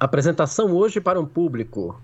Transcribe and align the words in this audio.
Apresentação 0.00 0.72
hoje 0.72 0.98
para 0.98 1.20
um 1.20 1.26
público. 1.26 2.00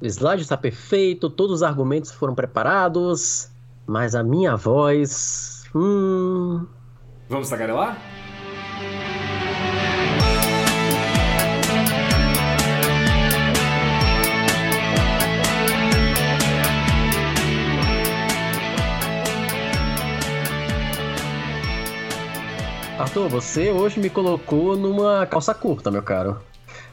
O 0.00 0.06
slide 0.06 0.40
está 0.40 0.56
perfeito, 0.56 1.28
todos 1.28 1.56
os 1.56 1.62
argumentos 1.62 2.10
foram 2.10 2.34
preparados, 2.34 3.50
mas 3.86 4.14
a 4.14 4.22
minha 4.22 4.56
voz. 4.56 5.64
Hum. 5.74 6.64
Vamos 7.28 7.50
tagarelar? 7.50 7.98
Arthur, 22.98 23.28
você 23.28 23.70
hoje 23.70 24.00
me 24.00 24.08
colocou 24.08 24.78
numa 24.78 25.26
calça 25.26 25.52
curta, 25.52 25.90
meu 25.90 26.02
caro. 26.02 26.40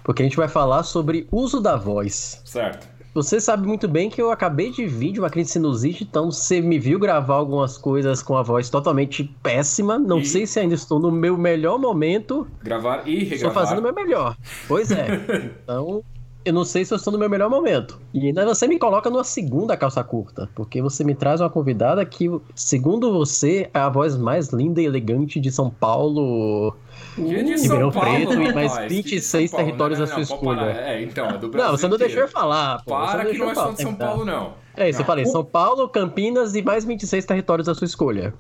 Porque 0.03 0.21
a 0.21 0.25
gente 0.25 0.37
vai 0.37 0.47
falar 0.47 0.83
sobre 0.83 1.27
uso 1.31 1.59
da 1.59 1.75
voz. 1.75 2.41
Certo. 2.45 2.91
Você 3.13 3.41
sabe 3.41 3.67
muito 3.67 3.89
bem 3.89 4.09
que 4.09 4.21
eu 4.21 4.31
acabei 4.31 4.71
de 4.71 4.85
vir 4.85 5.11
de 5.11 5.19
uma 5.19 5.29
crise 5.29 5.47
de 5.47 5.53
sinusite, 5.53 6.05
então 6.05 6.31
você 6.31 6.61
me 6.61 6.79
viu 6.79 6.97
gravar 6.97 7.35
algumas 7.35 7.77
coisas 7.77 8.23
com 8.23 8.37
a 8.37 8.41
voz 8.41 8.69
totalmente 8.69 9.25
péssima. 9.43 9.99
Não 9.99 10.19
e... 10.19 10.25
sei 10.25 10.47
se 10.47 10.61
ainda 10.61 10.75
estou 10.75 10.97
no 10.97 11.11
meu 11.11 11.37
melhor 11.37 11.77
momento. 11.77 12.47
Gravar 12.63 13.05
e 13.05 13.15
regravar. 13.19 13.33
Estou 13.33 13.51
fazendo 13.51 13.79
o 13.79 13.81
meu 13.81 13.93
melhor. 13.93 14.37
Pois 14.65 14.91
é. 14.91 15.07
então, 15.61 16.01
eu 16.43 16.53
não 16.53 16.63
sei 16.63 16.83
se 16.83 16.93
eu 16.93 16.97
estou 16.97 17.13
no 17.13 17.19
meu 17.19 17.29
melhor 17.29 17.49
momento. 17.49 17.99
E 18.13 18.27
ainda 18.27 18.45
você 18.45 18.67
me 18.67 18.79
coloca 18.79 19.09
numa 19.09 19.23
segunda 19.23 19.77
calça 19.77 20.03
curta, 20.03 20.49
porque 20.55 20.81
você 20.81 21.03
me 21.03 21.13
traz 21.13 21.39
uma 21.39 21.49
convidada 21.49 22.03
que, 22.05 22.29
segundo 22.55 23.11
você, 23.11 23.69
é 23.73 23.79
a 23.79 23.89
voz 23.89 24.17
mais 24.17 24.49
linda 24.49 24.81
e 24.81 24.85
elegante 24.85 25.39
de 25.39 25.51
São 25.51 25.69
Paulo. 25.69 26.75
Que 27.15 27.43
de 27.43 27.57
São 27.59 27.91
Paulo, 27.91 27.91
Preto 27.91 28.41
e 28.41 28.53
mais 28.53 28.77
26 28.87 29.51
Paulo, 29.51 29.65
territórios 29.65 29.99
não, 29.99 30.05
não, 30.05 30.13
não, 30.13 30.21
à 30.21 30.25
sua 30.25 30.35
escolha. 30.35 30.61
É, 30.61 31.01
então, 31.03 31.27
é 31.27 31.37
do 31.37 31.49
Brasil 31.49 31.71
Não, 31.71 31.77
você 31.77 31.87
não 31.87 31.97
deixou 31.97 32.21
eu 32.21 32.27
falar. 32.27 32.83
Pô. 32.83 32.95
Para 32.95 33.25
que 33.25 33.37
não 33.37 33.51
é 33.51 33.55
só 33.55 33.71
de 33.71 33.81
São 33.81 33.93
Paulo, 33.93 34.25
não. 34.25 34.53
É 34.75 34.89
isso, 34.89 35.01
eu 35.01 35.05
falei. 35.05 35.25
São 35.25 35.43
Paulo, 35.43 35.87
Campinas 35.89 36.55
e 36.55 36.61
mais 36.61 36.85
26 36.85 37.25
territórios 37.25 37.69
à 37.69 37.75
sua 37.75 37.85
escolha. 37.85 38.33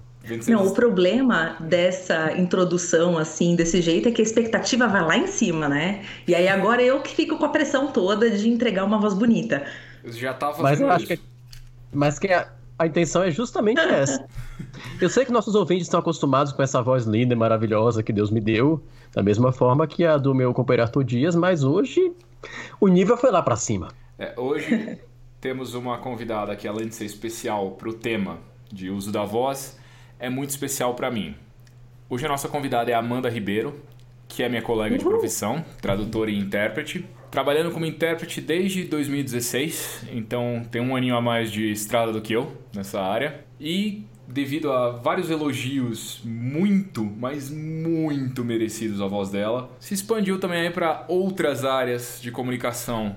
Não, 0.47 0.67
o 0.67 0.73
problema 0.73 1.57
dessa 1.59 2.37
introdução 2.37 3.17
assim, 3.17 3.55
desse 3.55 3.81
jeito, 3.81 4.07
é 4.07 4.11
que 4.11 4.21
a 4.21 4.23
expectativa 4.23 4.87
vai 4.87 5.01
lá 5.01 5.17
em 5.17 5.27
cima, 5.27 5.67
né? 5.67 6.03
E 6.27 6.35
aí 6.35 6.47
agora 6.47 6.81
eu 6.81 7.01
que 7.01 7.15
fico 7.15 7.37
com 7.37 7.45
a 7.45 7.49
pressão 7.49 7.87
toda 7.87 8.29
de 8.29 8.47
entregar 8.47 8.85
uma 8.85 8.99
voz 8.99 9.15
bonita. 9.15 9.65
Eu 10.03 10.13
já 10.13 10.33
tava 10.33 10.61
Mas 10.61 10.79
eu 10.79 10.89
acho 10.89 11.07
que. 11.07 11.19
Mas 11.91 12.19
que 12.19 12.27
a, 12.27 12.47
a 12.77 12.85
intenção 12.85 13.23
é 13.23 13.31
justamente 13.31 13.79
essa. 13.89 14.23
Eu 15.01 15.09
sei 15.09 15.25
que 15.25 15.31
nossos 15.31 15.55
ouvintes 15.55 15.87
estão 15.87 15.99
acostumados 15.99 16.53
com 16.53 16.61
essa 16.61 16.81
voz 16.81 17.05
linda 17.05 17.33
e 17.33 17.37
maravilhosa 17.37 18.03
que 18.03 18.13
Deus 18.13 18.29
me 18.29 18.39
deu, 18.39 18.81
da 19.13 19.23
mesma 19.23 19.51
forma 19.51 19.87
que 19.87 20.05
a 20.05 20.17
do 20.17 20.35
meu 20.35 20.53
companheiro 20.53 20.83
Arthur 20.83 21.03
Dias, 21.03 21.35
mas 21.35 21.63
hoje 21.63 22.13
o 22.79 22.87
nível 22.87 23.17
foi 23.17 23.31
lá 23.31 23.41
para 23.41 23.55
cima. 23.55 23.89
É, 24.19 24.33
hoje 24.37 24.99
temos 25.41 25.73
uma 25.73 25.97
convidada 25.97 26.55
que, 26.55 26.67
além 26.67 26.87
de 26.87 26.95
ser 26.95 27.05
especial 27.05 27.71
para 27.71 27.89
o 27.89 27.93
tema 27.93 28.37
de 28.71 28.89
uso 28.89 29.11
da 29.11 29.23
voz, 29.23 29.80
é 30.21 30.29
muito 30.29 30.51
especial 30.51 30.93
para 30.93 31.09
mim. 31.09 31.35
Hoje 32.07 32.25
a 32.25 32.29
nossa 32.29 32.47
convidada 32.47 32.91
é 32.91 32.93
Amanda 32.93 33.27
Ribeiro, 33.27 33.81
que 34.27 34.43
é 34.43 34.47
minha 34.47 34.61
colega 34.61 34.95
de 34.95 35.03
profissão, 35.03 35.65
tradutora 35.81 36.29
e 36.29 36.37
intérprete. 36.37 37.05
Trabalhando 37.31 37.71
como 37.71 37.85
intérprete 37.85 38.39
desde 38.39 38.83
2016, 38.83 40.05
então 40.11 40.61
tem 40.69 40.79
um 40.79 40.95
aninho 40.95 41.15
a 41.15 41.21
mais 41.21 41.51
de 41.51 41.71
estrada 41.71 42.11
do 42.11 42.21
que 42.21 42.33
eu 42.33 42.55
nessa 42.73 43.01
área. 43.01 43.43
E 43.59 44.05
devido 44.27 44.71
a 44.71 44.91
vários 44.91 45.29
elogios 45.31 46.21
muito, 46.23 47.03
mas 47.03 47.49
muito 47.49 48.45
merecidos 48.45 49.01
à 49.01 49.07
voz 49.07 49.29
dela, 49.31 49.75
se 49.79 49.93
expandiu 49.93 50.39
também 50.39 50.71
para 50.71 51.03
outras 51.07 51.65
áreas 51.65 52.19
de 52.21 52.29
comunicação. 52.31 53.15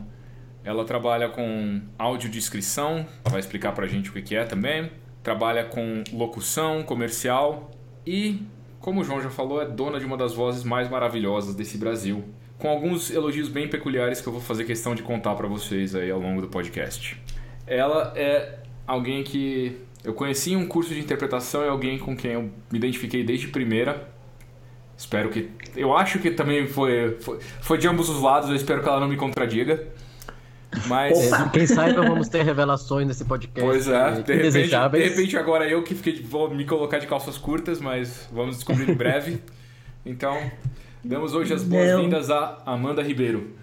Ela 0.65 0.85
trabalha 0.87 1.29
com 1.29 1.83
audiodescrição, 1.99 3.05
vai 3.25 3.41
explicar 3.41 3.73
para 3.73 3.85
a 3.85 3.89
gente 3.89 4.09
o 4.09 4.13
que 4.15 4.35
é 4.35 4.45
também 4.45 4.91
trabalha 5.25 5.65
com 5.65 6.05
locução 6.13 6.83
comercial 6.83 7.71
e, 8.07 8.43
como 8.79 9.01
o 9.01 9.05
João 9.05 9.23
já 9.23 9.31
falou, 9.31 9.61
é 9.61 9.65
dona 9.65 9.99
de 9.99 10.05
uma 10.05 10.19
das 10.19 10.35
vozes 10.35 10.63
mais 10.63 10.89
maravilhosas 10.89 11.55
desse 11.55 11.79
Brasil. 11.79 12.23
Com 12.59 12.69
alguns 12.69 13.11
elogios 13.11 13.49
bem 13.49 13.67
peculiares 13.67 14.21
que 14.21 14.29
eu 14.29 14.33
vou 14.33 14.43
fazer 14.43 14.65
questão 14.65 14.95
de 14.95 15.03
contar 15.03 15.35
para 15.35 15.49
vocês 15.49 15.95
aí 15.95 16.11
ao 16.11 16.21
longo 16.21 16.43
do 16.43 16.49
podcast. 16.49 17.19
Ela 17.67 18.13
é 18.15 18.59
alguém 18.87 19.25
que 19.25 19.81
eu 20.05 20.13
conheci 20.13 20.53
em 20.53 20.57
um 20.57 20.67
curso 20.67 20.93
de 20.93 21.01
interpretação 21.01 21.65
e 21.65 21.69
alguém 21.69 21.99
com 21.99 22.15
quem 22.15 22.33
eu 22.33 22.43
me 22.43 22.79
identifiquei 22.79 23.25
desde 23.25 23.49
primeira. 23.49 24.07
Espero 24.97 25.31
que. 25.31 25.51
Eu 25.75 25.97
acho 25.97 26.19
que 26.19 26.31
também 26.31 26.67
foi, 26.67 27.17
foi, 27.21 27.41
foi 27.63 27.79
de 27.79 27.89
ambos 27.89 28.11
os 28.11 28.21
lados, 28.21 28.51
eu 28.51 28.55
espero 28.55 28.83
que 28.83 28.89
ela 28.89 29.01
não 29.01 29.09
me 29.09 29.17
contradiga. 29.17 29.89
Mas. 30.87 31.27
Opa. 31.27 31.49
Quem 31.51 31.67
saiba, 31.67 32.03
vamos 32.03 32.29
ter 32.29 32.43
revelações 32.43 33.07
nesse 33.07 33.25
podcast. 33.25 33.61
Pois 33.61 33.89
é, 33.89 34.23
de 34.23 34.35
repente, 34.35 34.69
de 34.69 35.09
repente 35.09 35.37
agora 35.37 35.69
eu 35.69 35.83
que 35.83 35.95
fiquei, 35.95 36.23
vou 36.23 36.53
me 36.53 36.65
colocar 36.65 36.99
de 36.99 37.07
calças 37.07 37.39
curtas, 37.39 37.81
mas 37.81 38.29
vamos 38.33 38.57
descobrir 38.57 38.89
em 38.91 38.95
breve. 38.95 39.41
Então, 40.07 40.39
damos 41.03 41.33
hoje 41.33 41.55
as 41.55 41.63
boas-vindas 41.63 42.31
a 42.31 42.59
Amanda 42.67 43.03
Ribeiro. 43.03 43.55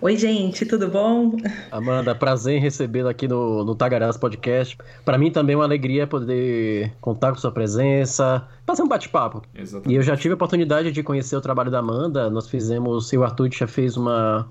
Oi, 0.00 0.16
gente, 0.16 0.64
tudo 0.64 0.86
bom? 0.86 1.36
Amanda, 1.72 2.14
prazer 2.14 2.54
em 2.54 2.60
recebê-la 2.60 3.10
aqui 3.10 3.26
no, 3.26 3.64
no 3.64 3.74
Tagarás 3.74 4.16
Podcast. 4.16 4.78
Para 5.04 5.18
mim 5.18 5.32
também 5.32 5.54
é 5.54 5.56
uma 5.56 5.64
alegria 5.64 6.06
poder 6.06 6.92
contar 7.00 7.32
com 7.32 7.38
sua 7.38 7.50
presença, 7.50 8.46
fazer 8.64 8.82
um 8.82 8.86
bate-papo. 8.86 9.42
E 9.88 9.96
eu 9.96 10.02
já 10.02 10.16
tive 10.16 10.32
a 10.32 10.34
oportunidade 10.36 10.92
de 10.92 11.02
conhecer 11.02 11.34
o 11.34 11.40
trabalho 11.40 11.68
da 11.68 11.80
Amanda. 11.80 12.30
Nós 12.30 12.48
fizemos, 12.48 13.12
o 13.12 13.24
Arthur 13.24 13.50
já 13.52 13.66
fez 13.66 13.96
uma, 13.96 14.48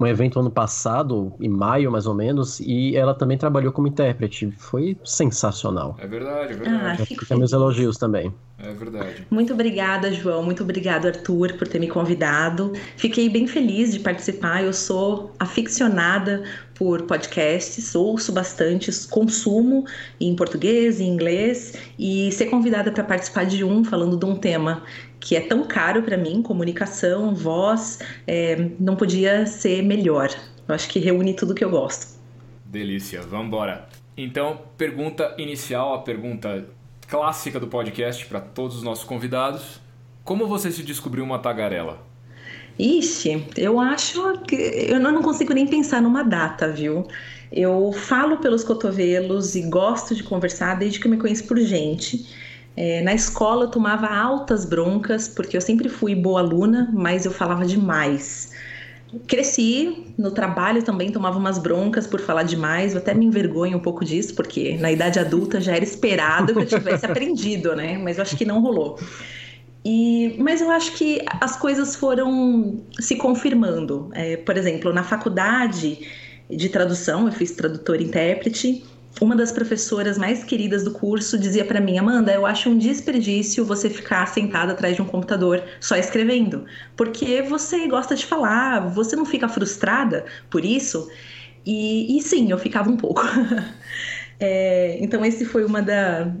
um 0.00 0.06
evento 0.06 0.40
ano 0.40 0.50
passado, 0.50 1.34
em 1.38 1.48
maio 1.48 1.92
mais 1.92 2.06
ou 2.06 2.14
menos, 2.14 2.58
e 2.58 2.96
ela 2.96 3.14
também 3.14 3.36
trabalhou 3.36 3.70
como 3.70 3.86
intérprete. 3.86 4.50
Foi 4.56 4.96
sensacional. 5.04 5.94
É 5.98 6.06
verdade, 6.06 6.54
é 6.54 6.56
verdade. 6.56 7.02
Ah, 7.02 7.06
fico 7.06 7.20
Fica 7.20 7.36
meus 7.36 7.52
elogios 7.52 7.98
também. 7.98 8.34
É 8.58 8.72
verdade. 8.72 9.26
Muito 9.30 9.52
obrigada, 9.52 10.12
João. 10.12 10.42
Muito 10.42 10.62
obrigado, 10.62 11.06
Arthur, 11.06 11.54
por 11.54 11.68
ter 11.68 11.78
me 11.78 11.88
convidado. 11.88 12.72
Fiquei 12.96 13.28
bem 13.28 13.46
feliz 13.46 13.92
de 13.92 14.00
participar. 14.00 14.64
Eu 14.64 14.72
sou 14.72 15.32
aficionada 15.38 16.42
por 16.74 17.02
podcasts, 17.02 17.94
ouço 17.94 18.32
bastante, 18.32 18.90
consumo 19.08 19.84
em 20.18 20.34
português, 20.34 20.98
em 20.98 21.08
inglês, 21.08 21.74
e 21.98 22.32
ser 22.32 22.46
convidada 22.46 22.90
para 22.90 23.04
participar 23.04 23.44
de 23.44 23.62
um 23.62 23.84
falando 23.84 24.16
de 24.16 24.24
um 24.24 24.34
tema 24.34 24.82
que 25.20 25.36
é 25.36 25.40
tão 25.40 25.64
caro 25.64 26.02
para 26.02 26.16
mim, 26.16 26.42
comunicação, 26.42 27.34
voz, 27.34 27.98
é, 28.26 28.70
não 28.80 28.96
podia 28.96 29.46
ser 29.46 29.82
melhor. 29.82 30.30
Eu 30.66 30.74
acho 30.74 30.88
que 30.88 30.98
reúne 30.98 31.34
tudo 31.34 31.54
que 31.54 31.64
eu 31.64 31.70
gosto. 31.70 32.18
Delícia, 32.64 33.20
vamos 33.22 33.48
embora. 33.48 33.88
Então, 34.16 34.60
pergunta 34.76 35.34
inicial, 35.38 35.94
a 35.94 35.98
pergunta 35.98 36.66
clássica 37.06 37.58
do 37.58 37.66
podcast 37.66 38.24
para 38.26 38.40
todos 38.40 38.76
os 38.76 38.82
nossos 38.82 39.04
convidados. 39.04 39.80
Como 40.24 40.46
você 40.46 40.70
se 40.70 40.82
descobriu 40.82 41.24
uma 41.24 41.38
tagarela? 41.38 41.98
Ixi, 42.78 43.46
eu 43.56 43.78
acho 43.80 44.38
que 44.46 44.54
eu 44.54 45.00
não 45.00 45.20
consigo 45.22 45.52
nem 45.52 45.66
pensar 45.66 46.00
numa 46.00 46.22
data, 46.22 46.68
viu? 46.72 47.06
Eu 47.52 47.92
falo 47.92 48.38
pelos 48.38 48.62
cotovelos 48.62 49.56
e 49.56 49.62
gosto 49.62 50.14
de 50.14 50.22
conversar 50.22 50.78
desde 50.78 51.00
que 51.00 51.06
eu 51.06 51.10
me 51.10 51.18
conheço 51.18 51.44
por 51.44 51.58
gente. 51.58 52.26
É, 52.76 53.02
na 53.02 53.12
escola 53.12 53.64
eu 53.64 53.70
tomava 53.70 54.06
altas 54.06 54.64
broncas, 54.64 55.28
porque 55.28 55.56
eu 55.56 55.60
sempre 55.60 55.88
fui 55.88 56.14
boa 56.14 56.40
aluna, 56.40 56.90
mas 56.92 57.24
eu 57.24 57.30
falava 57.30 57.64
demais. 57.64 58.52
Cresci, 59.26 60.14
no 60.16 60.30
trabalho 60.30 60.82
também 60.82 61.10
tomava 61.10 61.36
umas 61.36 61.58
broncas 61.58 62.06
por 62.06 62.20
falar 62.20 62.44
demais, 62.44 62.92
eu 62.94 62.98
até 62.98 63.12
me 63.12 63.26
envergonho 63.26 63.76
um 63.76 63.80
pouco 63.80 64.04
disso, 64.04 64.34
porque 64.34 64.76
na 64.76 64.92
idade 64.92 65.18
adulta 65.18 65.60
já 65.60 65.74
era 65.74 65.84
esperado 65.84 66.54
que 66.54 66.60
eu 66.60 66.66
tivesse 66.66 67.04
aprendido, 67.06 67.74
né? 67.74 67.98
Mas 67.98 68.18
eu 68.18 68.22
acho 68.22 68.36
que 68.36 68.44
não 68.44 68.60
rolou. 68.60 68.98
E, 69.84 70.36
mas 70.38 70.60
eu 70.60 70.70
acho 70.70 70.92
que 70.92 71.24
as 71.40 71.56
coisas 71.56 71.96
foram 71.96 72.82
se 73.00 73.16
confirmando. 73.16 74.10
É, 74.12 74.36
por 74.36 74.56
exemplo, 74.56 74.92
na 74.92 75.02
faculdade 75.02 75.98
de 76.48 76.68
tradução, 76.68 77.26
eu 77.26 77.32
fiz 77.32 77.52
tradutor 77.52 78.00
e 78.00 78.04
intérprete, 78.04 78.84
uma 79.20 79.34
das 79.34 79.50
professoras 79.50 80.16
mais 80.16 80.44
queridas 80.44 80.84
do 80.84 80.92
curso 80.92 81.38
dizia 81.38 81.64
para 81.64 81.80
mim, 81.80 81.98
Amanda, 81.98 82.32
eu 82.32 82.46
acho 82.46 82.70
um 82.70 82.78
desperdício 82.78 83.64
você 83.64 83.90
ficar 83.90 84.26
sentada 84.26 84.72
atrás 84.72 84.94
de 84.96 85.02
um 85.02 85.06
computador 85.06 85.62
só 85.80 85.96
escrevendo, 85.96 86.64
porque 86.96 87.42
você 87.42 87.86
gosta 87.88 88.14
de 88.14 88.24
falar, 88.24 88.88
você 88.88 89.16
não 89.16 89.24
fica 89.24 89.48
frustrada 89.48 90.24
por 90.48 90.64
isso? 90.64 91.10
E, 91.66 92.16
e 92.16 92.22
sim, 92.22 92.50
eu 92.50 92.58
ficava 92.58 92.88
um 92.90 92.96
pouco. 92.96 93.22
é, 94.38 94.98
então 95.00 95.24
esse 95.24 95.44
foi 95.44 95.64
uma 95.64 95.82
da, 95.82 96.32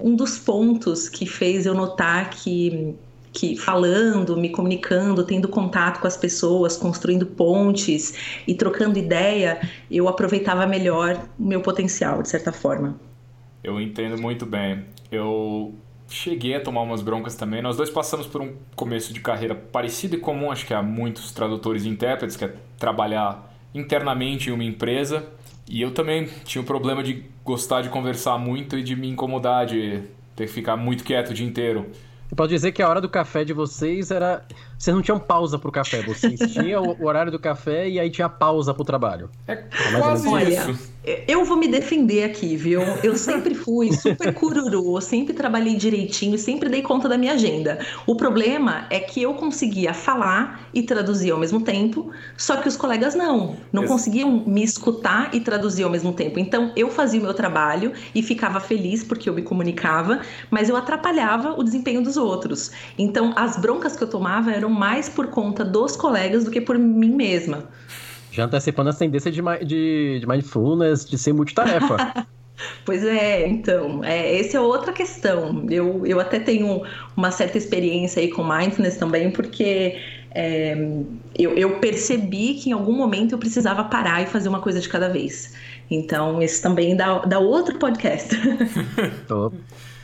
um 0.00 0.16
dos 0.16 0.38
pontos 0.38 1.08
que 1.08 1.26
fez 1.26 1.66
eu 1.66 1.74
notar 1.74 2.30
que 2.30 2.96
que 3.38 3.56
falando, 3.56 4.36
me 4.36 4.48
comunicando, 4.48 5.24
tendo 5.24 5.48
contato 5.48 6.00
com 6.00 6.06
as 6.06 6.16
pessoas, 6.16 6.76
construindo 6.76 7.24
pontes 7.24 8.40
e 8.46 8.54
trocando 8.54 8.98
ideia, 8.98 9.60
eu 9.90 10.08
aproveitava 10.08 10.66
melhor 10.66 11.24
o 11.38 11.44
meu 11.44 11.60
potencial, 11.60 12.20
de 12.20 12.28
certa 12.28 12.52
forma. 12.52 12.98
Eu 13.62 13.80
entendo 13.80 14.20
muito 14.20 14.44
bem. 14.44 14.84
Eu 15.10 15.74
cheguei 16.08 16.56
a 16.56 16.60
tomar 16.60 16.82
umas 16.82 17.00
broncas 17.00 17.36
também. 17.36 17.62
Nós 17.62 17.76
dois 17.76 17.90
passamos 17.90 18.26
por 18.26 18.40
um 18.40 18.54
começo 18.74 19.12
de 19.12 19.20
carreira 19.20 19.54
parecido 19.54 20.16
e 20.16 20.18
comum, 20.18 20.50
acho 20.50 20.66
que 20.66 20.74
há 20.74 20.82
muitos 20.82 21.30
tradutores 21.30 21.84
e 21.84 21.88
intérpretes, 21.88 22.36
que 22.36 22.44
é 22.44 22.54
trabalhar 22.76 23.54
internamente 23.72 24.50
em 24.50 24.52
uma 24.52 24.64
empresa. 24.64 25.28
E 25.68 25.80
eu 25.80 25.92
também 25.92 26.28
tinha 26.44 26.62
o 26.62 26.64
problema 26.64 27.02
de 27.02 27.24
gostar 27.44 27.82
de 27.82 27.88
conversar 27.88 28.38
muito 28.38 28.76
e 28.76 28.82
de 28.82 28.96
me 28.96 29.08
incomodar, 29.08 29.66
de 29.66 30.02
ter 30.34 30.46
que 30.46 30.52
ficar 30.52 30.76
muito 30.76 31.04
quieto 31.04 31.30
o 31.30 31.34
dia 31.34 31.46
inteiro. 31.46 31.86
Posso 32.36 32.48
dizer 32.48 32.72
que 32.72 32.82
a 32.82 32.88
hora 32.88 33.00
do 33.00 33.08
café 33.08 33.44
de 33.44 33.52
vocês 33.52 34.10
era. 34.10 34.44
Vocês 34.78 34.94
não 34.94 35.02
tinham 35.02 35.18
pausa 35.18 35.58
pro 35.58 35.72
café, 35.72 36.02
vocês 36.02 36.38
tinham 36.54 36.96
o 37.00 37.06
horário 37.06 37.32
do 37.32 37.38
café 37.38 37.88
e 37.88 37.98
aí 37.98 38.08
tinha 38.10 38.28
pausa 38.28 38.72
pro 38.72 38.84
trabalho. 38.84 39.28
É 39.48 39.56
quase 39.56 40.28
isso. 40.52 40.98
Eu 41.26 41.42
vou 41.44 41.56
me 41.56 41.66
defender 41.66 42.24
aqui, 42.24 42.54
viu? 42.54 42.82
Eu 43.02 43.16
sempre 43.16 43.54
fui 43.54 43.90
super 43.92 44.32
cururu, 44.34 45.00
sempre 45.00 45.32
trabalhei 45.32 45.74
direitinho, 45.74 46.36
sempre 46.36 46.68
dei 46.68 46.82
conta 46.82 47.08
da 47.08 47.16
minha 47.16 47.32
agenda. 47.32 47.78
O 48.06 48.14
problema 48.14 48.86
é 48.90 49.00
que 49.00 49.22
eu 49.22 49.32
conseguia 49.32 49.94
falar 49.94 50.68
e 50.74 50.82
traduzir 50.82 51.30
ao 51.30 51.38
mesmo 51.38 51.62
tempo, 51.62 52.10
só 52.36 52.56
que 52.56 52.68
os 52.68 52.76
colegas 52.76 53.14
não, 53.14 53.56
não 53.72 53.84
Ex 53.84 53.90
conseguiam 53.90 54.44
me 54.46 54.62
escutar 54.62 55.34
e 55.34 55.40
traduzir 55.40 55.84
ao 55.84 55.90
mesmo 55.90 56.12
tempo. 56.12 56.38
Então 56.38 56.72
eu 56.76 56.90
fazia 56.90 57.18
o 57.18 57.22
meu 57.22 57.32
trabalho 57.32 57.92
e 58.14 58.22
ficava 58.22 58.60
feliz 58.60 59.02
porque 59.02 59.30
eu 59.30 59.34
me 59.34 59.40
comunicava, 59.40 60.20
mas 60.50 60.68
eu 60.68 60.76
atrapalhava 60.76 61.54
o 61.58 61.64
desempenho 61.64 62.02
dos 62.02 62.18
outros. 62.18 62.70
Então 62.98 63.32
as 63.34 63.56
broncas 63.56 63.96
que 63.96 64.04
eu 64.04 64.10
tomava 64.10 64.52
eram 64.52 64.67
mais 64.68 65.08
por 65.08 65.28
conta 65.28 65.64
dos 65.64 65.96
colegas 65.96 66.44
do 66.44 66.50
que 66.50 66.60
por 66.60 66.78
mim 66.78 67.10
mesma. 67.10 67.68
Já 68.30 68.44
antecipando 68.44 68.90
a 68.90 68.92
tendência 68.92 69.30
de, 69.30 69.42
de, 69.64 70.20
de 70.20 70.26
mindfulness, 70.26 71.04
de 71.04 71.18
ser 71.18 71.32
multitarefa. 71.32 72.26
Pois 72.84 73.04
é, 73.04 73.46
então, 73.46 74.02
é, 74.02 74.40
essa 74.40 74.56
é 74.56 74.60
outra 74.60 74.92
questão. 74.92 75.64
Eu, 75.70 76.04
eu 76.04 76.18
até 76.18 76.40
tenho 76.40 76.82
uma 77.16 77.30
certa 77.30 77.56
experiência 77.56 78.20
aí 78.20 78.30
com 78.30 78.42
mindfulness 78.42 78.96
também, 78.96 79.30
porque 79.30 79.96
é, 80.32 80.76
eu, 81.38 81.54
eu, 81.54 81.78
percebi 81.78 82.54
que 82.54 82.70
em 82.70 82.72
algum 82.72 82.92
momento 82.92 83.32
eu 83.32 83.38
precisava 83.38 83.84
parar 83.84 84.22
e 84.22 84.26
fazer 84.26 84.48
uma 84.48 84.60
coisa 84.60 84.80
de 84.80 84.88
cada 84.88 85.08
vez. 85.08 85.54
Então, 85.90 86.42
esse 86.42 86.60
também 86.60 86.96
dá, 86.96 87.18
dá 87.20 87.38
outro 87.38 87.78
podcast. 87.78 88.36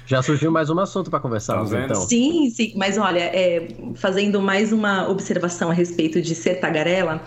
Já 0.04 0.22
surgiu 0.22 0.50
mais 0.50 0.70
um 0.70 0.78
assunto 0.78 1.10
para 1.10 1.20
conversarmos, 1.20 1.72
tá 1.72 1.80
então. 1.80 1.94
Sim, 1.94 2.50
sim. 2.50 2.72
Mas 2.76 2.98
olha, 2.98 3.20
é, 3.20 3.68
fazendo 3.96 4.40
mais 4.42 4.72
uma 4.72 5.08
observação 5.08 5.70
a 5.70 5.74
respeito 5.74 6.20
de 6.20 6.34
ser 6.34 6.56
tagarela, 6.56 7.24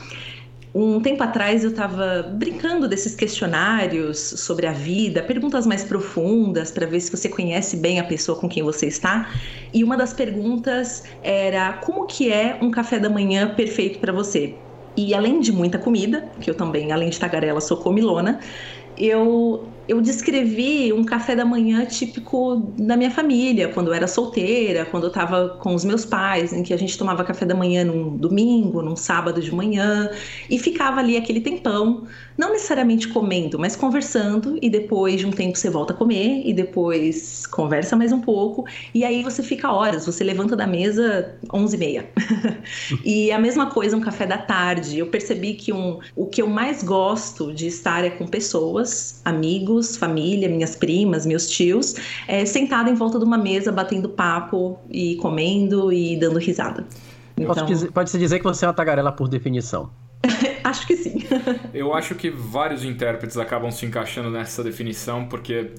um 0.73 1.01
tempo 1.01 1.23
atrás 1.23 1.63
eu 1.63 1.71
estava 1.71 2.23
brincando 2.23 2.87
desses 2.87 3.15
questionários 3.15 4.19
sobre 4.19 4.67
a 4.67 4.73
vida, 4.73 5.23
perguntas 5.23 5.67
mais 5.67 5.83
profundas 5.85 6.71
para 6.71 6.87
ver 6.87 7.01
se 7.01 7.11
você 7.11 7.29
conhece 7.29 7.77
bem 7.77 7.99
a 7.99 8.05
pessoa 8.05 8.39
com 8.39 8.49
quem 8.49 8.63
você 8.63 8.87
está. 8.87 9.33
E 9.73 9.83
uma 9.83 9.97
das 9.97 10.13
perguntas 10.13 11.03
era 11.21 11.73
como 11.79 12.05
que 12.07 12.31
é 12.31 12.59
um 12.61 12.71
café 12.71 12.99
da 12.99 13.09
manhã 13.09 13.55
perfeito 13.55 13.99
para 13.99 14.13
você? 14.13 14.63
E 14.97 15.13
além 15.13 15.39
de 15.39 15.51
muita 15.51 15.79
comida, 15.79 16.31
que 16.41 16.49
eu 16.49 16.55
também, 16.57 16.91
além 16.91 17.09
de 17.09 17.19
tagarela, 17.19 17.61
sou 17.61 17.77
comilona, 17.81 18.39
eu 18.95 19.76
eu 19.87 20.01
descrevi 20.01 20.91
um 20.91 21.03
café 21.03 21.35
da 21.35 21.45
manhã 21.45 21.85
típico 21.85 22.73
da 22.77 22.97
minha 22.97 23.11
família, 23.11 23.69
quando 23.69 23.87
eu 23.87 23.93
era 23.93 24.07
solteira, 24.07 24.85
quando 24.85 25.03
eu 25.03 25.09
estava 25.09 25.49
com 25.59 25.73
os 25.73 25.85
meus 25.85 26.05
pais, 26.05 26.51
em 26.51 26.63
que 26.63 26.73
a 26.73 26.77
gente 26.77 26.97
tomava 26.97 27.23
café 27.23 27.45
da 27.45 27.55
manhã 27.55 27.85
num 27.85 28.17
domingo, 28.17 28.81
num 28.81 28.95
sábado 28.95 29.41
de 29.41 29.53
manhã, 29.53 30.09
e 30.49 30.59
ficava 30.59 30.99
ali 30.99 31.15
aquele 31.15 31.39
tempão, 31.39 32.05
não 32.37 32.51
necessariamente 32.51 33.07
comendo, 33.07 33.57
mas 33.57 33.75
conversando, 33.75 34.57
e 34.61 34.69
depois 34.69 35.19
de 35.19 35.25
um 35.25 35.31
tempo 35.31 35.57
você 35.57 35.69
volta 35.69 35.93
a 35.93 35.95
comer, 35.95 36.41
e 36.45 36.53
depois 36.53 37.47
conversa 37.47 37.95
mais 37.95 38.11
um 38.11 38.19
pouco, 38.19 38.65
e 38.93 39.05
aí 39.05 39.23
você 39.23 39.41
fica 39.41 39.71
horas, 39.71 40.05
você 40.05 40.23
levanta 40.23 40.55
da 40.55 40.67
mesa 40.67 41.35
11h30. 41.47 42.05
e 43.05 43.31
a 43.31 43.39
mesma 43.39 43.67
coisa 43.67 43.95
um 43.95 44.01
café 44.01 44.25
da 44.25 44.37
tarde. 44.37 44.99
Eu 44.99 45.07
percebi 45.07 45.53
que 45.53 45.71
um, 45.71 45.99
o 46.15 46.25
que 46.25 46.41
eu 46.41 46.47
mais 46.47 46.83
gosto 46.83 47.53
de 47.53 47.67
estar 47.67 48.03
é 48.03 48.09
com 48.09 48.27
pessoas, 48.27 49.21
amigos, 49.23 49.76
amigos, 49.77 49.95
família, 49.95 50.49
minhas 50.49 50.75
primas, 50.75 51.25
meus 51.25 51.47
tios, 51.47 51.95
é, 52.27 52.45
sentada 52.45 52.89
em 52.89 52.95
volta 52.95 53.19
de 53.19 53.25
uma 53.25 53.37
mesa, 53.37 53.71
batendo 53.71 54.09
papo 54.09 54.79
e 54.89 55.15
comendo 55.17 55.91
e 55.93 56.17
dando 56.17 56.39
risada. 56.39 56.85
Então... 57.37 57.67
Pode-se 57.93 58.17
dizer 58.17 58.39
que 58.39 58.43
você 58.43 58.65
é 58.65 58.67
uma 58.67 58.73
tagarela 58.73 59.11
por 59.11 59.27
definição. 59.27 59.89
acho 60.63 60.87
que 60.87 60.97
sim. 60.97 61.23
Eu 61.73 61.93
acho 61.93 62.15
que 62.15 62.29
vários 62.29 62.83
intérpretes 62.83 63.37
acabam 63.37 63.69
se 63.71 63.85
encaixando 63.85 64.31
nessa 64.31 64.63
definição, 64.63 65.27
porque 65.27 65.71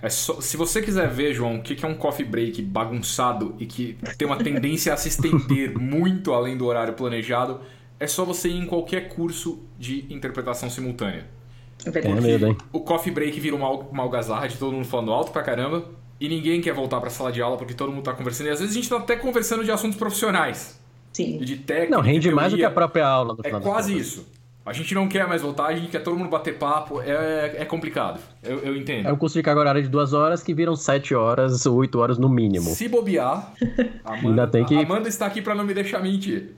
é 0.00 0.08
só, 0.08 0.40
se 0.40 0.56
você 0.56 0.80
quiser 0.80 1.08
ver, 1.08 1.34
João, 1.34 1.56
o 1.56 1.62
que 1.62 1.84
é 1.84 1.88
um 1.88 1.94
coffee 1.94 2.24
break 2.24 2.62
bagunçado 2.62 3.54
e 3.58 3.66
que 3.66 3.98
tem 4.16 4.26
uma 4.26 4.36
tendência 4.36 4.94
a 4.94 4.96
se 4.96 5.08
estender 5.08 5.76
muito 5.78 6.32
além 6.32 6.56
do 6.56 6.66
horário 6.66 6.94
planejado, 6.94 7.60
é 7.98 8.06
só 8.06 8.24
você 8.24 8.48
ir 8.48 8.56
em 8.56 8.66
qualquer 8.66 9.08
curso 9.08 9.60
de 9.78 10.06
interpretação 10.08 10.70
simultânea. 10.70 11.39
É 11.84 11.90
verdade. 11.90 12.20
medo, 12.20 12.46
hein? 12.46 12.56
O 12.72 12.80
coffee 12.80 13.12
break 13.12 13.38
vira 13.40 13.56
uma, 13.56 13.70
uma 13.70 14.02
algazarra 14.02 14.46
de 14.48 14.56
todo 14.56 14.72
mundo 14.72 14.86
falando 14.86 15.12
alto 15.12 15.32
pra 15.32 15.42
caramba. 15.42 15.84
E 16.20 16.28
ninguém 16.28 16.60
quer 16.60 16.74
voltar 16.74 17.00
pra 17.00 17.08
sala 17.08 17.32
de 17.32 17.40
aula 17.40 17.56
porque 17.56 17.72
todo 17.72 17.90
mundo 17.90 18.04
tá 18.04 18.12
conversando. 18.12 18.48
E 18.48 18.50
às 18.50 18.60
vezes 18.60 18.76
a 18.76 18.78
gente 18.78 18.88
tá 18.90 18.96
até 18.98 19.16
conversando 19.16 19.64
de 19.64 19.70
assuntos 19.70 19.96
profissionais. 19.96 20.78
Sim. 21.12 21.38
De 21.38 21.56
técnica. 21.56 21.96
Não, 21.96 22.02
rende 22.02 22.30
mais 22.30 22.52
do 22.52 22.58
que 22.58 22.64
a 22.64 22.70
própria 22.70 23.06
aula. 23.06 23.36
é 23.42 23.50
quase 23.50 23.96
isso. 23.96 24.26
A 24.64 24.74
gente 24.74 24.94
não 24.94 25.08
quer 25.08 25.26
mais 25.26 25.40
voltar, 25.40 25.66
a 25.66 25.74
gente 25.74 25.88
quer 25.88 26.00
todo 26.00 26.16
mundo 26.16 26.28
bater 26.28 26.58
papo. 26.58 27.00
É, 27.00 27.56
é 27.58 27.64
complicado. 27.64 28.20
Eu, 28.42 28.58
eu 28.58 28.76
entendo. 28.76 29.08
É 29.08 29.12
um 29.12 29.16
curso 29.16 29.36
de 29.36 29.42
carga 29.42 29.60
horária 29.60 29.82
de 29.82 29.88
duas 29.88 30.12
horas 30.12 30.42
que 30.42 30.52
viram 30.52 30.76
sete 30.76 31.14
horas, 31.14 31.64
oito 31.64 31.98
horas 31.98 32.18
no 32.18 32.28
mínimo. 32.28 32.70
Se 32.70 32.86
bobear, 32.86 33.52
Amanda, 34.04 34.28
Ainda 34.28 34.46
tem 34.46 34.64
que... 34.64 34.76
Amanda 34.76 35.08
está 35.08 35.26
aqui 35.26 35.40
para 35.40 35.54
não 35.54 35.64
me 35.64 35.72
deixar 35.72 36.02
mentir. 36.02 36.52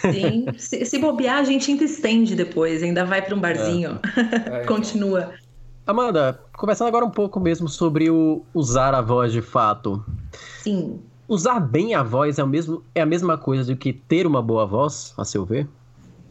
Sim, 0.00 0.46
se, 0.56 0.84
se, 0.84 0.98
bobear, 0.98 1.38
a 1.38 1.44
gente 1.44 1.70
ainda 1.70 1.84
estende 1.84 2.34
depois, 2.34 2.82
ainda 2.82 3.04
vai 3.04 3.22
para 3.22 3.34
um 3.34 3.40
barzinho. 3.40 3.98
É. 4.52 4.60
É, 4.62 4.64
Continua. 4.64 5.34
Amanda, 5.86 6.40
conversando 6.56 6.88
agora 6.88 7.04
um 7.04 7.10
pouco 7.10 7.38
mesmo 7.38 7.68
sobre 7.68 8.10
o 8.10 8.42
usar 8.54 8.94
a 8.94 9.00
voz 9.00 9.32
de 9.32 9.42
fato. 9.42 10.04
Sim. 10.62 11.00
Usar 11.28 11.60
bem 11.60 11.94
a 11.94 12.02
voz 12.02 12.38
é, 12.38 12.44
o 12.44 12.46
mesmo, 12.46 12.82
é 12.94 13.02
a 13.02 13.06
mesma 13.06 13.36
coisa 13.36 13.64
do 13.64 13.76
que 13.76 13.92
ter 13.92 14.26
uma 14.26 14.42
boa 14.42 14.66
voz, 14.66 15.12
a 15.16 15.24
seu 15.24 15.44
ver? 15.44 15.68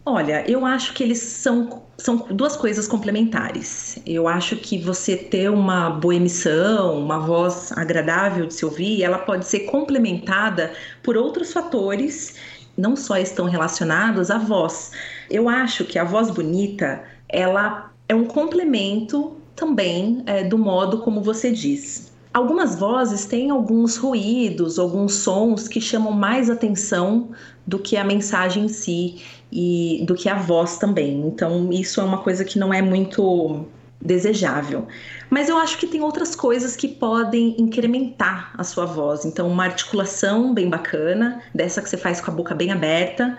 Olha, 0.05 0.49
eu 0.49 0.63
acho 0.65 0.93
que 0.93 1.03
eles 1.03 1.19
são, 1.19 1.81
são 1.97 2.27
duas 2.29 2.55
coisas 2.55 2.87
complementares. 2.87 3.97
Eu 4.05 4.27
acho 4.27 4.55
que 4.55 4.77
você 4.77 5.17
ter 5.17 5.49
uma 5.49 5.89
boa 5.89 6.13
emissão, 6.13 6.99
uma 6.99 7.17
voz 7.17 7.71
agradável 7.71 8.45
de 8.45 8.53
se 8.53 8.63
ouvir, 8.63 9.03
ela 9.03 9.17
pode 9.17 9.47
ser 9.47 9.61
complementada 9.61 10.73
por 11.01 11.17
outros 11.17 11.51
fatores 11.51 12.35
não 12.77 12.95
só 12.95 13.17
estão 13.17 13.45
relacionados 13.45 14.29
à 14.29 14.37
voz. 14.37 14.91
Eu 15.29 15.47
acho 15.47 15.85
que 15.85 15.97
a 15.97 16.03
voz 16.03 16.29
bonita, 16.29 17.03
ela 17.29 17.91
é 18.07 18.15
um 18.15 18.25
complemento 18.25 19.35
também 19.55 20.23
é, 20.25 20.43
do 20.43 20.57
modo 20.57 20.99
como 20.99 21.21
você 21.21 21.51
diz. 21.51 22.11
Algumas 22.33 22.75
vozes 22.75 23.25
têm 23.25 23.49
alguns 23.49 23.95
ruídos, 23.95 24.77
alguns 24.77 25.13
sons 25.15 25.69
que 25.69 25.79
chamam 25.79 26.11
mais 26.11 26.49
atenção 26.49 27.29
do 27.65 27.79
que 27.79 27.95
a 27.95 28.03
mensagem 28.03 28.65
em 28.65 28.67
si 28.67 29.21
e 29.49 30.03
do 30.05 30.15
que 30.15 30.27
a 30.27 30.35
voz 30.35 30.77
também. 30.77 31.25
Então, 31.27 31.71
isso 31.71 32.01
é 32.01 32.03
uma 32.03 32.17
coisa 32.17 32.43
que 32.43 32.59
não 32.59 32.73
é 32.73 32.81
muito 32.81 33.65
desejável. 34.01 34.87
Mas 35.29 35.49
eu 35.49 35.57
acho 35.57 35.77
que 35.77 35.87
tem 35.87 36.01
outras 36.01 36.35
coisas 36.35 36.75
que 36.75 36.87
podem 36.87 37.55
incrementar 37.59 38.53
a 38.57 38.63
sua 38.63 38.85
voz. 38.85 39.25
Então, 39.25 39.47
uma 39.47 39.63
articulação 39.63 40.53
bem 40.53 40.69
bacana, 40.69 41.41
dessa 41.53 41.81
que 41.81 41.89
você 41.89 41.97
faz 41.97 42.21
com 42.21 42.31
a 42.31 42.33
boca 42.33 42.53
bem 42.53 42.71
aberta. 42.71 43.37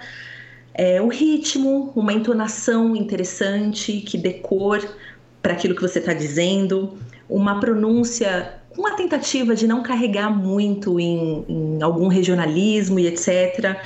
É, 0.75 1.01
o 1.01 1.09
ritmo, 1.09 1.93
uma 1.95 2.13
entonação 2.13 2.95
interessante 2.97 4.01
que 4.01 4.19
dê 4.19 4.35
cor 4.35 4.87
para 5.41 5.53
aquilo 5.53 5.75
que 5.75 5.83
você 5.83 6.01
está 6.01 6.13
dizendo, 6.13 6.99
uma 7.29 7.61
pronúncia, 7.61 8.55
uma 8.77 8.97
tentativa 8.97 9.55
de 9.55 9.67
não 9.67 9.83
carregar 9.83 10.29
muito 10.29 10.99
em, 10.99 11.45
em 11.49 11.83
algum 11.83 12.09
regionalismo 12.09 12.99
e 12.99 13.07
etc 13.07 13.79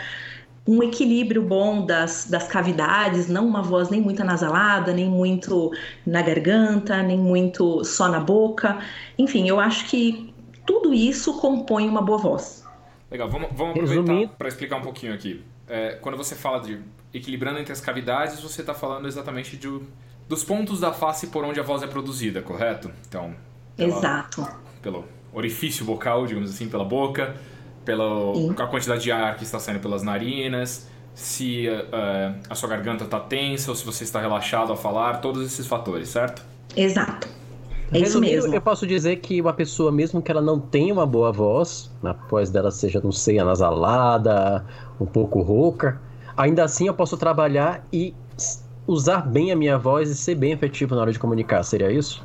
um 0.67 0.83
equilíbrio 0.83 1.43
bom 1.43 1.85
das, 1.85 2.26
das 2.31 2.47
cavidades, 2.47 3.29
não 3.29 3.47
uma 3.47 3.62
voz 3.62 3.88
nem 3.88 4.00
muito 4.00 4.23
anasalada, 4.23 4.93
nem 4.93 5.09
muito 5.09 5.73
na 6.07 6.23
garganta, 6.23 7.02
nem 7.02 7.19
muito 7.19 7.83
só 7.85 8.09
na 8.09 8.21
boca. 8.21 8.79
Enfim, 9.19 9.49
eu 9.49 9.59
acho 9.59 9.87
que 9.87 10.33
tudo 10.67 10.95
isso 10.95 11.38
compõe 11.40 11.88
uma 11.88 12.02
boa 12.02 12.19
voz. 12.19 12.64
Legal, 13.11 13.29
vamos, 13.29 13.49
vamos 13.52 13.76
aproveitar 13.76 14.37
para 14.37 14.49
explicar 14.49 14.76
um 14.76 14.83
pouquinho 14.83 15.12
aqui. 15.12 15.43
É, 15.69 15.99
quando 16.00 16.17
você 16.17 16.35
fala 16.35 16.61
de 16.61 16.79
equilibrando 17.12 17.59
entre 17.59 17.73
as 17.73 17.81
cavidades, 17.81 18.40
você 18.40 18.61
está 18.61 18.75
falando 18.75 19.09
exatamente 19.09 19.57
de, 19.57 19.81
dos 20.29 20.45
pontos 20.45 20.81
da 20.81 20.93
face 20.93 21.26
por 21.29 21.45
onde 21.45 21.59
a 21.59 21.62
voz 21.62 21.83
é 21.83 21.87
produzida, 21.87 22.40
correto? 22.40 22.90
Então, 23.09 23.35
pela, 23.76 23.99
Exato. 23.99 24.47
Pelo 24.81 25.05
orifício 25.33 25.85
vocal, 25.85 26.26
digamos 26.26 26.50
assim, 26.50 26.69
pela 26.69 26.85
boca, 26.85 27.37
pela 27.84 28.04
a 28.58 28.66
quantidade 28.66 29.02
de 29.02 29.12
ar 29.12 29.37
que 29.37 29.44
está 29.44 29.58
saindo 29.58 29.80
pelas 29.80 30.02
narinas, 30.02 30.88
se 31.14 31.68
uh, 31.68 32.38
a 32.49 32.54
sua 32.54 32.68
garganta 32.68 33.04
está 33.04 33.20
tensa 33.20 33.70
ou 33.70 33.76
se 33.76 33.84
você 33.84 34.04
está 34.04 34.20
relaxado 34.20 34.70
ao 34.70 34.76
falar, 34.76 35.20
todos 35.20 35.44
esses 35.44 35.66
fatores, 35.66 36.08
certo? 36.08 36.42
Exato. 36.76 37.28
É 37.92 37.99
isso 37.99 38.20
mesmo. 38.20 38.54
Eu 38.54 38.60
posso 38.60 38.87
dizer 38.87 39.16
que 39.16 39.40
uma 39.40 39.52
pessoa, 39.52 39.90
mesmo 39.90 40.22
que 40.22 40.30
ela 40.30 40.40
não 40.40 40.60
tenha 40.60 40.92
uma 40.92 41.04
boa 41.04 41.32
voz, 41.32 41.90
a 42.04 42.12
voz 42.12 42.49
dela 42.49 42.70
seja, 42.70 43.00
não 43.02 43.10
sei, 43.10 43.38
anasalada, 43.38 44.64
um 45.00 45.06
pouco 45.06 45.40
rouca, 45.42 46.00
ainda 46.37 46.64
assim 46.64 46.87
eu 46.87 46.94
posso 46.94 47.16
trabalhar 47.16 47.84
e 47.92 48.14
usar 48.87 49.26
bem 49.26 49.50
a 49.50 49.56
minha 49.56 49.76
voz 49.76 50.08
e 50.08 50.14
ser 50.14 50.37
bem 50.37 50.52
efetivo 50.52 50.94
na 50.94 51.02
hora 51.02 51.12
de 51.12 51.18
comunicar, 51.18 51.62
seria 51.64 51.90
isso? 51.90 52.25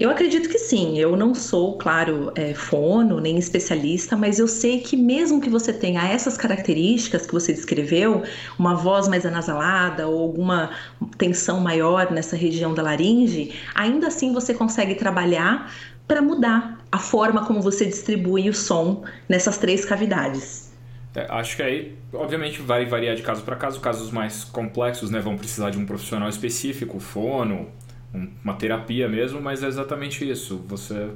Eu 0.00 0.08
acredito 0.08 0.48
que 0.48 0.58
sim. 0.58 0.98
Eu 0.98 1.14
não 1.14 1.34
sou, 1.34 1.76
claro, 1.76 2.32
é, 2.34 2.54
fono 2.54 3.20
nem 3.20 3.36
especialista, 3.36 4.16
mas 4.16 4.38
eu 4.38 4.48
sei 4.48 4.80
que 4.80 4.96
mesmo 4.96 5.42
que 5.42 5.50
você 5.50 5.74
tenha 5.74 6.02
essas 6.08 6.38
características 6.38 7.26
que 7.26 7.32
você 7.34 7.52
descreveu, 7.52 8.22
uma 8.58 8.74
voz 8.74 9.06
mais 9.08 9.26
anasalada 9.26 10.08
ou 10.08 10.18
alguma 10.22 10.70
tensão 11.18 11.60
maior 11.60 12.10
nessa 12.10 12.34
região 12.34 12.72
da 12.72 12.82
laringe, 12.82 13.52
ainda 13.74 14.06
assim 14.06 14.32
você 14.32 14.54
consegue 14.54 14.94
trabalhar 14.94 15.70
para 16.08 16.22
mudar 16.22 16.78
a 16.90 16.98
forma 16.98 17.44
como 17.44 17.60
você 17.60 17.84
distribui 17.84 18.48
o 18.48 18.54
som 18.54 19.04
nessas 19.28 19.58
três 19.58 19.84
cavidades. 19.84 20.72
É, 21.14 21.26
acho 21.28 21.56
que 21.56 21.62
aí, 21.62 21.94
obviamente, 22.14 22.62
vai 22.62 22.86
variar 22.86 23.16
de 23.16 23.22
caso 23.22 23.42
para 23.42 23.54
caso. 23.54 23.78
Casos 23.80 24.10
mais 24.10 24.44
complexos 24.44 25.10
né, 25.10 25.20
vão 25.20 25.36
precisar 25.36 25.68
de 25.68 25.76
um 25.76 25.84
profissional 25.84 26.30
específico, 26.30 26.98
fono, 26.98 27.68
uma 28.12 28.54
terapia 28.54 29.08
mesmo, 29.08 29.40
mas 29.40 29.62
é 29.62 29.66
exatamente 29.66 30.28
isso. 30.28 30.62
Você, 30.68 31.10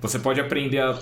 você 0.00 0.18
pode 0.18 0.40
aprender 0.40 0.80
a 0.80 0.98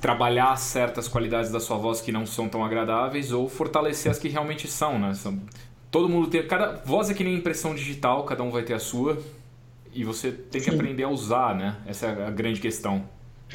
trabalhar 0.00 0.56
certas 0.56 1.08
qualidades 1.08 1.50
da 1.50 1.60
sua 1.60 1.76
voz 1.76 2.00
que 2.00 2.12
não 2.12 2.26
são 2.26 2.48
tão 2.48 2.64
agradáveis 2.64 3.32
ou 3.32 3.48
fortalecer 3.48 4.10
as 4.10 4.18
que 4.18 4.28
realmente 4.28 4.68
são, 4.68 4.98
né? 4.98 5.14
São, 5.14 5.40
todo 5.90 6.08
mundo 6.08 6.28
tem. 6.28 6.46
Cada 6.46 6.82
voz 6.84 7.10
é 7.10 7.14
que 7.14 7.24
nem 7.24 7.34
impressão 7.34 7.74
digital, 7.74 8.24
cada 8.24 8.42
um 8.42 8.50
vai 8.50 8.62
ter 8.62 8.74
a 8.74 8.78
sua. 8.78 9.18
E 9.92 10.04
você 10.04 10.32
tem 10.32 10.60
Sim. 10.60 10.70
que 10.70 10.74
aprender 10.74 11.04
a 11.04 11.08
usar, 11.08 11.54
né? 11.54 11.76
Essa 11.86 12.06
é 12.06 12.26
a 12.26 12.30
grande 12.30 12.60
questão. 12.60 13.04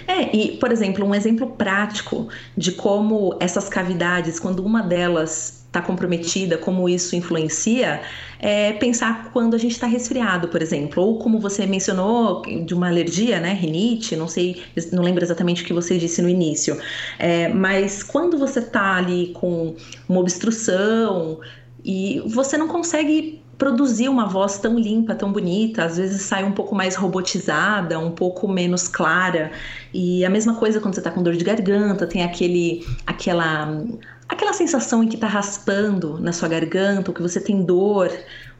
É, 0.07 0.35
e, 0.35 0.57
por 0.57 0.71
exemplo, 0.71 1.05
um 1.05 1.13
exemplo 1.13 1.51
prático 1.51 2.29
de 2.55 2.71
como 2.71 3.35
essas 3.39 3.67
cavidades, 3.67 4.39
quando 4.39 4.65
uma 4.65 4.81
delas 4.81 5.58
está 5.69 5.81
comprometida, 5.81 6.57
como 6.57 6.89
isso 6.89 7.15
influencia, 7.15 8.01
é 8.39 8.73
pensar 8.73 9.29
quando 9.31 9.53
a 9.53 9.57
gente 9.57 9.73
está 9.73 9.85
resfriado, 9.85 10.47
por 10.47 10.61
exemplo, 10.63 11.03
ou 11.03 11.19
como 11.19 11.39
você 11.39 11.67
mencionou 11.67 12.41
de 12.41 12.73
uma 12.73 12.87
alergia, 12.87 13.39
né, 13.39 13.53
rinite, 13.53 14.15
não 14.15 14.27
sei, 14.27 14.63
não 14.91 15.03
lembro 15.03 15.23
exatamente 15.23 15.61
o 15.61 15.65
que 15.65 15.73
você 15.73 15.97
disse 15.97 16.23
no 16.23 16.29
início, 16.29 16.75
é, 17.19 17.49
mas 17.49 18.01
quando 18.01 18.37
você 18.37 18.59
está 18.59 18.95
ali 18.95 19.27
com 19.27 19.75
uma 20.07 20.19
obstrução 20.19 21.39
e 21.85 22.21
você 22.25 22.57
não 22.57 22.67
consegue 22.67 23.39
produzir 23.55 24.09
uma 24.09 24.25
voz 24.25 24.57
tão 24.57 24.79
limpa, 24.79 25.13
tão 25.13 25.31
bonita, 25.31 25.83
às 25.83 25.97
vezes 25.97 26.21
sai 26.23 26.45
um 26.45 26.53
pouco 26.53 26.73
mais 26.73 26.95
robotizada, 26.95 27.99
um 27.99 28.09
pouco 28.09 28.47
menos 28.47 28.87
clara. 28.87 29.51
E 29.93 30.23
a 30.23 30.29
mesma 30.29 30.55
coisa 30.55 30.79
quando 30.79 30.93
você 30.93 31.01
está 31.01 31.11
com 31.11 31.21
dor 31.21 31.35
de 31.35 31.43
garganta, 31.43 32.07
tem 32.07 32.23
aquele 32.23 32.87
aquela 33.05 33.83
aquela 34.29 34.53
sensação 34.53 35.03
em 35.03 35.07
que 35.07 35.15
está 35.15 35.27
raspando 35.27 36.19
na 36.19 36.31
sua 36.31 36.47
garganta, 36.47 37.09
ou 37.09 37.15
que 37.15 37.21
você 37.21 37.41
tem 37.41 37.63
dor, 37.63 38.11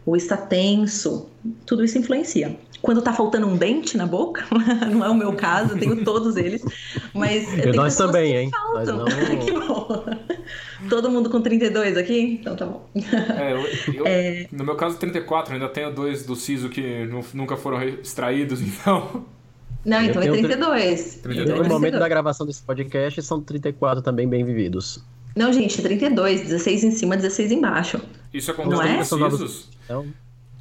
ou 0.05 0.15
está 0.15 0.35
tenso, 0.35 1.29
tudo 1.65 1.85
isso 1.85 1.97
influencia. 1.97 2.57
Quando 2.81 2.99
está 2.99 3.13
faltando 3.13 3.45
um 3.45 3.57
dente 3.57 3.97
na 3.97 4.07
boca, 4.07 4.45
não 4.89 5.05
é 5.05 5.09
o 5.09 5.13
meu 5.13 5.33
caso, 5.33 5.73
eu 5.73 5.79
tenho 5.79 6.03
todos 6.03 6.37
eles, 6.37 6.63
mas 7.13 7.53
e 7.57 7.71
nós 7.73 7.95
também, 7.95 8.35
hein? 8.35 8.51
Não... 8.85 9.05
que 9.39 9.51
bom. 9.51 10.05
Todo 10.89 11.11
mundo 11.11 11.29
com 11.29 11.41
32 11.41 11.97
aqui? 11.97 12.39
Então 12.39 12.55
tá 12.55 12.65
bom. 12.65 12.89
É, 13.37 13.51
eu, 13.53 13.93
eu, 13.93 14.07
é... 14.07 14.47
No 14.51 14.63
meu 14.63 14.75
caso, 14.75 14.97
34, 14.97 15.53
ainda 15.53 15.67
tenho 15.67 15.93
dois 15.93 16.25
do 16.25 16.35
siso 16.35 16.69
que 16.69 17.05
nunca 17.33 17.57
foram 17.57 17.83
extraídos, 17.83 18.61
então. 18.63 19.25
Não, 19.85 20.01
então 20.01 20.21
é 20.21 20.31
32. 20.31 21.15
32. 21.21 21.59
No 21.59 21.67
momento 21.67 21.99
da 21.99 22.07
gravação 22.07 22.47
desse 22.47 22.63
podcast, 22.63 23.21
são 23.21 23.41
34 23.41 24.01
também 24.01 24.27
bem 24.27 24.45
vividos. 24.45 25.03
Não, 25.35 25.53
gente, 25.53 25.81
32, 25.81 26.41
16 26.41 26.83
em 26.83 26.91
cima, 26.91 27.15
16 27.15 27.51
embaixo. 27.51 28.01
Isso 28.33 28.51
acontece 28.51 29.13
é? 29.13 29.17
com 29.17 29.27
precisos? 29.27 29.69
Então... 29.85 30.05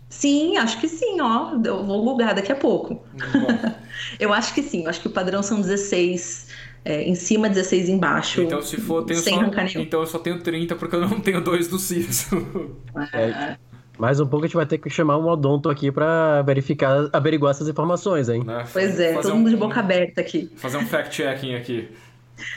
Sim, 0.09 0.57
acho 0.57 0.81
que 0.81 0.89
sim, 0.89 1.21
ó. 1.21 1.53
Eu 1.63 1.85
vou 1.85 2.03
lugar 2.03 2.35
daqui 2.35 2.51
a 2.51 2.57
pouco. 2.57 3.05
eu 4.19 4.33
acho 4.33 4.55
que 4.55 4.63
sim, 4.63 4.85
eu 4.85 4.91
acho 4.91 5.01
que 5.01 5.09
o 5.09 5.11
padrão 5.11 5.43
são 5.43 5.61
16 5.61 6.49
é, 6.85 7.03
em 7.03 7.15
cima, 7.15 7.49
16 7.49 7.89
embaixo. 7.89 8.41
Então, 8.41 8.63
se 8.63 8.79
for, 8.79 9.05
tenho 9.05 9.21
sem 9.21 9.35
só, 9.35 9.81
Então 9.81 10.01
eu 10.01 10.07
só 10.07 10.19
tenho 10.19 10.41
30 10.41 10.77
porque 10.77 10.97
eu 10.97 11.01
não 11.01 11.21
tenho 11.21 11.43
dois 11.43 11.69
do 11.69 11.79
siso. 11.79 12.75
É. 13.13 13.57
Mais 13.99 14.21
um 14.21 14.27
pouco 14.27 14.45
a 14.45 14.49
gente 14.49 14.57
vai 14.57 14.65
ter 14.65 14.79
que 14.79 14.89
chamar 14.89 15.19
um 15.19 15.27
odonto 15.27 15.69
aqui 15.69 15.91
para 15.91 16.41
verificar, 16.43 17.11
averiguar 17.13 17.51
essas 17.51 17.69
informações, 17.69 18.29
hein? 18.29 18.45
Né? 18.45 18.65
Pois 18.73 18.99
é, 19.01 19.15
todo 19.15 19.33
um, 19.33 19.39
mundo 19.39 19.51
de 19.51 19.57
boca 19.57 19.81
aberta 19.81 20.21
aqui. 20.21 20.51
Fazer 20.57 20.79
um 20.79 20.87
fact-checking 20.87 21.55
aqui. 21.57 21.89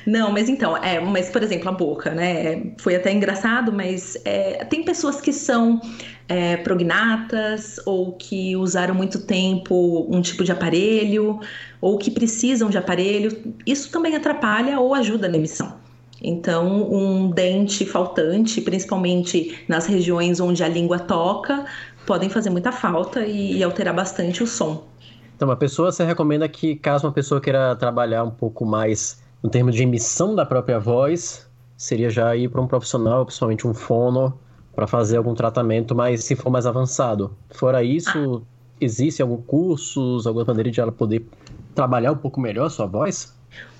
Não, 0.05 0.31
mas 0.31 0.49
então, 0.49 0.77
é, 0.77 0.99
mas 0.99 1.29
por 1.29 1.43
exemplo, 1.43 1.69
a 1.69 1.71
boca, 1.71 2.11
né? 2.11 2.73
Foi 2.77 2.95
até 2.95 3.11
engraçado, 3.11 3.71
mas 3.71 4.17
é, 4.25 4.63
tem 4.65 4.83
pessoas 4.83 5.19
que 5.19 5.33
são 5.33 5.81
é, 6.27 6.57
prognatas 6.57 7.79
ou 7.85 8.13
que 8.13 8.55
usaram 8.55 8.95
muito 8.95 9.25
tempo 9.25 10.07
um 10.09 10.21
tipo 10.21 10.43
de 10.43 10.51
aparelho 10.51 11.39
ou 11.79 11.97
que 11.97 12.11
precisam 12.11 12.69
de 12.69 12.77
aparelho. 12.77 13.55
Isso 13.65 13.91
também 13.91 14.15
atrapalha 14.15 14.79
ou 14.79 14.93
ajuda 14.93 15.27
na 15.27 15.37
emissão. 15.37 15.79
Então, 16.23 16.91
um 16.93 17.31
dente 17.31 17.83
faltante, 17.85 18.61
principalmente 18.61 19.65
nas 19.67 19.87
regiões 19.87 20.39
onde 20.39 20.63
a 20.63 20.67
língua 20.67 20.99
toca, 20.99 21.65
podem 22.05 22.29
fazer 22.29 22.51
muita 22.51 22.71
falta 22.71 23.25
e, 23.25 23.57
e 23.57 23.63
alterar 23.63 23.95
bastante 23.95 24.43
o 24.43 24.47
som. 24.47 24.87
Então, 25.35 25.47
uma 25.49 25.55
pessoa, 25.55 25.91
você 25.91 26.03
recomenda 26.03 26.47
que, 26.47 26.75
caso 26.75 27.07
uma 27.07 27.13
pessoa 27.13 27.41
queira 27.41 27.75
trabalhar 27.75 28.23
um 28.23 28.29
pouco 28.29 28.63
mais 28.63 29.19
no 29.43 29.49
termo 29.49 29.71
de 29.71 29.83
emissão 29.83 30.35
da 30.35 30.45
própria 30.45 30.79
voz, 30.79 31.47
seria 31.75 32.09
já 32.09 32.35
ir 32.35 32.49
para 32.49 32.61
um 32.61 32.67
profissional, 32.67 33.25
principalmente 33.25 33.67
um 33.67 33.73
fono, 33.73 34.37
para 34.75 34.87
fazer 34.87 35.17
algum 35.17 35.33
tratamento, 35.33 35.95
mas 35.95 36.23
se 36.23 36.35
for 36.35 36.49
mais 36.49 36.65
avançado. 36.65 37.35
Fora 37.49 37.83
isso, 37.83 38.43
ah. 38.43 38.73
existe 38.79 39.21
algum 39.21 39.37
cursos, 39.37 40.27
alguma 40.27 40.45
maneira 40.45 40.69
de 40.69 40.79
ela 40.79 40.91
poder 40.91 41.25
trabalhar 41.73 42.11
um 42.11 42.17
pouco 42.17 42.39
melhor 42.39 42.67
a 42.67 42.69
sua 42.69 42.85
voz? 42.85 43.33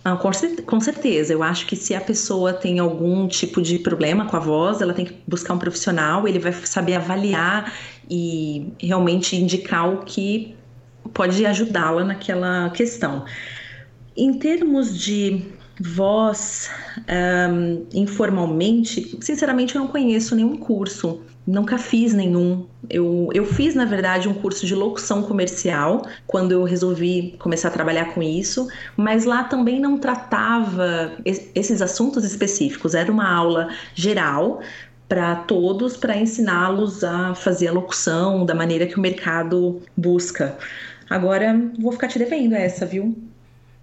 Ah, 0.03 0.17
com 0.17 0.81
certeza. 0.81 1.31
Eu 1.31 1.43
acho 1.43 1.67
que 1.67 1.75
se 1.75 1.93
a 1.93 2.01
pessoa 2.01 2.53
tem 2.53 2.79
algum 2.79 3.27
tipo 3.27 3.61
de 3.61 3.77
problema 3.77 4.25
com 4.25 4.35
a 4.35 4.39
voz, 4.39 4.81
ela 4.81 4.93
tem 4.93 5.05
que 5.05 5.15
buscar 5.27 5.53
um 5.53 5.59
profissional, 5.59 6.27
ele 6.27 6.39
vai 6.39 6.51
saber 6.53 6.95
avaliar 6.95 7.71
e 8.09 8.73
realmente 8.79 9.35
indicar 9.35 9.87
o 9.87 9.99
que 9.99 10.55
pode 11.13 11.45
ajudá-la 11.45 12.03
naquela 12.03 12.69
questão. 12.71 13.25
Em 14.15 14.33
termos 14.33 14.97
de 14.97 15.45
voz, 15.79 16.69
um, 17.49 17.85
informalmente, 17.93 19.17
sinceramente 19.21 19.75
eu 19.75 19.81
não 19.81 19.87
conheço 19.87 20.35
nenhum 20.35 20.57
curso, 20.57 21.21
nunca 21.47 21.77
fiz 21.77 22.13
nenhum. 22.13 22.67
Eu, 22.89 23.29
eu 23.33 23.45
fiz, 23.45 23.73
na 23.73 23.85
verdade, 23.85 24.27
um 24.27 24.33
curso 24.33 24.65
de 24.65 24.75
locução 24.75 25.23
comercial 25.23 26.01
quando 26.27 26.51
eu 26.51 26.63
resolvi 26.63 27.35
começar 27.39 27.69
a 27.69 27.71
trabalhar 27.71 28.13
com 28.13 28.21
isso, 28.21 28.67
mas 28.97 29.25
lá 29.25 29.43
também 29.43 29.79
não 29.79 29.97
tratava 29.97 31.13
esses 31.25 31.81
assuntos 31.81 32.23
específicos, 32.23 32.93
era 32.93 33.11
uma 33.11 33.29
aula 33.29 33.69
geral 33.95 34.61
para 35.07 35.35
todos, 35.35 35.97
para 35.97 36.17
ensiná-los 36.17 37.03
a 37.03 37.33
fazer 37.35 37.67
a 37.67 37.73
locução 37.73 38.45
da 38.45 38.55
maneira 38.55 38.87
que 38.87 38.97
o 38.97 39.01
mercado 39.01 39.81
busca. 39.95 40.57
Agora, 41.09 41.53
vou 41.79 41.91
ficar 41.91 42.07
te 42.07 42.17
devendo 42.17 42.53
essa, 42.53 42.85
viu? 42.85 43.30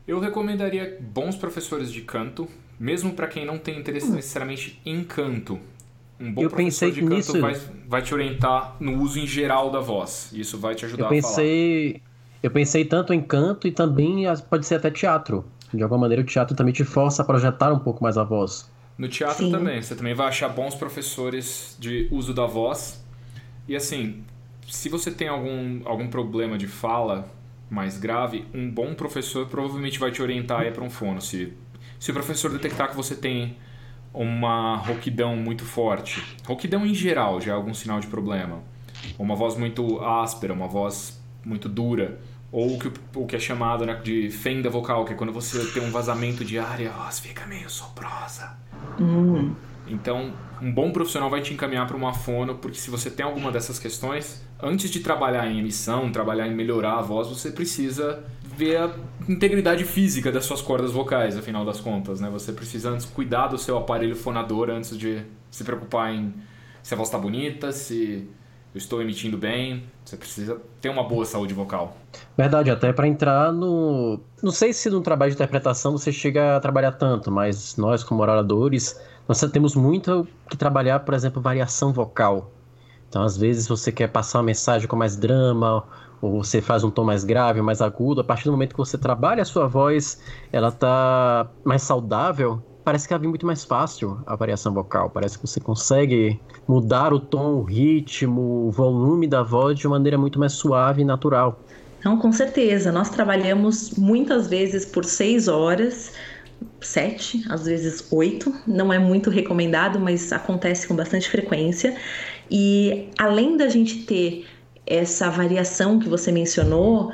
Eu 0.09 0.19
recomendaria 0.19 0.97
bons 0.99 1.37
professores 1.37 1.93
de 1.93 2.00
canto, 2.00 2.49
mesmo 2.81 3.12
para 3.12 3.27
quem 3.27 3.45
não 3.45 3.59
tem 3.59 3.79
interesse 3.79 4.11
hum. 4.11 4.15
necessariamente 4.15 4.81
em 4.87 5.05
canto. 5.05 5.61
Um 6.19 6.33
bom 6.33 6.43
eu 6.43 6.49
professor 6.49 6.91
de 6.91 7.03
canto 7.03 7.15
nisso... 7.15 7.38
vai, 7.38 7.55
vai 7.87 8.00
te 8.00 8.15
orientar 8.15 8.75
no 8.81 9.03
uso 9.03 9.21
em 9.21 9.27
geral 9.27 9.71
da 9.71 9.81
voz. 9.81 10.31
Isso 10.33 10.57
vai 10.57 10.75
te 10.75 10.87
ajudar 10.87 11.05
eu 11.05 11.09
pensei, 11.11 11.88
a 11.88 11.93
falar. 11.93 12.03
Eu 12.43 12.50
pensei 12.50 12.85
tanto 12.87 13.12
em 13.12 13.21
canto 13.21 13.69
e 13.69 13.71
também 13.71 14.25
pode 14.49 14.67
ser 14.67 14.77
até 14.77 14.91
teatro. 14.91 15.45
De 15.75 15.83
alguma 15.83 16.00
maneira 16.00 16.23
o 16.23 16.27
teatro 16.27 16.57
também 16.57 16.73
te 16.73 16.85
força 16.85 17.21
a 17.21 17.25
projetar 17.25 17.71
um 17.71 17.79
pouco 17.79 18.03
mais 18.03 18.17
a 18.17 18.25
voz. 18.25 18.69
No 18.97 19.09
teatro 19.09 19.45
Sim. 19.45 19.53
também. 19.53 19.83
Você 19.83 19.95
também 19.95 20.15
vai 20.15 20.29
achar 20.29 20.49
bons 20.49 20.75
professores 20.75 21.77
de 21.79 22.09
uso 22.11 22.33
da 22.33 22.47
voz. 22.47 23.05
E 23.69 23.77
assim, 23.77 24.25
se 24.67 24.88
você 24.88 25.11
tem 25.11 25.29
algum, 25.29 25.83
algum 25.85 26.09
problema 26.09 26.57
de 26.57 26.67
fala, 26.67 27.31
mais 27.71 27.99
grave, 27.99 28.47
um 28.55 28.71
bom 28.71 28.95
professor 28.95 29.47
provavelmente 29.47 29.99
vai 29.99 30.11
te 30.11 30.23
orientar 30.23 30.71
para 30.73 30.83
um 30.83 30.91
fono. 30.91 31.21
Se, 31.21 31.53
se 31.99 32.11
o 32.11 32.15
professor 32.15 32.51
detectar 32.51 32.89
que 32.89 32.97
você 32.97 33.15
tem 33.15 33.57
uma 34.13 34.77
rouquidão 34.77 35.37
muito 35.37 35.65
forte, 35.65 36.23
rouquidão 36.47 36.87
em 36.87 36.95
geral 36.95 37.41
já 37.41 37.53
é 37.53 37.55
algum 37.55 37.75
sinal 37.75 38.01
de 38.01 38.07
problema, 38.07 38.63
uma 39.19 39.35
voz 39.35 39.57
muito 39.57 40.01
áspera, 40.01 40.53
uma 40.53 40.67
voz 40.67 41.23
muito 41.45 41.69
dura, 41.69 42.19
ou 42.51 42.77
o 42.77 42.79
que, 42.79 42.91
o 43.15 43.27
que 43.27 43.37
é 43.37 43.39
chamado 43.39 43.85
né, 43.85 43.95
de 44.03 44.31
fenda 44.31 44.71
vocal, 44.71 45.05
que 45.05 45.13
é 45.13 45.17
quando 45.17 45.33
você 45.33 45.65
tem 45.73 45.83
um 45.83 45.91
vazamento 45.91 46.45
de 46.45 46.59
ar 46.59 46.81
e 46.81 46.87
a 46.87 46.91
voz 46.91 47.21
fica 47.21 47.47
meio 47.47 47.69
soprosa. 47.69 48.57
Hum. 48.99 49.55
Então, 49.90 50.33
um 50.61 50.73
bom 50.73 50.90
profissional 50.90 51.30
vai 51.30 51.40
te 51.40 51.52
encaminhar 51.52 51.87
para 51.87 51.97
uma 51.97 52.12
fono, 52.12 52.57
porque 52.57 52.78
se 52.78 52.90
você 52.90 53.11
tem 53.11 53.25
alguma 53.25 53.50
dessas 53.52 53.78
questões, 53.78 54.42
antes 54.61 54.90
de 54.90 55.00
trabalhar 55.00 55.47
em 55.47 55.59
emissão, 55.59 56.11
trabalhar 56.11 56.47
em 56.47 56.54
melhorar 56.54 56.99
a 56.99 57.02
voz, 57.02 57.28
você 57.28 57.50
precisa 57.50 58.25
ver 58.57 58.76
a 58.76 58.90
integridade 59.28 59.85
física 59.85 60.33
das 60.33 60.45
suas 60.45 60.61
cordas 60.61 60.90
vocais, 60.92 61.37
afinal 61.37 61.64
das 61.64 61.80
contas, 61.80 62.21
né? 62.21 62.28
Você 62.30 62.52
precisa 62.52 62.90
antes 62.90 63.07
cuidar 63.07 63.49
do 63.49 63.59
seu 63.59 63.76
aparelho 63.76 64.16
fonador 64.16 64.71
antes 64.71 64.99
de 64.99 65.23
se 65.50 65.62
preocupar 65.64 66.12
em 66.12 66.35
se 66.83 66.95
a 66.95 66.97
voz 66.97 67.09
está 67.09 67.18
bonita, 67.18 67.71
se 67.71 68.28
eu 68.75 68.79
estou 68.79 69.01
emitindo 69.01 69.37
bem. 69.37 69.85
Você 70.05 70.17
precisa 70.17 70.61
ter 70.81 70.89
uma 70.89 71.03
boa 71.03 71.25
saúde 71.25 71.55
vocal. 71.55 71.97
Verdade, 72.37 72.71
até 72.71 72.93
para 72.93 73.07
entrar 73.09 73.53
no. 73.53 74.21
Não 74.43 74.53
sei 74.53 74.73
se 74.73 74.89
no 74.91 75.01
trabalho 75.01 75.31
de 75.31 75.37
interpretação 75.37 75.93
você 75.93 76.13
chega 76.13 76.57
a 76.57 76.61
trabalhar 76.61 76.93
tanto, 76.93 77.31
mas 77.31 77.77
nós, 77.77 78.05
como 78.05 78.23
oradores, 78.23 79.01
nós 79.27 79.41
temos 79.53 79.75
muito 79.75 80.27
que 80.49 80.57
trabalhar, 80.57 81.01
por 81.01 81.15
exemplo, 81.15 81.43
variação 81.43 81.93
vocal. 81.93 82.51
Então, 83.09 83.23
às 83.23 83.37
vezes, 83.37 83.67
você 83.67 83.91
quer 83.91 84.09
passar 84.09 84.39
uma 84.39 84.45
mensagem 84.45 84.87
com 84.87 84.95
mais 84.95 85.17
drama, 85.17 85.85
ou 86.21 86.43
você 86.43 86.61
faz 86.61 86.85
um 86.85 86.91
tom 86.91 87.05
mais 87.05 87.25
grave, 87.25 87.63
mais 87.63 87.81
agudo. 87.81 88.21
A 88.21 88.25
partir 88.25 88.45
do 88.45 88.53
momento 88.53 88.73
que 88.73 88.79
você 88.79 88.99
trabalha 88.99 89.43
a 89.43 89.45
sua 89.45 89.67
voz, 89.67 90.21
ela 90.53 90.71
tá 90.71 91.49
mais 91.65 91.83
saudável, 91.83 92.63
parece 92.88 93.07
que 93.07 93.12
ela 93.12 93.21
vem 93.21 93.28
muito 93.28 93.45
mais 93.45 93.64
fácil 93.64 94.18
a 94.26 94.35
variação 94.35 94.73
vocal. 94.73 95.11
Parece 95.11 95.38
que 95.38 95.47
você 95.47 95.61
consegue 95.61 96.40
mudar 96.66 97.12
o 97.12 97.21
tom, 97.21 97.57
o 97.57 97.62
ritmo, 97.62 98.66
o 98.66 98.71
volume 98.71 99.26
da 99.26 99.42
voz 99.42 99.78
de 99.78 99.87
uma 99.87 99.97
maneira 99.97 100.16
muito 100.16 100.38
mais 100.38 100.52
suave 100.52 101.02
e 101.02 101.04
natural. 101.04 101.61
Não, 102.02 102.16
com 102.16 102.33
certeza. 102.33 102.90
Nós 102.90 103.11
trabalhamos 103.11 103.90
muitas 103.99 104.47
vezes 104.47 104.87
por 104.87 105.04
seis 105.04 105.49
horas, 105.49 106.14
sete, 106.80 107.45
às 107.50 107.66
vezes 107.66 108.11
oito. 108.11 108.54
Não 108.66 108.90
é 108.90 108.99
muito 108.99 109.28
recomendado, 109.28 110.00
mas 110.00 110.33
acontece 110.33 110.88
com 110.88 110.97
bastante 110.97 111.28
frequência. 111.28 111.95
E 112.50 113.11
além 113.18 113.59
da 113.59 113.68
gente 113.68 114.07
ter 114.07 114.47
essa 114.88 115.28
variação 115.28 115.99
que 115.99 116.09
você 116.09 116.33
mencionou, 116.33 117.12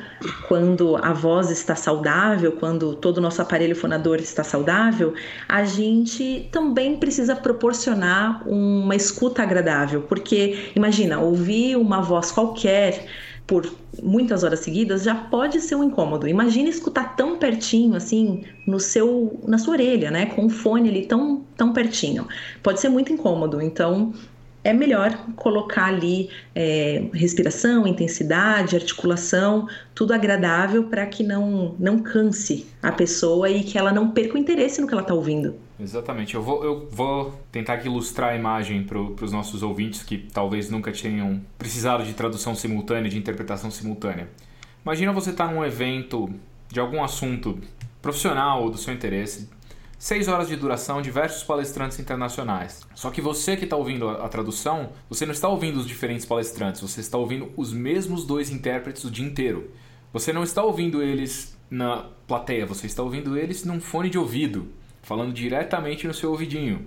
quando 0.49 0.97
a 0.97 1.12
voz 1.12 1.50
está 1.50 1.75
saudável, 1.75 2.52
quando 2.52 2.95
todo 2.95 3.19
o 3.19 3.21
nosso 3.21 3.43
aparelho 3.43 3.75
fonador 3.75 4.19
está 4.19 4.45
saudável, 4.45 5.12
a 5.49 5.64
gente 5.64 6.49
também 6.52 6.97
precisa 6.97 7.35
proporcionar 7.35 8.47
uma 8.49 8.95
escuta 8.95 9.43
agradável, 9.43 10.02
porque 10.02 10.71
imagina, 10.76 11.19
ouvir 11.19 11.76
uma 11.76 12.00
voz 12.00 12.31
qualquer 12.31 13.07
por 13.47 13.71
muitas 14.02 14.43
horas 14.43 14.61
seguidas 14.61 15.02
já 15.02 15.14
pode 15.14 15.61
ser 15.61 15.75
um 15.75 15.85
incômodo. 15.85 16.26
Imagina 16.26 16.69
escutar 16.69 17.14
tão 17.14 17.37
pertinho 17.38 17.95
assim 17.95 18.43
no 18.66 18.81
seu 18.81 19.38
na 19.47 19.59
sua 19.59 19.75
orelha, 19.75 20.11
né, 20.11 20.26
com 20.26 20.47
o 20.47 20.49
fone 20.50 20.88
ali 20.88 21.07
tão 21.07 21.45
tão 21.57 21.73
pertinho. 21.73 22.26
Pode 22.62 22.81
ser 22.81 22.88
muito 22.88 23.12
incômodo. 23.12 23.61
Então, 23.61 24.14
é 24.64 24.73
melhor 24.73 25.16
colocar 25.37 25.85
ali 25.85 26.30
é, 26.54 27.04
respiração, 27.12 27.87
intensidade, 27.87 28.75
articulação, 28.75 29.68
tudo 29.94 30.14
agradável 30.14 30.85
para 30.85 31.04
que 31.06 31.23
não, 31.23 31.76
não 31.78 31.99
canse 31.99 32.66
a 32.83 32.90
pessoa 32.90 33.50
e 33.50 33.62
que 33.62 33.76
ela 33.76 33.92
não 33.92 34.11
perca 34.11 34.35
o 34.35 34.38
interesse 34.38 34.80
no 34.80 34.87
que 34.87 34.94
ela 34.94 35.02
está 35.02 35.12
ouvindo. 35.12 35.54
Exatamente. 35.78 36.35
Eu 36.35 36.42
vou, 36.42 36.64
eu 36.64 36.88
vou 36.90 37.38
tentar 37.52 37.85
ilustrar 37.85 38.30
a 38.30 38.37
imagem 38.37 38.85
para 38.85 38.99
os 38.99 39.30
nossos 39.30 39.62
ouvintes 39.62 40.02
que 40.02 40.16
talvez 40.16 40.71
nunca 40.71 40.90
tenham 40.90 41.40
precisado 41.59 42.02
de 42.04 42.14
tradução 42.14 42.54
simultânea, 42.54 43.11
de 43.11 43.18
interpretação 43.18 43.71
simultânea. 43.71 44.28
Imagina 44.83 45.12
você 45.12 45.30
estar 45.30 45.49
tá 45.49 45.52
num 45.52 45.64
evento 45.64 46.30
de 46.71 46.80
algum 46.80 47.04
assunto 47.04 47.59
profissional 48.00 48.62
ou 48.62 48.71
do 48.71 48.78
seu 48.78 48.94
interesse, 48.94 49.49
Seis 50.05 50.29
horas 50.29 50.49
de 50.49 50.57
duração, 50.57 51.01
diversos 51.01 51.43
palestrantes 51.45 51.99
internacionais. 51.99 52.87
Só 52.95 53.11
que 53.11 53.23
você 53.23 53.57
que 53.57 53.65
está 53.65 53.75
ouvindo 53.75 54.07
a, 54.07 54.27
a, 54.27 54.29
tradução, 54.29 54.91
você 55.09 55.25
não 55.25 55.33
está 55.33 55.49
ouvindo 55.49 55.79
os 55.79 55.87
diferentes 55.87 56.27
palestrantes, 56.27 56.83
você 56.83 57.01
está 57.01 57.17
ouvindo 57.17 57.51
os 57.57 57.73
mesmos 57.73 58.27
dois 58.27 58.51
intérpretes 58.51 59.03
o 59.05 59.11
dia 59.11 59.25
inteiro. 59.25 59.71
Você 60.13 60.31
não 60.31 60.43
está 60.43 60.63
ouvindo 60.63 61.03
eles 61.03 61.57
na 61.71 62.05
plateia, 62.27 62.67
você 62.67 62.87
está 62.87 63.03
ouvindo 63.03 63.39
eles 63.39 63.65
num 63.65 63.81
fone 63.81 64.11
de 64.11 64.19
ouvido, 64.19 64.69
falando 65.03 65.33
diretamente 65.33 66.07
no 66.07 66.13
seu 66.13 66.33
ouvidinho, 66.33 66.87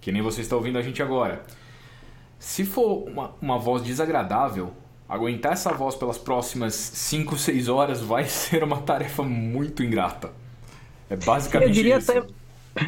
que 0.00 0.10
nem 0.10 0.20
você 0.20 0.40
está 0.40 0.56
ouvindo 0.56 0.78
a 0.78 0.82
gente 0.82 1.00
agora. 1.00 1.44
Se 2.40 2.64
for 2.64 3.08
uma, 3.08 3.36
uma 3.40 3.56
voz 3.56 3.84
desagradável, 3.84 4.72
aguentar 5.08 5.52
essa 5.52 5.72
voz 5.72 5.94
pelas 5.94 6.18
próximas 6.18 6.74
5, 6.74 7.38
6 7.38 7.68
horas 7.68 8.00
vai 8.00 8.24
ser 8.26 8.64
uma 8.64 8.80
tarefa 8.80 9.22
muito 9.22 9.80
ingrata. 9.80 10.32
É 11.08 11.16
basicamente 11.16 11.68
eu 11.68 11.72
diria 11.72 11.98
isso. 11.98 12.10
Até, 12.10 12.26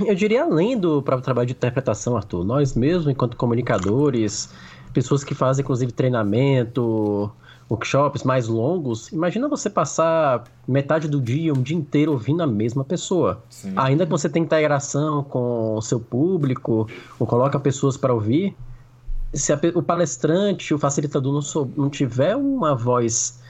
eu 0.07 0.15
diria 0.15 0.45
além 0.45 0.79
do 0.79 1.03
próprio 1.03 1.25
trabalho 1.25 1.47
de 1.47 1.53
interpretação, 1.53 2.17
Arthur. 2.17 2.45
Nós 2.45 2.75
mesmos, 2.75 3.09
enquanto 3.09 3.37
comunicadores, 3.37 4.51
pessoas 4.93 5.25
que 5.25 5.35
fazem 5.35 5.63
inclusive 5.63 5.93
treinamento, 5.93 7.31
workshops 7.71 8.25
mais 8.25 8.49
longos, 8.49 9.13
imagina 9.13 9.49
você 9.49 9.71
passar 9.71 10.45
metade 10.67 11.07
do 11.09 11.21
dia, 11.21 11.53
um 11.53 11.63
dia 11.63 11.77
inteiro 11.77 12.13
ouvindo 12.13 12.43
a 12.43 12.47
mesma 12.47 12.85
pessoa. 12.85 13.43
Sim. 13.49 13.73
Ainda 13.77 14.05
que 14.05 14.11
você 14.11 14.29
tenha 14.29 14.45
integração 14.45 15.23
com 15.23 15.77
o 15.77 15.83
seu 15.83 16.01
público, 16.01 16.89
ou 17.19 17.27
coloca 17.27 17.59
pessoas 17.61 17.97
para 17.97 18.13
ouvir, 18.13 18.57
se 19.33 19.53
a, 19.53 19.61
o 19.75 19.83
palestrante, 19.83 20.75
o 20.75 20.79
facilitador 20.79 21.33
não, 21.33 21.43
sou, 21.43 21.71
não 21.77 21.89
tiver 21.89 22.35
uma 22.35 22.75
voz 22.75 23.41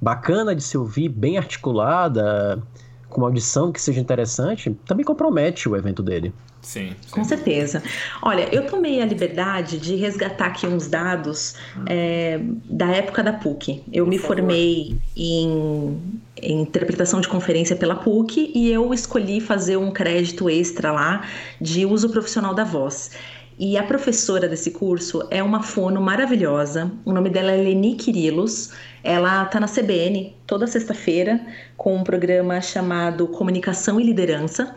bacana 0.00 0.54
de 0.54 0.62
se 0.62 0.78
ouvir, 0.78 1.08
bem 1.10 1.36
articulada, 1.36 2.62
com 3.08 3.20
uma 3.20 3.28
audição 3.28 3.72
que 3.72 3.80
seja 3.80 4.00
interessante, 4.00 4.76
também 4.86 5.04
compromete 5.04 5.68
o 5.68 5.76
evento 5.76 6.02
dele. 6.02 6.32
Sim, 6.60 6.90
sim, 7.00 7.10
Com 7.10 7.24
certeza. 7.24 7.82
Olha, 8.20 8.48
eu 8.54 8.66
tomei 8.66 9.00
a 9.00 9.06
liberdade 9.06 9.78
de 9.78 9.94
resgatar 9.94 10.46
aqui 10.46 10.66
uns 10.66 10.88
dados 10.88 11.54
é, 11.86 12.40
da 12.64 12.88
época 12.88 13.22
da 13.22 13.32
PUC. 13.32 13.82
Eu 13.92 14.04
Por 14.04 14.10
me 14.10 14.18
favor. 14.18 14.36
formei 14.36 14.96
em, 15.16 16.20
em, 16.42 16.60
interpretação 16.60 17.20
de 17.20 17.28
conferência 17.28 17.76
pela 17.76 17.94
PUC 17.94 18.52
e 18.54 18.70
eu 18.70 18.92
escolhi 18.92 19.40
fazer 19.40 19.76
um 19.76 19.90
crédito 19.90 20.50
extra 20.50 20.92
lá 20.92 21.22
de 21.60 21.86
uso 21.86 22.10
profissional 22.10 22.54
da 22.54 22.64
voz. 22.64 23.12
E 23.58 23.76
a 23.76 23.82
professora 23.82 24.46
desse 24.46 24.70
curso 24.70 25.26
é 25.32 25.42
uma 25.42 25.64
fono 25.64 26.00
maravilhosa. 26.00 26.92
O 27.04 27.12
nome 27.12 27.28
dela 27.28 27.50
é 27.50 27.56
Leni 27.56 27.96
Quirilos. 27.96 28.70
Ela 29.02 29.42
está 29.42 29.58
na 29.58 29.66
CBN 29.66 30.32
toda 30.46 30.64
sexta-feira 30.68 31.44
com 31.76 31.96
um 31.96 32.04
programa 32.04 32.60
chamado 32.60 33.26
Comunicação 33.26 34.00
e 34.00 34.04
Liderança. 34.04 34.76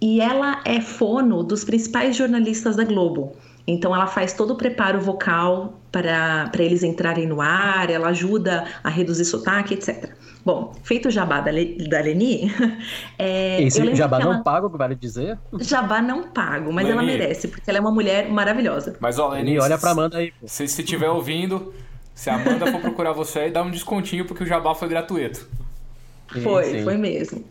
E 0.00 0.22
ela 0.22 0.62
é 0.64 0.80
fono 0.80 1.42
dos 1.42 1.62
principais 1.62 2.16
jornalistas 2.16 2.74
da 2.74 2.84
Globo. 2.84 3.36
Então 3.66 3.94
ela 3.94 4.06
faz 4.06 4.32
todo 4.32 4.52
o 4.52 4.56
preparo 4.56 5.00
vocal 5.00 5.80
para, 5.90 6.48
para 6.50 6.62
eles 6.62 6.82
entrarem 6.82 7.26
no 7.26 7.40
ar, 7.40 7.90
ela 7.90 8.08
ajuda 8.08 8.64
a 8.84 8.88
reduzir 8.88 9.24
sotaque, 9.24 9.74
etc. 9.74 10.10
Bom, 10.44 10.72
feito 10.84 11.08
o 11.08 11.10
jabá 11.10 11.40
da, 11.40 11.50
Le, 11.50 11.88
da 11.88 12.00
Leni. 12.00 12.52
É, 13.18 13.62
Esse 13.62 13.94
jabá 13.94 14.20
ela... 14.20 14.34
não 14.34 14.42
pago, 14.42 14.68
vale 14.68 14.94
dizer? 14.94 15.38
Jabá 15.58 16.00
não 16.00 16.28
pago, 16.28 16.72
mas 16.72 16.86
Leni. 16.86 16.98
ela 16.98 17.02
merece, 17.02 17.48
porque 17.48 17.68
ela 17.68 17.78
é 17.78 17.80
uma 17.80 17.90
mulher 17.90 18.28
maravilhosa. 18.30 18.96
Mas 19.00 19.18
ó, 19.18 19.30
Leni, 19.30 19.58
olha 19.58 19.76
pra 19.78 19.90
Amanda 19.90 20.18
aí. 20.18 20.32
Se 20.44 20.64
estiver 20.64 21.08
ouvindo, 21.08 21.74
se 22.14 22.30
a 22.30 22.36
Amanda 22.36 22.70
for 22.70 22.80
procurar 22.80 23.12
você 23.12 23.40
aí, 23.40 23.50
dá 23.50 23.62
um 23.62 23.70
descontinho, 23.70 24.24
porque 24.24 24.44
o 24.44 24.46
jabá 24.46 24.74
foi 24.74 24.88
gratuito. 24.88 25.48
Foi, 26.42 26.64
sim, 26.64 26.72
sim. 26.78 26.84
foi 26.84 26.96
mesmo. 26.96 27.44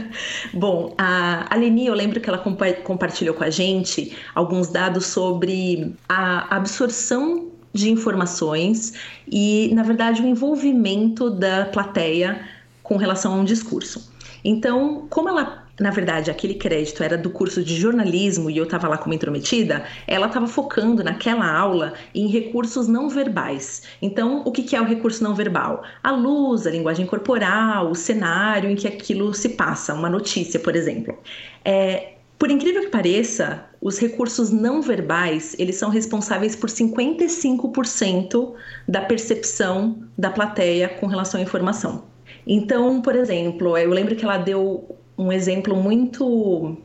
Bom, 0.52 0.94
a, 0.98 1.52
a 1.52 1.56
Leni, 1.56 1.86
eu 1.86 1.94
lembro 1.94 2.20
que 2.20 2.28
ela 2.28 2.38
compa 2.38 2.72
compartilhou 2.72 3.34
com 3.34 3.44
a 3.44 3.50
gente 3.50 4.16
alguns 4.34 4.68
dados 4.68 5.06
sobre 5.06 5.94
a 6.08 6.56
absorção 6.56 7.48
de 7.72 7.90
informações 7.90 8.94
e, 9.26 9.70
na 9.74 9.82
verdade, 9.82 10.22
o 10.22 10.26
envolvimento 10.26 11.30
da 11.30 11.66
plateia 11.66 12.40
com 12.82 12.96
relação 12.96 13.32
a 13.32 13.36
um 13.36 13.44
discurso. 13.44 14.12
Então, 14.44 15.06
como 15.08 15.28
ela, 15.28 15.61
na 15.80 15.90
verdade, 15.90 16.30
aquele 16.30 16.54
crédito 16.54 17.02
era 17.02 17.16
do 17.16 17.30
curso 17.30 17.62
de 17.62 17.74
jornalismo 17.74 18.50
e 18.50 18.56
eu 18.56 18.64
estava 18.64 18.88
lá 18.88 18.98
como 18.98 19.14
intrometida, 19.14 19.84
ela 20.06 20.26
estava 20.26 20.46
focando 20.46 21.02
naquela 21.02 21.50
aula 21.50 21.94
em 22.14 22.28
recursos 22.28 22.86
não 22.88 23.08
verbais. 23.08 23.82
Então, 24.00 24.42
o 24.44 24.52
que 24.52 24.76
é 24.76 24.80
o 24.80 24.84
recurso 24.84 25.24
não 25.24 25.34
verbal? 25.34 25.82
A 26.02 26.10
luz, 26.10 26.66
a 26.66 26.70
linguagem 26.70 27.06
corporal, 27.06 27.90
o 27.90 27.94
cenário 27.94 28.70
em 28.70 28.76
que 28.76 28.86
aquilo 28.86 29.32
se 29.32 29.50
passa, 29.50 29.94
uma 29.94 30.10
notícia, 30.10 30.60
por 30.60 30.76
exemplo. 30.76 31.18
É, 31.64 32.12
por 32.38 32.50
incrível 32.50 32.82
que 32.82 32.88
pareça, 32.88 33.64
os 33.80 33.98
recursos 33.98 34.50
não 34.50 34.82
verbais, 34.82 35.56
eles 35.58 35.76
são 35.76 35.88
responsáveis 35.88 36.54
por 36.54 36.68
55% 36.68 38.52
da 38.86 39.00
percepção 39.00 40.02
da 40.18 40.28
plateia 40.30 40.88
com 40.88 41.06
relação 41.06 41.40
à 41.40 41.42
informação. 41.42 42.04
Então, 42.46 43.00
por 43.00 43.14
exemplo, 43.14 43.78
eu 43.78 43.90
lembro 43.90 44.16
que 44.16 44.24
ela 44.24 44.38
deu 44.38 44.98
um 45.16 45.32
exemplo 45.32 45.76
muito 45.76 46.76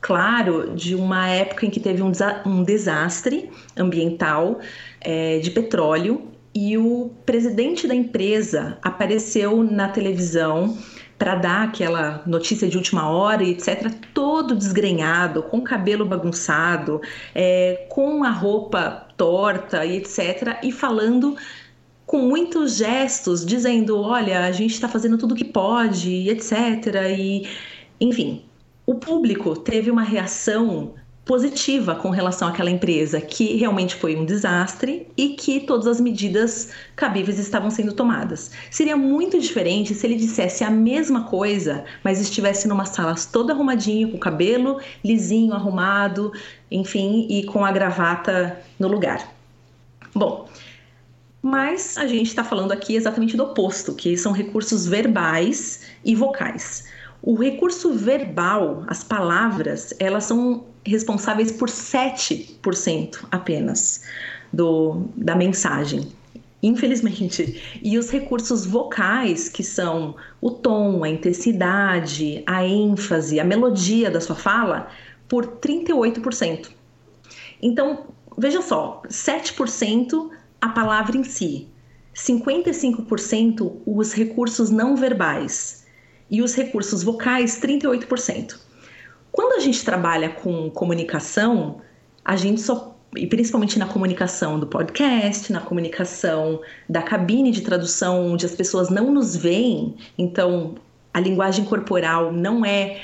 claro 0.00 0.74
de 0.74 0.94
uma 0.94 1.28
época 1.28 1.66
em 1.66 1.70
que 1.70 1.80
teve 1.80 2.02
um, 2.02 2.12
um 2.46 2.62
desastre 2.62 3.50
ambiental 3.76 4.58
é, 5.00 5.38
de 5.38 5.50
petróleo 5.50 6.22
e 6.54 6.76
o 6.76 7.10
presidente 7.24 7.86
da 7.86 7.94
empresa 7.94 8.78
apareceu 8.82 9.62
na 9.62 9.88
televisão 9.88 10.76
para 11.20 11.34
dar 11.34 11.64
aquela 11.64 12.22
notícia 12.26 12.66
de 12.66 12.78
última 12.78 13.10
hora 13.10 13.44
e 13.44 13.50
etc., 13.50 13.92
todo 14.14 14.56
desgrenhado, 14.56 15.42
com 15.42 15.58
o 15.58 15.62
cabelo 15.62 16.06
bagunçado, 16.06 16.98
é, 17.34 17.86
com 17.90 18.24
a 18.24 18.30
roupa 18.30 19.06
torta 19.18 19.84
e 19.84 19.98
etc., 19.98 20.58
e 20.62 20.72
falando 20.72 21.36
com 22.10 22.22
muitos 22.22 22.76
gestos, 22.76 23.46
dizendo: 23.46 23.96
olha, 24.00 24.40
a 24.40 24.50
gente 24.50 24.74
está 24.74 24.88
fazendo 24.88 25.16
tudo 25.16 25.30
o 25.32 25.36
que 25.36 25.44
pode, 25.44 26.28
etc. 26.28 26.52
E, 27.16 27.46
enfim, 28.00 28.42
o 28.84 28.96
público 28.96 29.54
teve 29.54 29.92
uma 29.92 30.02
reação 30.02 30.94
positiva 31.24 31.94
com 31.94 32.10
relação 32.10 32.48
àquela 32.48 32.68
empresa, 32.68 33.20
que 33.20 33.56
realmente 33.56 33.94
foi 33.94 34.16
um 34.16 34.24
desastre 34.24 35.06
e 35.16 35.36
que 35.36 35.60
todas 35.60 35.86
as 35.86 36.00
medidas 36.00 36.72
cabíveis 36.96 37.38
estavam 37.38 37.70
sendo 37.70 37.92
tomadas. 37.92 38.50
Seria 38.72 38.96
muito 38.96 39.38
diferente 39.38 39.94
se 39.94 40.04
ele 40.04 40.16
dissesse 40.16 40.64
a 40.64 40.70
mesma 40.70 41.28
coisa, 41.28 41.84
mas 42.02 42.20
estivesse 42.20 42.66
numa 42.66 42.86
sala 42.86 43.14
toda 43.32 43.52
arrumadinho, 43.52 44.10
com 44.10 44.16
o 44.16 44.20
cabelo 44.20 44.80
lisinho, 45.04 45.54
arrumado, 45.54 46.32
enfim, 46.68 47.28
e 47.30 47.44
com 47.44 47.64
a 47.64 47.70
gravata 47.70 48.60
no 48.80 48.88
lugar. 48.88 49.32
Bom, 50.12 50.49
mas 51.42 51.96
a 51.96 52.06
gente 52.06 52.28
está 52.28 52.44
falando 52.44 52.72
aqui 52.72 52.94
exatamente 52.94 53.36
do 53.36 53.44
oposto, 53.44 53.94
que 53.94 54.16
são 54.16 54.32
recursos 54.32 54.86
verbais 54.86 55.82
e 56.04 56.14
vocais. 56.14 56.84
O 57.22 57.34
recurso 57.34 57.92
verbal, 57.92 58.84
as 58.86 59.04
palavras, 59.04 59.94
elas 59.98 60.24
são 60.24 60.64
responsáveis 60.84 61.52
por 61.52 61.68
7% 61.68 63.24
apenas 63.30 64.04
do, 64.52 65.04
da 65.16 65.34
mensagem. 65.34 66.12
Infelizmente. 66.62 67.80
E 67.82 67.96
os 67.96 68.10
recursos 68.10 68.66
vocais, 68.66 69.48
que 69.48 69.62
são 69.62 70.14
o 70.40 70.50
tom, 70.50 71.04
a 71.04 71.08
intensidade, 71.08 72.42
a 72.46 72.66
ênfase, 72.66 73.40
a 73.40 73.44
melodia 73.44 74.10
da 74.10 74.20
sua 74.20 74.36
fala, 74.36 74.88
por 75.28 75.46
38%. 75.46 76.68
Então, 77.62 78.06
veja 78.36 78.60
só, 78.60 79.02
7% 79.08 80.30
a 80.60 80.68
palavra 80.68 81.16
em 81.16 81.24
si, 81.24 81.68
55% 82.14 83.80
os 83.86 84.12
recursos 84.12 84.70
não 84.70 84.96
verbais 84.96 85.86
e 86.30 86.42
os 86.42 86.54
recursos 86.54 87.02
vocais, 87.02 87.60
38%. 87.60 88.58
Quando 89.32 89.54
a 89.54 89.60
gente 89.60 89.84
trabalha 89.84 90.28
com 90.28 90.70
comunicação, 90.70 91.80
a 92.24 92.36
gente 92.36 92.60
só 92.60 92.96
e 93.16 93.26
principalmente 93.26 93.76
na 93.76 93.86
comunicação 93.86 94.60
do 94.60 94.68
podcast, 94.68 95.52
na 95.52 95.60
comunicação 95.60 96.60
da 96.88 97.02
cabine 97.02 97.50
de 97.50 97.62
tradução, 97.62 98.32
onde 98.32 98.46
as 98.46 98.54
pessoas 98.54 98.88
não 98.88 99.12
nos 99.12 99.36
veem, 99.36 99.96
então 100.16 100.76
a 101.12 101.18
linguagem 101.18 101.64
corporal 101.64 102.32
não 102.32 102.64
é 102.64 103.00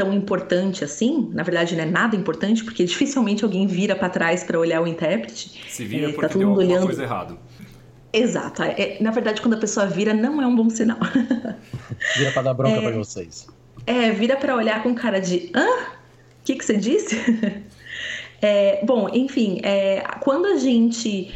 tão 0.00 0.14
importante 0.14 0.82
assim. 0.82 1.28
Na 1.34 1.42
verdade, 1.42 1.76
não 1.76 1.82
é 1.82 1.86
nada 1.86 2.16
importante, 2.16 2.64
porque 2.64 2.84
dificilmente 2.84 3.44
alguém 3.44 3.66
vira 3.66 3.94
para 3.94 4.08
trás 4.08 4.42
para 4.42 4.58
olhar 4.58 4.80
o 4.80 4.86
intérprete. 4.86 5.62
Se 5.68 5.84
vira 5.84 6.08
é, 6.08 6.12
porque 6.12 6.22
tá 6.22 6.32
todo 6.32 6.46
mundo 6.46 6.60
olhando 6.60 6.86
coisa 6.86 7.02
errada. 7.02 7.36
Exato. 8.10 8.62
É, 8.62 8.96
na 8.98 9.10
verdade, 9.10 9.42
quando 9.42 9.54
a 9.54 9.58
pessoa 9.58 9.84
vira, 9.84 10.14
não 10.14 10.40
é 10.40 10.46
um 10.46 10.56
bom 10.56 10.70
sinal. 10.70 10.96
vira 12.16 12.32
para 12.32 12.42
dar 12.42 12.54
bronca 12.54 12.76
é, 12.76 12.80
para 12.80 12.96
vocês. 12.96 13.46
É, 13.86 14.10
vira 14.10 14.36
para 14.36 14.56
olhar 14.56 14.82
com 14.82 14.94
cara 14.94 15.20
de 15.20 15.52
hã? 15.54 15.66
O 15.66 16.44
que, 16.44 16.54
que 16.54 16.64
você 16.64 16.78
disse? 16.78 17.16
é, 18.40 18.82
bom, 18.82 19.06
enfim, 19.12 19.60
é, 19.62 20.02
quando 20.20 20.46
a 20.46 20.56
gente 20.56 21.30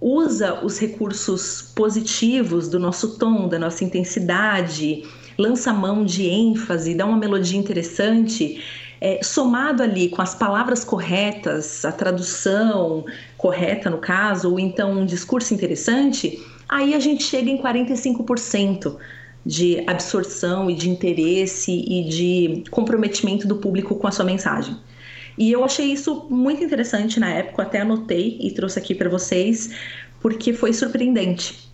usa 0.00 0.64
os 0.64 0.78
recursos 0.78 1.60
positivos 1.76 2.66
do 2.66 2.78
nosso 2.78 3.18
tom, 3.18 3.46
da 3.46 3.58
nossa 3.58 3.84
intensidade, 3.84 5.04
lança 5.38 5.72
mão 5.72 6.04
de 6.04 6.26
ênfase, 6.28 6.94
dá 6.94 7.06
uma 7.06 7.16
melodia 7.16 7.58
interessante, 7.58 8.62
é, 9.00 9.20
somado 9.22 9.82
ali 9.82 10.08
com 10.08 10.22
as 10.22 10.34
palavras 10.34 10.84
corretas, 10.84 11.84
a 11.84 11.92
tradução 11.92 13.04
correta 13.36 13.90
no 13.90 13.98
caso, 13.98 14.50
ou 14.50 14.58
então 14.58 14.92
um 14.92 15.04
discurso 15.04 15.52
interessante, 15.52 16.42
aí 16.68 16.94
a 16.94 17.00
gente 17.00 17.22
chega 17.24 17.50
em 17.50 17.58
45% 17.60 18.96
de 19.44 19.84
absorção 19.86 20.70
e 20.70 20.74
de 20.74 20.88
interesse 20.88 21.70
e 21.70 22.04
de 22.08 22.64
comprometimento 22.70 23.46
do 23.46 23.56
público 23.56 23.94
com 23.96 24.06
a 24.06 24.10
sua 24.10 24.24
mensagem. 24.24 24.76
E 25.36 25.50
eu 25.50 25.64
achei 25.64 25.86
isso 25.92 26.26
muito 26.30 26.62
interessante 26.62 27.18
na 27.18 27.28
época, 27.28 27.62
até 27.62 27.80
anotei 27.80 28.38
e 28.40 28.52
trouxe 28.52 28.78
aqui 28.78 28.94
para 28.94 29.10
vocês, 29.10 29.70
porque 30.20 30.52
foi 30.52 30.72
surpreendente. 30.72 31.73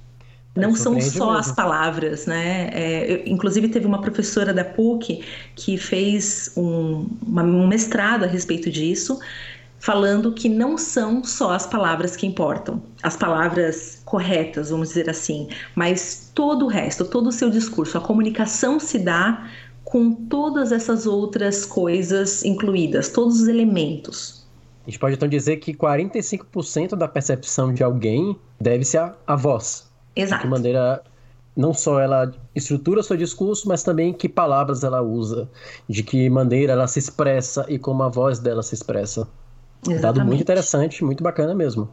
Não 0.56 0.74
são 0.74 1.00
só 1.00 1.36
as 1.36 1.52
palavras, 1.52 2.26
né? 2.26 2.70
É, 2.72 3.12
eu, 3.12 3.22
inclusive 3.26 3.68
teve 3.68 3.86
uma 3.86 4.00
professora 4.00 4.52
da 4.52 4.64
PUC 4.64 5.24
que 5.54 5.78
fez 5.78 6.52
um, 6.56 7.06
uma, 7.24 7.42
um 7.42 7.68
mestrado 7.68 8.24
a 8.24 8.26
respeito 8.26 8.68
disso, 8.68 9.20
falando 9.78 10.32
que 10.32 10.48
não 10.48 10.76
são 10.76 11.24
só 11.24 11.52
as 11.52 11.66
palavras 11.66 12.16
que 12.16 12.26
importam, 12.26 12.82
as 13.02 13.16
palavras 13.16 14.02
corretas, 14.04 14.70
vamos 14.70 14.88
dizer 14.88 15.08
assim, 15.08 15.48
mas 15.74 16.30
todo 16.34 16.66
o 16.66 16.68
resto, 16.68 17.04
todo 17.04 17.28
o 17.28 17.32
seu 17.32 17.48
discurso, 17.48 17.96
a 17.96 18.00
comunicação 18.00 18.80
se 18.80 18.98
dá 18.98 19.48
com 19.84 20.12
todas 20.12 20.70
essas 20.72 21.06
outras 21.06 21.64
coisas 21.64 22.44
incluídas, 22.44 23.08
todos 23.08 23.40
os 23.40 23.48
elementos. 23.48 24.46
A 24.86 24.90
gente 24.90 24.98
pode 24.98 25.14
então 25.14 25.28
dizer 25.28 25.56
que 25.56 25.72
45% 25.74 26.96
da 26.96 27.08
percepção 27.08 27.72
de 27.72 27.82
alguém 27.82 28.36
deve 28.60 28.84
ser 28.84 28.98
a, 28.98 29.14
a 29.26 29.36
voz. 29.36 29.89
Exato. 30.14 30.42
De 30.42 30.42
que 30.42 30.50
maneira 30.50 31.02
não 31.56 31.74
só 31.74 32.00
ela 32.00 32.32
estrutura 32.54 33.02
seu 33.02 33.16
discurso, 33.16 33.68
mas 33.68 33.82
também 33.82 34.12
que 34.12 34.28
palavras 34.28 34.82
ela 34.84 35.02
usa, 35.02 35.48
de 35.88 36.02
que 36.02 36.28
maneira 36.30 36.72
ela 36.72 36.86
se 36.86 36.98
expressa 36.98 37.66
e 37.68 37.78
como 37.78 38.02
a 38.02 38.08
voz 38.08 38.38
dela 38.38 38.62
se 38.62 38.74
expressa. 38.74 39.28
Exatamente. 39.82 40.02
Dado 40.02 40.24
muito 40.24 40.40
interessante, 40.40 41.04
muito 41.04 41.22
bacana 41.22 41.54
mesmo. 41.54 41.88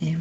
É. 0.00 0.16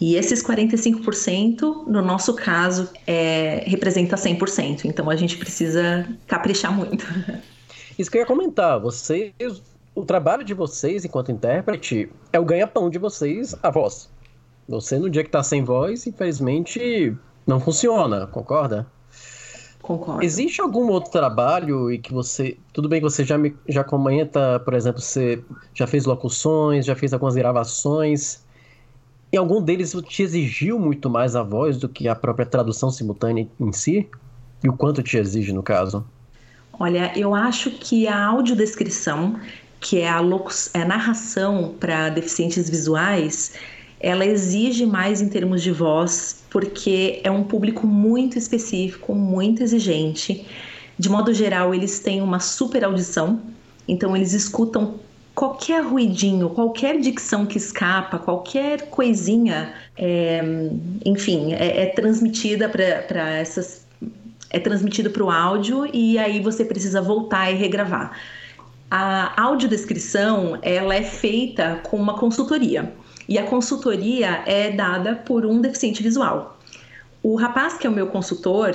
E 0.00 0.14
esses 0.16 0.42
45%, 0.42 1.86
no 1.86 2.00
nosso 2.00 2.34
caso, 2.34 2.88
é, 3.06 3.64
representa 3.66 4.16
100%. 4.16 4.86
Então 4.86 5.10
a 5.10 5.16
gente 5.16 5.36
precisa 5.36 6.08
caprichar 6.26 6.74
muito. 6.74 7.04
Isso 7.98 8.10
que 8.10 8.16
eu 8.16 8.22
ia 8.22 8.26
comentar. 8.26 8.80
Vocês, 8.80 9.34
o 9.94 10.04
trabalho 10.04 10.42
de 10.42 10.54
vocês 10.54 11.04
enquanto 11.04 11.30
intérprete 11.30 12.10
é 12.32 12.40
o 12.40 12.44
ganha-pão 12.44 12.88
de 12.88 12.98
vocês, 12.98 13.54
a 13.62 13.70
voz. 13.70 14.08
Você, 14.70 15.00
no 15.00 15.10
dia 15.10 15.24
que 15.24 15.30
tá 15.30 15.42
sem 15.42 15.64
voz, 15.64 16.06
infelizmente, 16.06 17.12
não 17.44 17.58
funciona, 17.58 18.28
concorda? 18.28 18.86
Concordo. 19.82 20.22
Existe 20.22 20.60
algum 20.60 20.88
outro 20.90 21.10
trabalho 21.10 21.90
e 21.90 21.98
que 21.98 22.12
você. 22.12 22.56
Tudo 22.72 22.88
bem 22.88 23.00
que 23.00 23.04
você 23.10 23.24
já, 23.24 23.36
me, 23.36 23.56
já 23.68 23.82
comenta, 23.82 24.60
por 24.60 24.74
exemplo, 24.74 25.00
você 25.00 25.42
já 25.74 25.88
fez 25.88 26.04
locuções, 26.04 26.86
já 26.86 26.94
fez 26.94 27.12
algumas 27.12 27.34
gravações. 27.34 28.44
E 29.32 29.36
algum 29.36 29.60
deles 29.60 29.92
te 30.06 30.22
exigiu 30.22 30.78
muito 30.78 31.10
mais 31.10 31.34
a 31.34 31.42
voz 31.42 31.76
do 31.76 31.88
que 31.88 32.06
a 32.06 32.14
própria 32.14 32.46
tradução 32.46 32.92
simultânea 32.92 33.48
em 33.58 33.72
si? 33.72 34.08
E 34.62 34.68
o 34.68 34.72
quanto 34.72 35.02
te 35.02 35.16
exige, 35.16 35.52
no 35.52 35.64
caso? 35.64 36.06
Olha, 36.78 37.12
eu 37.18 37.34
acho 37.34 37.72
que 37.72 38.06
a 38.06 38.26
audiodescrição, 38.26 39.40
que 39.80 39.98
é 39.98 40.08
a, 40.08 40.20
é 40.74 40.82
a 40.82 40.84
narração 40.84 41.74
para 41.80 42.08
deficientes 42.08 42.70
visuais, 42.70 43.54
ela 44.00 44.24
exige 44.24 44.86
mais 44.86 45.20
em 45.20 45.28
termos 45.28 45.62
de 45.62 45.70
voz, 45.70 46.42
porque 46.48 47.20
é 47.22 47.30
um 47.30 47.44
público 47.44 47.86
muito 47.86 48.38
específico, 48.38 49.14
muito 49.14 49.62
exigente. 49.62 50.46
De 50.98 51.08
modo 51.10 51.34
geral, 51.34 51.74
eles 51.74 52.00
têm 52.00 52.22
uma 52.22 52.40
super 52.40 52.82
audição, 52.82 53.40
então 53.86 54.16
eles 54.16 54.32
escutam 54.32 54.94
qualquer 55.34 55.82
ruidinho, 55.82 56.48
qualquer 56.50 56.98
dicção 56.98 57.44
que 57.44 57.58
escapa, 57.58 58.18
qualquer 58.18 58.88
coisinha, 58.90 59.74
é, 59.96 60.40
enfim, 61.04 61.52
é, 61.52 61.82
é 61.82 61.86
transmitida 61.86 62.68
para 62.68 63.30
essas. 63.30 63.86
É 64.52 64.58
transmitido 64.58 65.10
para 65.10 65.22
o 65.22 65.30
áudio 65.30 65.88
e 65.94 66.18
aí 66.18 66.40
você 66.40 66.64
precisa 66.64 67.00
voltar 67.00 67.52
e 67.52 67.54
regravar. 67.54 68.18
A 68.90 69.40
audiodescrição 69.40 70.58
ela 70.60 70.92
é 70.92 71.04
feita 71.04 71.78
com 71.84 71.96
uma 71.96 72.18
consultoria. 72.18 72.92
E 73.30 73.38
a 73.38 73.44
consultoria 73.44 74.42
é 74.44 74.72
dada 74.72 75.14
por 75.14 75.46
um 75.46 75.60
deficiente 75.60 76.02
visual. 76.02 76.58
O 77.22 77.36
rapaz 77.36 77.74
que 77.74 77.86
é 77.86 77.90
o 77.90 77.92
meu 77.92 78.08
consultor, 78.08 78.74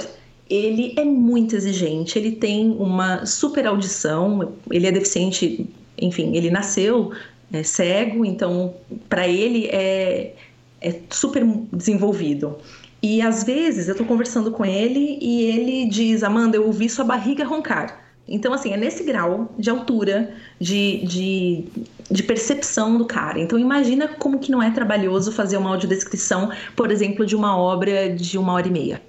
ele 0.49 0.93
é 0.97 1.03
muito 1.03 1.57
exigente, 1.57 2.17
ele 2.17 2.31
tem 2.31 2.71
uma 2.71 3.25
super 3.25 3.67
audição, 3.67 4.53
ele 4.71 4.87
é 4.87 4.91
deficiente, 4.93 5.69
enfim, 5.97 6.37
ele 6.37 6.49
nasceu 6.49 7.11
é, 7.51 7.63
cego, 7.63 8.23
então 8.23 8.73
para 9.09 9.27
ele 9.27 9.67
é, 9.67 10.33
é 10.79 11.01
super 11.09 11.45
desenvolvido. 11.73 12.55
E 13.03 13.21
às 13.21 13.43
vezes 13.43 13.89
eu 13.89 13.91
estou 13.91 14.07
conversando 14.07 14.51
com 14.51 14.63
ele 14.63 15.19
e 15.21 15.43
ele 15.43 15.89
diz: 15.89 16.23
Amanda, 16.23 16.55
eu 16.55 16.65
ouvi 16.65 16.89
sua 16.89 17.03
barriga 17.03 17.43
roncar. 17.43 18.04
Então, 18.27 18.53
assim, 18.53 18.71
é 18.71 18.77
nesse 18.77 19.03
grau 19.03 19.53
de 19.57 19.69
altura, 19.69 20.33
de, 20.59 21.05
de, 21.05 21.65
de, 22.09 22.23
percepção 22.23 22.97
do 22.97 23.05
cara. 23.05 23.39
Então, 23.39 23.57
imagina 23.57 24.07
como 24.07 24.39
que 24.39 24.51
não 24.51 24.61
é 24.63 24.71
trabalhoso 24.71 25.31
fazer 25.31 25.57
uma 25.57 25.69
audiodescrição, 25.69 26.51
por 26.75 26.89
exemplo, 26.89 27.25
de 27.25 27.35
uma 27.35 27.55
obra 27.55 28.13
de 28.13 28.37
uma 28.37 28.53
hora 28.53 28.67
e 28.67 28.71
meia. 28.71 29.01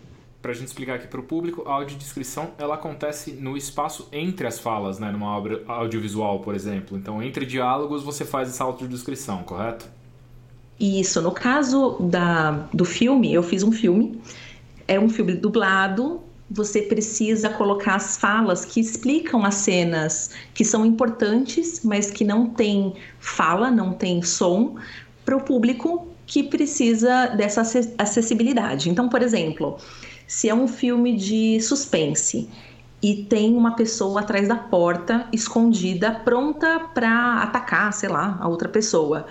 pra 0.43 0.53
gente 0.53 0.69
explicar 0.69 0.97
aqui 0.97 1.07
para 1.07 1.19
o 1.19 1.23
público, 1.23 1.65
a 1.67 1.73
audiodescrição 1.73 2.51
ela 2.59 2.75
acontece 2.75 3.33
no 3.33 3.57
espaço 3.57 4.07
entre 4.13 4.47
as 4.47 4.59
falas, 4.59 4.99
né? 4.99 5.11
Numa 5.11 5.35
obra 5.35 5.63
audiovisual, 5.67 6.41
por 6.41 6.55
exemplo. 6.55 6.99
Então, 6.99 7.23
entre 7.23 7.47
diálogos 7.47 8.03
você 8.03 8.25
faz 8.25 8.51
essa 8.51 8.65
audiodescrição, 8.65 9.43
correto? 9.45 9.87
Isso. 10.79 11.23
No 11.23 11.33
caso 11.33 11.97
da, 12.01 12.69
do 12.73 12.85
filme, 12.85 13.33
eu 13.33 13.43
fiz 13.43 13.63
um 13.63 13.73
filme. 13.73 14.21
É 14.87 15.01
um 15.01 15.09
filme 15.09 15.33
dublado. 15.33 16.21
Você 16.51 16.83
precisa 16.83 17.51
colocar 17.51 17.97
as 17.97 18.17
falas 18.17 18.65
que 18.65 18.79
explicam 18.79 19.45
as 19.45 19.57
cenas 19.57 20.31
que 20.55 20.65
são 20.65 20.87
importantes, 20.87 21.81
mas 21.83 22.11
que 22.11 22.25
não 22.25 22.49
tem 22.49 22.95
fala, 23.19 23.71
não 23.71 23.93
tem 23.93 24.23
som, 24.23 24.77
para 25.25 25.37
o 25.37 25.41
público 25.41 26.07
que 26.25 26.45
precisa 26.45 27.27
dessa 27.27 27.63
acessibilidade. 27.99 28.89
Então, 28.89 29.09
por 29.09 29.23
exemplo, 29.23 29.79
se 30.27 30.49
é 30.49 30.55
um 30.55 30.69
filme 30.69 31.17
de 31.17 31.61
suspense 31.61 32.49
e 33.03 33.25
tem 33.25 33.55
uma 33.57 33.77
pessoa 33.77 34.21
atrás 34.21 34.49
da 34.49 34.57
porta, 34.57 35.29
escondida, 35.33 36.11
pronta 36.11 36.81
para 36.95 37.43
atacar, 37.43 37.93
sei 37.93 38.09
lá, 38.09 38.39
a 38.41 38.49
outra 38.49 38.69
pessoa. 38.69 39.27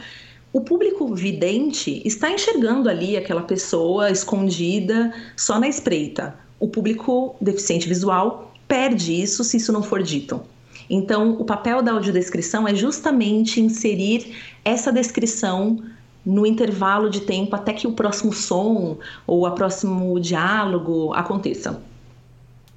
O 0.54 0.62
público 0.62 1.14
vidente 1.14 2.02
está 2.06 2.32
enxergando 2.32 2.90
ali 2.90 3.18
aquela 3.18 3.42
pessoa 3.42 4.10
escondida 4.10 5.14
só 5.36 5.60
na 5.60 5.68
espreita. 5.68 6.45
O 6.60 6.68
público 6.68 7.36
deficiente 7.40 7.88
visual 7.88 8.54
perde 8.68 9.14
isso 9.14 9.44
se 9.44 9.58
isso 9.58 9.72
não 9.72 9.84
for 9.84 10.02
dito. 10.02 10.42
Então, 10.90 11.34
o 11.40 11.46
papel 11.46 11.82
da 11.82 11.92
audiodescrição 11.92 12.68
é 12.68 12.76
justamente 12.76 13.60
inserir 13.60 14.36
essa 14.64 14.92
descrição 14.92 15.84
no 16.26 16.46
intervalo 16.46 17.10
de 17.10 17.22
tempo 17.22 17.56
até 17.56 17.74
que 17.74 17.88
o 17.88 17.92
próximo 17.92 18.34
som 18.34 18.98
ou 19.28 19.48
o 19.48 19.52
próximo 19.52 20.20
diálogo 20.20 21.14
aconteça. 21.14 21.82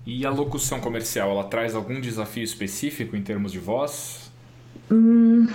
E 0.07 0.25
a 0.25 0.31
locução 0.31 0.81
comercial, 0.81 1.31
ela 1.31 1.45
traz 1.45 1.75
algum 1.75 2.01
desafio 2.01 2.43
específico 2.43 3.17
em 3.17 3.23
termos 3.23 3.53
de 3.53 3.59
voz? 3.59 4.31
Hum, 4.91 5.47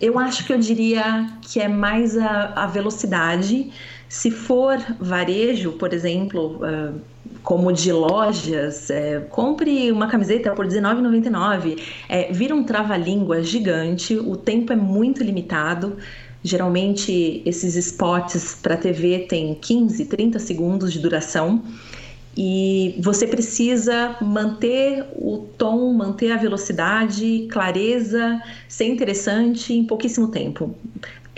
eu 0.00 0.18
acho 0.18 0.44
que 0.46 0.52
eu 0.52 0.58
diria 0.58 1.26
que 1.42 1.60
é 1.60 1.66
mais 1.66 2.16
a, 2.16 2.52
a 2.54 2.66
velocidade. 2.66 3.72
Se 4.08 4.30
for 4.30 4.78
varejo, 5.00 5.72
por 5.72 5.92
exemplo, 5.92 6.60
uh, 6.62 7.00
como 7.46 7.72
de 7.72 7.92
lojas, 7.92 8.90
é, 8.90 9.20
compre 9.30 9.92
uma 9.92 10.08
camiseta 10.08 10.52
por 10.52 10.66
R$19,99, 10.66 11.80
é, 12.08 12.32
vira 12.32 12.52
um 12.52 12.64
trava-língua 12.64 13.40
gigante, 13.40 14.16
o 14.16 14.34
tempo 14.36 14.72
é 14.72 14.76
muito 14.76 15.22
limitado. 15.22 15.96
Geralmente, 16.42 17.42
esses 17.46 17.76
spots 17.76 18.58
para 18.60 18.76
TV 18.76 19.28
têm 19.28 19.54
15, 19.54 20.06
30 20.06 20.40
segundos 20.40 20.92
de 20.92 20.98
duração 20.98 21.62
e 22.36 22.96
você 22.98 23.28
precisa 23.28 24.16
manter 24.20 25.06
o 25.14 25.46
tom, 25.56 25.92
manter 25.92 26.32
a 26.32 26.36
velocidade, 26.36 27.46
clareza, 27.48 28.42
ser 28.68 28.86
interessante 28.86 29.72
em 29.72 29.84
pouquíssimo 29.84 30.32
tempo. 30.32 30.74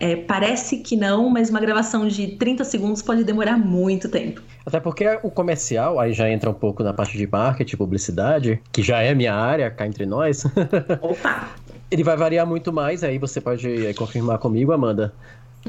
É, 0.00 0.14
parece 0.14 0.78
que 0.78 0.96
não, 0.96 1.28
mas 1.28 1.50
uma 1.50 1.58
gravação 1.58 2.06
de 2.06 2.28
30 2.28 2.62
segundos 2.62 3.02
pode 3.02 3.24
demorar 3.24 3.58
muito 3.58 4.08
tempo. 4.08 4.40
Até 4.64 4.78
porque 4.78 5.18
o 5.24 5.30
comercial, 5.30 5.98
aí 5.98 6.12
já 6.12 6.30
entra 6.30 6.48
um 6.48 6.54
pouco 6.54 6.84
na 6.84 6.92
parte 6.92 7.18
de 7.18 7.26
marketing, 7.26 7.76
publicidade, 7.76 8.62
que 8.70 8.80
já 8.80 9.02
é 9.02 9.12
minha 9.12 9.34
área, 9.34 9.68
cá 9.70 9.86
entre 9.86 10.06
nós. 10.06 10.44
Opa! 11.02 11.48
Ele 11.90 12.04
vai 12.04 12.16
variar 12.16 12.46
muito 12.46 12.72
mais, 12.72 13.02
aí 13.02 13.18
você 13.18 13.40
pode 13.40 13.86
é, 13.86 13.92
confirmar 13.92 14.38
comigo, 14.38 14.72
Amanda, 14.72 15.12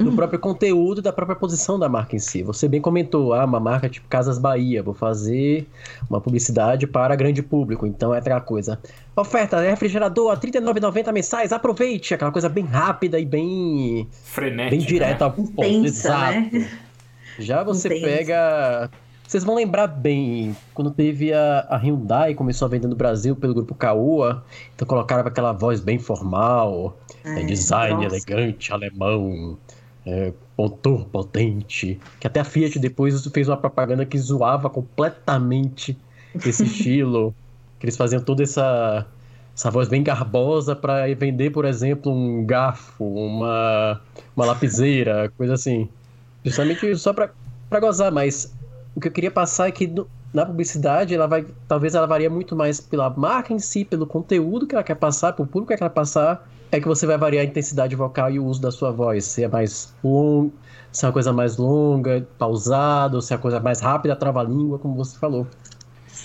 do 0.02 0.10
uhum. 0.10 0.16
próprio 0.16 0.38
conteúdo 0.38 1.02
da 1.02 1.12
própria 1.12 1.36
posição 1.36 1.78
da 1.78 1.88
marca 1.88 2.16
em 2.16 2.18
si. 2.18 2.42
Você 2.42 2.66
bem 2.66 2.80
comentou, 2.80 3.34
ah, 3.34 3.44
uma 3.44 3.60
marca 3.60 3.88
tipo 3.88 4.08
Casas 4.08 4.38
Bahia, 4.38 4.82
vou 4.82 4.94
fazer 4.94 5.68
uma 6.08 6.20
publicidade 6.20 6.86
para 6.86 7.14
grande 7.14 7.42
público, 7.42 7.86
então 7.86 8.14
é 8.14 8.18
aquela 8.18 8.40
coisa. 8.40 8.78
Oferta, 9.14 9.60
refrigerador 9.60 10.30
a 10.30 10.34
R$ 10.34 10.40
39,90 10.40 11.12
mensais, 11.12 11.52
aproveite! 11.52 12.14
Aquela 12.14 12.32
coisa 12.32 12.48
bem 12.48 12.64
rápida 12.64 13.18
e 13.18 13.26
bem... 13.26 14.08
Frenética. 14.24 14.70
Bem 14.70 14.80
direta 14.80 15.24
ao 15.26 15.32
ponto, 15.32 15.62
exato. 15.62 16.32
Né? 16.32 16.70
Já 17.38 17.62
você 17.62 17.88
Intensa. 17.88 18.06
pega 18.06 18.90
vocês 19.30 19.44
vão 19.44 19.54
lembrar 19.54 19.86
bem, 19.86 20.56
quando 20.74 20.90
teve 20.90 21.32
a, 21.32 21.64
a 21.70 21.76
Hyundai, 21.76 22.34
começou 22.34 22.66
a 22.66 22.68
vender 22.68 22.88
no 22.88 22.96
Brasil 22.96 23.36
pelo 23.36 23.54
grupo 23.54 23.76
Caoa, 23.76 24.44
então 24.74 24.88
colocaram 24.88 25.24
aquela 25.24 25.52
voz 25.52 25.78
bem 25.78 26.00
formal, 26.00 26.98
é, 27.24 27.44
design 27.44 28.02
nossa. 28.02 28.16
elegante, 28.16 28.72
alemão, 28.72 29.56
é, 30.06 30.32
motor 30.56 31.04
potente, 31.06 32.00
que 32.18 32.26
até 32.26 32.40
a 32.40 32.44
Fiat 32.44 32.78
depois 32.78 33.24
fez 33.26 33.48
uma 33.48 33.56
propaganda 33.56 34.04
que 34.04 34.18
zoava 34.18 34.68
completamente 34.70 35.96
esse 36.44 36.64
estilo, 36.64 37.34
que 37.78 37.86
eles 37.86 37.96
faziam 37.96 38.22
toda 38.22 38.42
essa 38.42 39.06
essa 39.54 39.70
voz 39.70 39.88
bem 39.88 40.02
garbosa 40.02 40.74
para 40.74 41.12
vender, 41.14 41.50
por 41.50 41.66
exemplo, 41.66 42.10
um 42.10 42.46
garfo, 42.46 43.04
uma, 43.04 44.00
uma 44.34 44.46
lapiseira, 44.46 45.30
coisa 45.36 45.52
assim. 45.52 45.86
Justamente 46.42 46.96
só 46.96 47.12
para 47.12 47.30
gozar, 47.78 48.10
mas 48.10 48.54
o 48.94 49.00
que 49.00 49.08
eu 49.08 49.12
queria 49.12 49.30
passar 49.30 49.68
é 49.68 49.70
que 49.70 49.86
no, 49.86 50.08
na 50.32 50.46
publicidade 50.46 51.14
ela 51.14 51.26
vai 51.26 51.44
talvez 51.68 51.94
ela 51.94 52.06
varia 52.06 52.30
muito 52.30 52.56
mais 52.56 52.80
pela 52.80 53.10
marca 53.10 53.52
em 53.52 53.58
si 53.58 53.84
pelo 53.84 54.06
conteúdo 54.06 54.66
que 54.66 54.74
ela 54.74 54.84
quer 54.84 54.94
passar 54.94 55.32
pelo 55.32 55.46
público 55.46 55.68
que 55.68 55.82
ela 55.82 55.90
quer 55.90 55.94
passar 55.94 56.48
é 56.72 56.80
que 56.80 56.86
você 56.86 57.06
vai 57.06 57.18
variar 57.18 57.44
a 57.44 57.48
intensidade 57.48 57.94
vocal 57.96 58.30
e 58.30 58.38
o 58.38 58.44
uso 58.44 58.60
da 58.60 58.70
sua 58.70 58.90
voz 58.90 59.24
se 59.24 59.44
é 59.44 59.48
mais 59.48 59.94
longo 60.02 60.52
se 60.92 61.04
é 61.04 61.08
uma 61.08 61.12
coisa 61.12 61.32
mais 61.32 61.56
longa 61.56 62.26
pausada 62.38 63.20
se 63.20 63.32
é 63.32 63.36
uma 63.36 63.42
coisa 63.42 63.60
mais 63.60 63.80
rápida 63.80 64.16
trava-língua 64.16 64.78
como 64.78 64.94
você 64.94 65.18
falou 65.18 65.46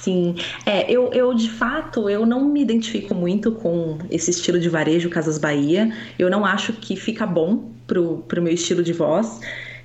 Sim, 0.06 0.36
é, 0.66 0.92
eu, 0.92 1.12
eu 1.14 1.34
de 1.34 1.50
fato 1.50 2.10
eu 2.10 2.26
não 2.26 2.46
me 2.46 2.62
identifico 2.62 3.16
muito 3.16 3.52
com 3.52 3.98
esse 4.12 4.30
estilo 4.30 4.60
de 4.60 4.70
varejo 4.70 5.10
Casas 5.10 5.38
Bahia. 5.38 5.92
Eu 6.20 6.30
não 6.30 6.46
acho 6.46 6.74
que 6.74 6.96
fica 6.96 7.26
bom 7.26 7.72
pro, 7.88 8.18
pro 8.28 8.42
meu 8.42 8.54
estilo 8.54 8.84
de 8.84 8.94
voz. 8.94 9.40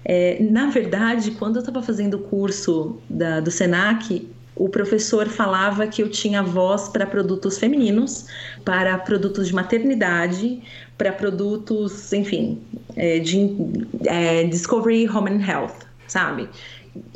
É, 0.04 0.42
na 0.42 0.68
verdade, 0.70 1.30
quando 1.32 1.56
eu 1.56 1.60
estava 1.60 1.82
fazendo 1.82 2.14
o 2.14 2.18
curso 2.20 2.98
da, 3.08 3.40
do 3.40 3.50
SENAC, 3.50 4.28
o 4.60 4.68
professor 4.68 5.26
falava 5.26 5.86
que 5.86 6.02
eu 6.02 6.10
tinha 6.10 6.42
voz 6.42 6.86
para 6.90 7.06
produtos 7.06 7.56
femininos, 7.56 8.26
para 8.62 8.98
produtos 8.98 9.48
de 9.48 9.54
maternidade, 9.54 10.62
para 10.98 11.10
produtos, 11.10 12.12
enfim, 12.12 12.60
é, 12.94 13.18
de 13.20 13.56
é, 14.04 14.44
Discovery 14.44 15.08
Home 15.08 15.30
and 15.30 15.46
Health, 15.50 15.76
sabe? 16.06 16.46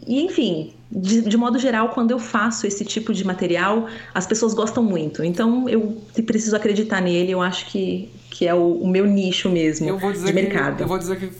E 0.06 0.22
enfim, 0.22 0.72
de, 0.90 1.20
de, 1.20 1.36
modo 1.36 1.58
geral, 1.58 1.90
quando 1.90 2.12
eu 2.12 2.18
faço 2.18 2.66
esse 2.66 2.82
tipo 2.82 3.12
de 3.12 3.26
material, 3.26 3.88
as 4.14 4.26
pessoas 4.26 4.54
gostam 4.54 4.82
muito. 4.82 5.22
Então 5.22 5.68
eu 5.68 6.00
preciso 6.24 6.56
acreditar 6.56 7.02
nele, 7.02 7.32
eu 7.32 7.42
acho 7.42 7.66
que, 7.66 8.08
que 8.30 8.48
é 8.48 8.54
o, 8.54 8.78
o 8.78 8.88
meu 8.88 9.04
nicho 9.04 9.50
mesmo 9.50 9.98
de 10.24 10.32
mercado. 10.32 10.76
Que, 10.76 10.82
eu 10.82 10.88
vou 10.88 10.98
dizer 10.98 11.18
que 11.18 11.30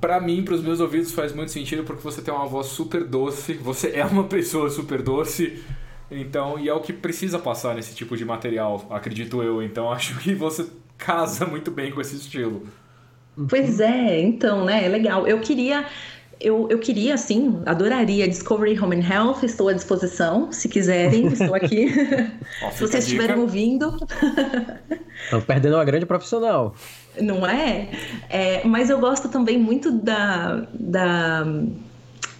para 0.00 0.20
mim, 0.20 0.42
para 0.42 0.54
os 0.54 0.62
meus 0.62 0.80
ouvidos, 0.80 1.12
faz 1.12 1.32
muito 1.32 1.52
sentido 1.52 1.84
porque 1.84 2.02
você 2.02 2.20
tem 2.20 2.32
uma 2.34 2.46
voz 2.46 2.66
super 2.66 3.04
doce, 3.04 3.54
você 3.54 3.92
é 3.94 4.04
uma 4.04 4.24
pessoa 4.24 4.68
super 4.70 5.02
doce, 5.02 5.62
então, 6.10 6.58
e 6.58 6.68
é 6.68 6.74
o 6.74 6.80
que 6.80 6.92
precisa 6.92 7.38
passar 7.38 7.74
nesse 7.74 7.94
tipo 7.94 8.16
de 8.16 8.24
material, 8.24 8.86
acredito 8.90 9.42
eu. 9.42 9.62
Então, 9.62 9.90
acho 9.92 10.18
que 10.18 10.34
você 10.34 10.66
casa 10.96 11.46
muito 11.46 11.70
bem 11.70 11.92
com 11.92 12.00
esse 12.00 12.16
estilo. 12.16 12.66
Pois 13.48 13.78
é, 13.78 14.20
então, 14.20 14.64
né? 14.64 14.84
É 14.84 14.88
legal. 14.88 15.26
Eu 15.26 15.38
queria. 15.40 15.86
Eu, 16.40 16.68
eu 16.70 16.78
queria, 16.78 17.14
assim, 17.14 17.60
adoraria 17.66 18.28
Discovery 18.28 18.78
Home 18.78 18.96
and 18.96 19.12
Health, 19.12 19.42
estou 19.42 19.68
à 19.68 19.72
disposição, 19.72 20.52
se 20.52 20.68
quiserem, 20.68 21.26
estou 21.26 21.52
aqui. 21.52 21.88
Ó, 22.62 22.70
se 22.70 22.80
vocês 22.80 23.04
estiverem 23.04 23.36
ouvindo. 23.38 23.96
Estão 25.24 25.40
perdendo 25.40 25.74
uma 25.74 25.84
grande 25.84 26.06
profissional 26.06 26.76
não 27.22 27.46
é? 27.46 27.88
é? 28.28 28.66
Mas 28.66 28.90
eu 28.90 28.98
gosto 28.98 29.28
também 29.28 29.58
muito 29.58 29.90
da, 29.90 30.66
da, 30.72 31.44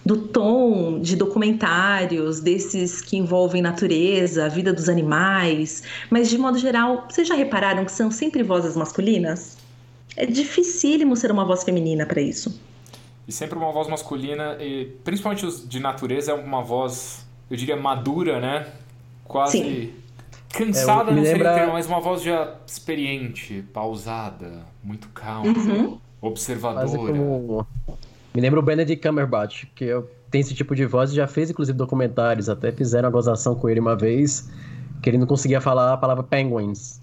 do 0.04 0.28
tom 0.28 1.00
de 1.00 1.16
documentários, 1.16 2.40
desses 2.40 3.00
que 3.00 3.16
envolvem 3.16 3.62
natureza, 3.62 4.46
a 4.46 4.48
vida 4.48 4.72
dos 4.72 4.88
animais. 4.88 5.82
Mas, 6.10 6.28
de 6.28 6.38
modo 6.38 6.58
geral, 6.58 7.06
vocês 7.08 7.26
já 7.26 7.34
repararam 7.34 7.84
que 7.84 7.92
são 7.92 8.10
sempre 8.10 8.42
vozes 8.42 8.76
masculinas? 8.76 9.56
É 10.16 10.26
dificílimo 10.26 11.16
ser 11.16 11.30
uma 11.30 11.44
voz 11.44 11.62
feminina 11.62 12.06
para 12.06 12.20
isso. 12.20 12.60
E 13.26 13.32
sempre 13.32 13.58
uma 13.58 13.70
voz 13.70 13.88
masculina, 13.88 14.56
e 14.58 14.86
principalmente 15.04 15.44
os 15.44 15.68
de 15.68 15.78
natureza, 15.78 16.32
é 16.32 16.34
uma 16.34 16.62
voz, 16.62 17.26
eu 17.50 17.56
diria, 17.56 17.76
madura, 17.76 18.40
né? 18.40 18.66
Quase. 19.24 19.58
Sim 19.58 19.92
Cansada 20.52 21.11
é, 21.11 21.14
não 21.14 21.22
lembra... 21.22 21.54
seria 21.54 21.72
mas 21.72 21.87
uma 21.87 22.00
voz 22.00 22.22
já 22.22 22.54
experiente, 22.66 23.64
pausada, 23.72 24.64
muito 24.82 25.08
calma, 25.08 25.50
uhum. 25.50 25.98
observadora. 26.20 26.87
Como... 26.88 27.66
Me 28.34 28.40
lembra 28.40 28.58
o 28.58 28.62
Benedict 28.62 29.06
Cumberbatch, 29.06 29.64
que 29.74 29.84
eu... 29.84 30.11
tem 30.30 30.40
esse 30.40 30.54
tipo 30.54 30.74
de 30.74 30.87
voz 30.87 31.12
e 31.12 31.16
já 31.16 31.26
fez 31.26 31.50
inclusive 31.50 31.76
documentários, 31.76 32.48
até 32.48 32.72
fizeram 32.72 33.08
a 33.08 33.12
gozação 33.12 33.54
com 33.54 33.68
ele 33.68 33.80
uma 33.80 33.96
vez, 33.96 34.50
que 35.02 35.11
ele 35.11 35.18
não 35.18 35.26
conseguia 35.26 35.61
falar 35.61 35.92
a 35.92 35.96
palavra 35.96 36.22
penguins. 36.22 37.00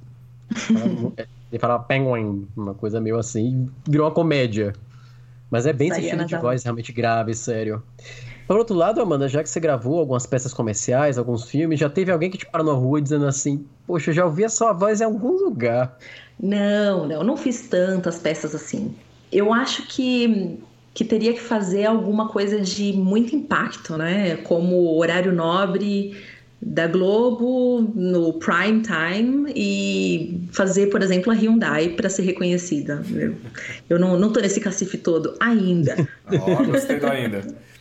ele 1.52 1.60
falava 1.60 1.84
penguin, 1.84 2.48
uma 2.56 2.74
coisa 2.74 3.00
meio 3.00 3.18
assim, 3.18 3.70
virou 3.88 4.08
uma 4.08 4.14
comédia. 4.14 4.74
Mas 5.50 5.66
é 5.66 5.74
bem 5.74 5.90
esse 5.90 6.02
estilo 6.02 6.26
de 6.26 6.36
voz 6.38 6.64
realmente 6.64 6.92
grave, 6.92 7.34
sério. 7.34 7.82
Por 8.48 8.58
outro 8.58 8.76
lado, 8.76 9.02
Amanda, 9.02 9.28
já 9.28 9.42
que 9.42 9.50
você 9.50 9.60
gravou 9.60 10.00
algumas 10.00 10.26
peças 10.26 10.54
comerciais, 10.54 11.18
alguns 11.18 11.46
filmes, 11.50 11.80
já 11.80 11.90
teve 11.90 12.12
alguém 12.12 12.30
que 12.30 12.38
te 12.38 12.46
parou 12.46 12.66
na 12.66 12.74
rua 12.74 13.02
dizendo 13.02 13.26
assim: 13.26 13.66
Poxa, 13.88 14.12
eu 14.12 14.14
já 14.14 14.26
ouvi 14.26 14.46
a 14.46 14.50
sua 14.50 14.72
voz 14.72 15.02
em 15.02 15.04
algum 15.04 15.32
lugar. 15.32 15.98
Não, 16.40 17.08
não, 17.08 17.24
não 17.24 17.38
fiz 17.38 17.62
tantas 17.62 18.20
peças 18.20 18.54
assim. 18.54 18.94
Eu 19.32 19.52
acho 19.52 19.88
que, 19.88 20.60
que 20.94 21.04
teria 21.04 21.34
que 21.34 21.42
fazer 21.42 21.86
alguma 21.86 22.30
coisa 22.30 22.60
de 22.60 22.94
muito 22.94 23.36
impacto, 23.36 23.98
né? 23.98 24.36
Como 24.38 24.96
Horário 24.96 25.34
Nobre 25.34 26.16
da 26.62 26.88
Globo 26.88 27.82
no 27.94 28.34
prime 28.34 28.82
time 28.82 29.52
e 29.56 30.48
fazer, 30.52 30.88
por 30.88 31.02
exemplo, 31.02 31.32
a 31.32 31.36
Hyundai 31.36 31.90
para 31.90 32.10
ser 32.10 32.24
reconhecida. 32.24 33.04
Eu, 33.90 34.00
não, 34.00 34.20
não 34.20 34.32
tô 34.32 34.40
nesse 34.40 34.60
cacife 34.60 34.98
todo 34.98 35.36
ainda. 35.40 35.96
Ó, 36.28 36.62
oh, 36.62 36.66
gostei 36.66 37.00
do 37.00 37.08
ainda. 37.08 37.42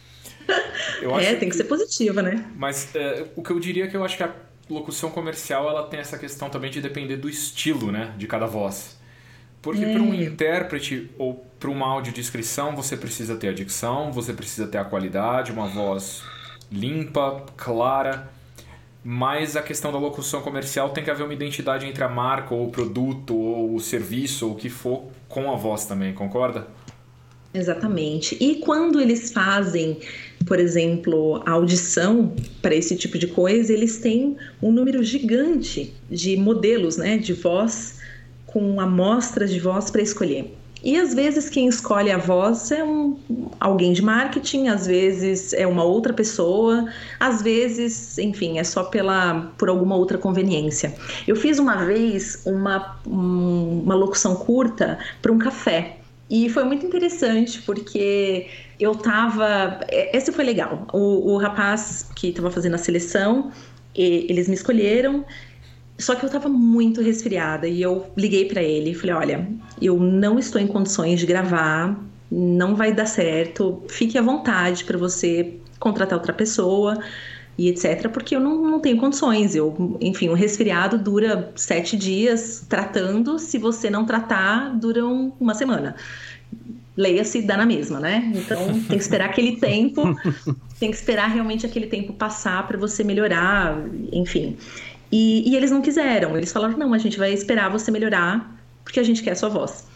é, 1.21 1.35
tem 1.37 1.39
que, 1.41 1.47
que, 1.47 1.57
ser 1.57 1.65
positiva, 1.65 2.23
né? 2.23 2.45
Mas 2.57 2.95
é, 2.95 3.27
o 3.37 3.43
que 3.43 3.51
eu 3.51 3.61
diria 3.61 3.85
é 3.85 3.87
que 3.87 3.97
eu 3.97 4.05
acho 4.05 4.17
que 4.17 4.23
a 4.23 4.33
locução 4.69 5.11
comercial 5.11 5.69
ela 5.69 5.85
tem 5.85 6.01
essa 6.01 6.19
questão 6.19 6.49
também 6.49 6.71
de 6.71 6.81
depender 6.81 7.17
do 7.17 7.29
estilo, 7.29 7.93
né, 7.93 8.13
de 8.17 8.27
cada 8.27 8.47
voz. 8.47 8.99
Porque 9.61 9.85
é. 9.85 9.93
para 9.93 10.03
um 10.03 10.15
intérprete 10.15 11.11
ou 11.19 11.47
para 11.59 11.71
uma 11.71 11.87
audiodescrição 11.87 12.77
você 12.77 12.97
precisa 12.97 13.37
ter 13.37 13.49
a 13.49 13.53
dicção, 13.53 14.13
você 14.13 14.33
precisa 14.33 14.67
ter 14.67 14.79
a 14.79 14.85
qualidade, 14.85 15.53
uma 15.53 15.67
voz 15.67 16.23
limpa, 16.71 17.45
clara 17.57 18.31
mas 19.05 19.55
a 19.55 19.61
questão 19.61 19.93
da 19.93 19.99
locução 19.99 20.41
comercial 20.41 20.89
tem 20.89 21.05
que 21.05 21.11
haver 21.11 21.25
uma 21.25 21.35
identidade 21.35 21.87
entre 21.87 22.03
a 22.03 22.09
marca 22.09 22.55
ou 22.55 22.69
o 22.69 22.71
produto 22.71 23.37
ou 23.37 23.75
o 23.75 23.81
serviço 23.81 24.47
ou 24.47 24.53
o 24.53 24.57
que 24.57 24.71
for 24.71 25.11
com 25.29 25.53
a 25.53 25.57
voz 25.57 25.85
também, 25.85 26.15
concorda? 26.15 26.67
Exatamente. 27.55 28.37
E 28.41 28.57
quando 28.57 29.01
eles 29.01 29.31
fazem, 29.31 30.01
por 30.45 30.59
exemplo, 30.59 31.41
audição 31.47 32.35
para 32.61 32.75
esse 32.75 32.97
tipo 32.97 33.17
de 33.17 33.29
coisa, 33.29 33.73
eles 33.73 33.99
têm 33.99 34.37
um 34.61 34.73
número 34.73 35.05
gigante 35.05 35.95
de 36.11 36.37
modelos, 36.37 36.97
né, 36.97 37.17
de 37.17 37.33
voz 37.33 38.01
com 38.45 38.81
amostras 38.81 39.51
de 39.53 39.61
voz 39.61 39.89
para 39.89 40.03
escolher. 40.03 40.53
E 40.83 40.99
às 40.99 41.15
vezes 41.15 41.49
quem 41.49 41.67
escolhe 41.67 42.11
a 42.11 42.19
voz 42.19 42.71
é 42.71 42.85
um, 42.85 43.17
alguém 43.59 43.95
de 43.95 44.03
marketing, 44.03 44.67
às 44.67 44.87
vezes 44.87 45.55
é 45.55 45.67
uma 45.67 45.83
outra 45.83 46.13
pessoa, 46.13 46.87
às 47.19 47.41
vezes, 47.41 48.19
enfim, 48.19 48.59
é 48.59 48.65
só 48.65 48.85
pela 48.85 49.53
por 49.57 49.71
alguma 49.71 49.97
outra 49.97 50.19
conveniência. 50.19 50.95
Eu 51.27 51.37
fiz 51.37 51.59
uma 51.59 51.87
vez 51.87 52.43
uma, 52.45 53.01
uma 53.07 53.95
locução 53.95 54.37
curta 54.37 54.99
para 55.23 55.33
um 55.33 55.39
café. 55.39 56.01
E 56.35 56.49
foi 56.49 56.65
muito 56.65 56.85
interessante 56.85 57.63
porque 57.63 58.49
eu 58.81 58.93
tava. 58.97 59.79
Esse 59.89 60.33
foi 60.33 60.45
legal. 60.45 60.85
O, 60.93 61.35
o 61.35 61.37
rapaz 61.39 62.11
que 62.17 62.29
estava 62.29 62.51
fazendo 62.51 62.75
a 62.75 62.79
seleção, 62.79 63.53
eles 63.95 64.49
me 64.49 64.55
escolheram 64.55 65.25
só 65.97 66.17
que 66.17 66.25
eu 66.25 66.31
tava 66.31 66.49
muito 66.49 67.01
resfriada 67.01 67.69
e 67.69 67.81
eu 67.81 68.07
liguei 68.17 68.47
para 68.47 68.63
ele 68.63 68.91
e 68.91 68.95
falei: 68.95 69.15
olha, 69.15 69.49
eu 69.81 69.97
não 69.99 70.39
estou 70.39 70.61
em 70.61 70.67
condições 70.67 71.21
de 71.21 71.27
gravar, 71.27 71.97
não 72.31 72.75
vai 72.75 72.93
dar 72.93 73.07
certo, 73.07 73.83
fique 73.89 74.19
à 74.19 74.23
vontade 74.23 74.85
para 74.85 74.99
você 74.99 75.55
contratar 75.79 76.19
outra 76.19 76.33
pessoa 76.33 76.99
e 77.57 77.69
etc, 77.69 78.09
porque 78.09 78.35
eu 78.35 78.41
não, 78.41 78.63
não 78.63 78.81
tenho 78.81 78.97
condições. 78.97 79.55
Eu, 79.55 79.97
enfim, 80.01 80.29
o 80.29 80.35
resfriado 80.35 80.99
dura 80.99 81.53
sete 81.55 81.97
dias 81.97 82.65
tratando, 82.69 83.39
se 83.39 83.59
você 83.59 83.89
não 83.89 84.05
tratar, 84.05 84.77
dura 84.77 85.05
uma 85.05 85.55
semana. 85.55 85.95
Leia-se 86.97 87.43
dá 87.43 87.57
na 87.57 87.67
mesma, 87.67 87.99
né? 87.99 88.33
Então 88.35 88.67
tem 88.67 88.97
que 88.99 89.03
esperar 89.03 89.27
aquele 89.27 89.57
tempo, 89.57 90.03
tem 90.79 90.91
que 90.91 90.97
esperar 90.97 91.29
realmente 91.29 91.67
aquele 91.67 91.87
tempo 91.87 92.13
passar 92.13 92.67
para 92.67 92.79
você 92.79 93.03
melhorar, 93.03 93.77
enfim. 94.13 94.57
E, 95.11 95.49
e 95.49 95.57
eles 95.57 95.71
não 95.71 95.81
quiseram. 95.81 96.37
Eles 96.37 96.53
falaram: 96.53 96.77
não, 96.77 96.93
a 96.93 96.99
gente 96.99 97.19
vai 97.19 97.33
esperar 97.33 97.69
você 97.71 97.91
melhorar, 97.91 98.59
porque 98.85 99.01
a 99.01 99.03
gente 99.03 99.23
quer 99.23 99.33
a 99.33 99.37
sua 99.37 99.49
voz. 99.49 99.87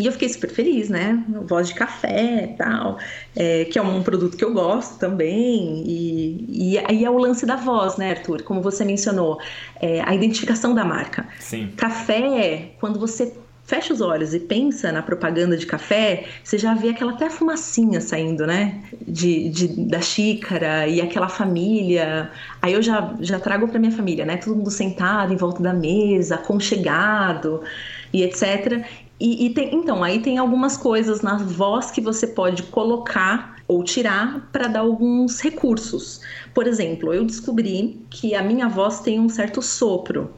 E 0.00 0.06
eu 0.06 0.12
fiquei 0.12 0.30
super 0.30 0.48
feliz, 0.48 0.88
né? 0.88 1.22
Voz 1.46 1.68
de 1.68 1.74
café 1.74 2.44
e 2.44 2.56
tal, 2.56 2.98
é, 3.36 3.66
que 3.66 3.78
é 3.78 3.82
um 3.82 4.02
produto 4.02 4.34
que 4.34 4.42
eu 4.42 4.52
gosto 4.54 4.98
também. 4.98 5.84
E, 5.86 6.72
e 6.72 6.78
aí 6.78 7.04
é 7.04 7.10
o 7.10 7.18
lance 7.18 7.44
da 7.44 7.56
voz, 7.56 7.98
né, 7.98 8.12
Arthur? 8.12 8.42
Como 8.42 8.62
você 8.62 8.82
mencionou, 8.82 9.38
é, 9.78 10.00
a 10.00 10.14
identificação 10.14 10.74
da 10.74 10.86
marca. 10.86 11.28
Sim. 11.38 11.70
Café, 11.76 12.70
quando 12.80 12.98
você 12.98 13.34
fecha 13.70 13.92
os 13.92 14.00
olhos 14.00 14.32
e 14.34 14.40
pensa 14.40 14.90
na 14.90 15.02
propaganda 15.02 15.54
de 15.54 15.66
café, 15.66 16.24
você 16.42 16.56
já 16.56 16.72
vê 16.72 16.88
aquela 16.88 17.12
até 17.12 17.28
fumacinha 17.28 18.00
saindo, 18.00 18.46
né? 18.46 18.82
De, 19.06 19.50
de 19.50 19.68
da 19.86 20.00
xícara 20.00 20.88
e 20.88 20.98
aquela 21.00 21.28
família. 21.28 22.30
Aí 22.62 22.72
eu 22.72 22.80
já, 22.80 23.14
já 23.20 23.38
trago 23.38 23.68
para 23.68 23.78
minha 23.78 23.92
família, 23.92 24.24
né? 24.24 24.38
Todo 24.38 24.56
mundo 24.56 24.70
sentado 24.70 25.34
em 25.34 25.36
volta 25.36 25.62
da 25.62 25.74
mesa, 25.74 26.36
aconchegado 26.36 27.62
e 28.12 28.22
etc. 28.22 28.82
E, 29.20 29.46
e 29.46 29.50
tem, 29.50 29.74
então, 29.74 30.02
aí 30.02 30.20
tem 30.20 30.38
algumas 30.38 30.78
coisas 30.78 31.20
na 31.20 31.36
voz 31.36 31.90
que 31.90 32.00
você 32.00 32.26
pode 32.26 32.62
colocar 32.64 33.56
ou 33.68 33.84
tirar 33.84 34.48
para 34.50 34.66
dar 34.66 34.80
alguns 34.80 35.40
recursos. 35.40 36.22
Por 36.54 36.66
exemplo, 36.66 37.12
eu 37.12 37.24
descobri 37.24 38.00
que 38.08 38.34
a 38.34 38.42
minha 38.42 38.66
voz 38.66 39.00
tem 39.00 39.20
um 39.20 39.28
certo 39.28 39.60
sopro. 39.60 40.32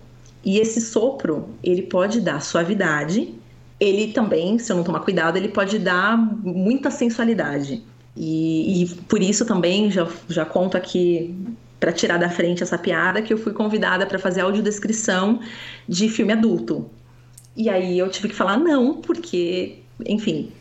E 0.45 0.59
esse 0.59 0.81
sopro, 0.81 1.49
ele 1.63 1.83
pode 1.83 2.21
dar 2.21 2.43
suavidade, 2.43 3.33
ele 3.79 4.13
também, 4.13 4.59
se 4.59 4.73
eu 4.73 4.77
não 4.77 4.85
tomar 4.85 5.01
cuidado, 5.01 5.37
ele 5.37 5.49
pode 5.49 5.79
dar 5.79 6.17
muita 6.17 6.91
sensualidade. 6.91 7.83
E, 8.17 8.83
e 8.83 8.89
por 9.09 9.23
isso 9.23 9.47
também 9.47 9.91
já, 9.91 10.09
já 10.29 10.45
conto 10.45 10.77
aqui 10.77 11.35
para 11.79 11.93
tirar 11.93 12.19
da 12.19 12.29
frente 12.29 12.63
essa 12.63 12.77
piada 12.77 13.23
que 13.23 13.33
eu 13.33 13.39
fui 13.39 13.53
convidada 13.53 14.07
para 14.07 14.19
fazer 14.19 14.41
audiodescrição 14.41 15.41
de 15.89 16.09
filme 16.09 16.33
adulto. 16.33 16.91
E 17.57 17.69
aí 17.69 17.99
eu 17.99 18.09
tive 18.09 18.29
que 18.29 18.35
falar 18.35 18.57
não, 18.57 19.01
porque, 19.01 19.79
enfim, 20.07 20.53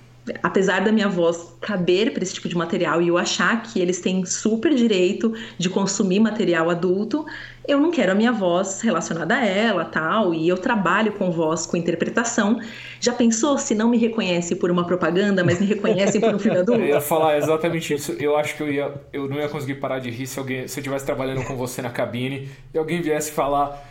apesar 0.44 0.82
da 0.82 0.92
minha 0.92 1.10
voz 1.10 1.54
caber 1.60 2.14
para 2.14 2.24
esse 2.24 2.34
tipo 2.34 2.48
de 2.48 2.56
material 2.56 3.02
e 3.02 3.08
eu 3.08 3.18
achar 3.18 3.64
que 3.64 3.80
eles 3.80 4.00
têm 4.00 4.26
super 4.26 4.74
direito 4.74 5.34
de 5.58 5.70
consumir 5.70 6.20
material 6.20 6.70
adulto, 6.70 7.26
eu 7.68 7.80
não 7.80 7.92
quero 7.92 8.12
a 8.12 8.16
minha 8.16 8.32
voz 8.32 8.82
relacionada 8.82 9.36
a 9.36 9.46
ela, 9.46 9.86
tal, 9.86 10.34
e 10.34 10.48
eu 10.48 10.58
trabalho 10.58 11.14
com 11.14 11.32
voz, 11.32 11.66
com 11.66 11.78
interpretação. 11.78 12.60
Já 13.00 13.14
pensou 13.14 13.58
se 13.58 13.74
não 13.74 13.90
me 13.90 13.98
reconhece 13.98 14.56
por 14.56 14.70
uma 14.70 14.86
propaganda, 14.86 15.44
mas 15.44 15.60
me 15.60 15.66
reconhece 15.66 16.20
por 16.20 16.34
um 16.36 16.40
filme 16.40 16.58
adulto? 16.60 16.82
Eu 16.82 16.88
ia 16.88 17.02
falar 17.02 17.38
exatamente 17.38 17.94
isso. 17.94 18.12
Eu 18.14 18.36
acho 18.36 18.56
que 18.56 18.64
eu, 18.64 18.72
ia, 18.72 18.94
eu 19.14 19.28
não 19.28 19.38
ia 19.38 19.48
conseguir 19.48 19.76
parar 19.76 20.00
de 20.00 20.10
rir 20.10 20.28
se 20.28 20.38
alguém, 20.38 20.68
se 20.68 20.80
eu 20.80 20.82
estivesse 20.82 21.06
trabalhando 21.06 21.44
com 21.46 21.56
você 21.56 21.82
na 21.82 21.90
cabine 21.90 22.50
e 22.74 22.78
alguém 22.78 23.02
viesse 23.02 23.32
falar, 23.32 23.88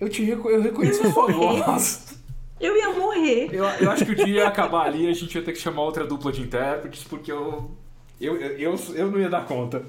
eu 0.00 0.08
te 0.08 0.26
eu 0.28 0.62
reconheço 0.62 1.06
a 1.06 1.12
sua 1.12 1.26
voz. 1.32 2.23
Eu 2.60 2.76
ia 2.76 2.90
morrer. 2.90 3.48
Eu, 3.52 3.64
eu 3.64 3.90
acho 3.90 4.04
que 4.04 4.12
o 4.12 4.14
dia 4.14 4.26
ia 4.26 4.48
acabar 4.48 4.86
ali 4.86 5.06
e 5.06 5.10
a 5.10 5.12
gente 5.12 5.34
ia 5.34 5.42
ter 5.42 5.52
que 5.52 5.58
chamar 5.58 5.82
outra 5.82 6.06
dupla 6.06 6.32
de 6.32 6.42
intérpretes, 6.42 7.04
porque 7.04 7.30
eu, 7.30 7.70
eu, 8.20 8.36
eu, 8.36 8.76
eu 8.94 9.10
não 9.10 9.20
ia 9.20 9.28
dar 9.28 9.44
conta. 9.44 9.82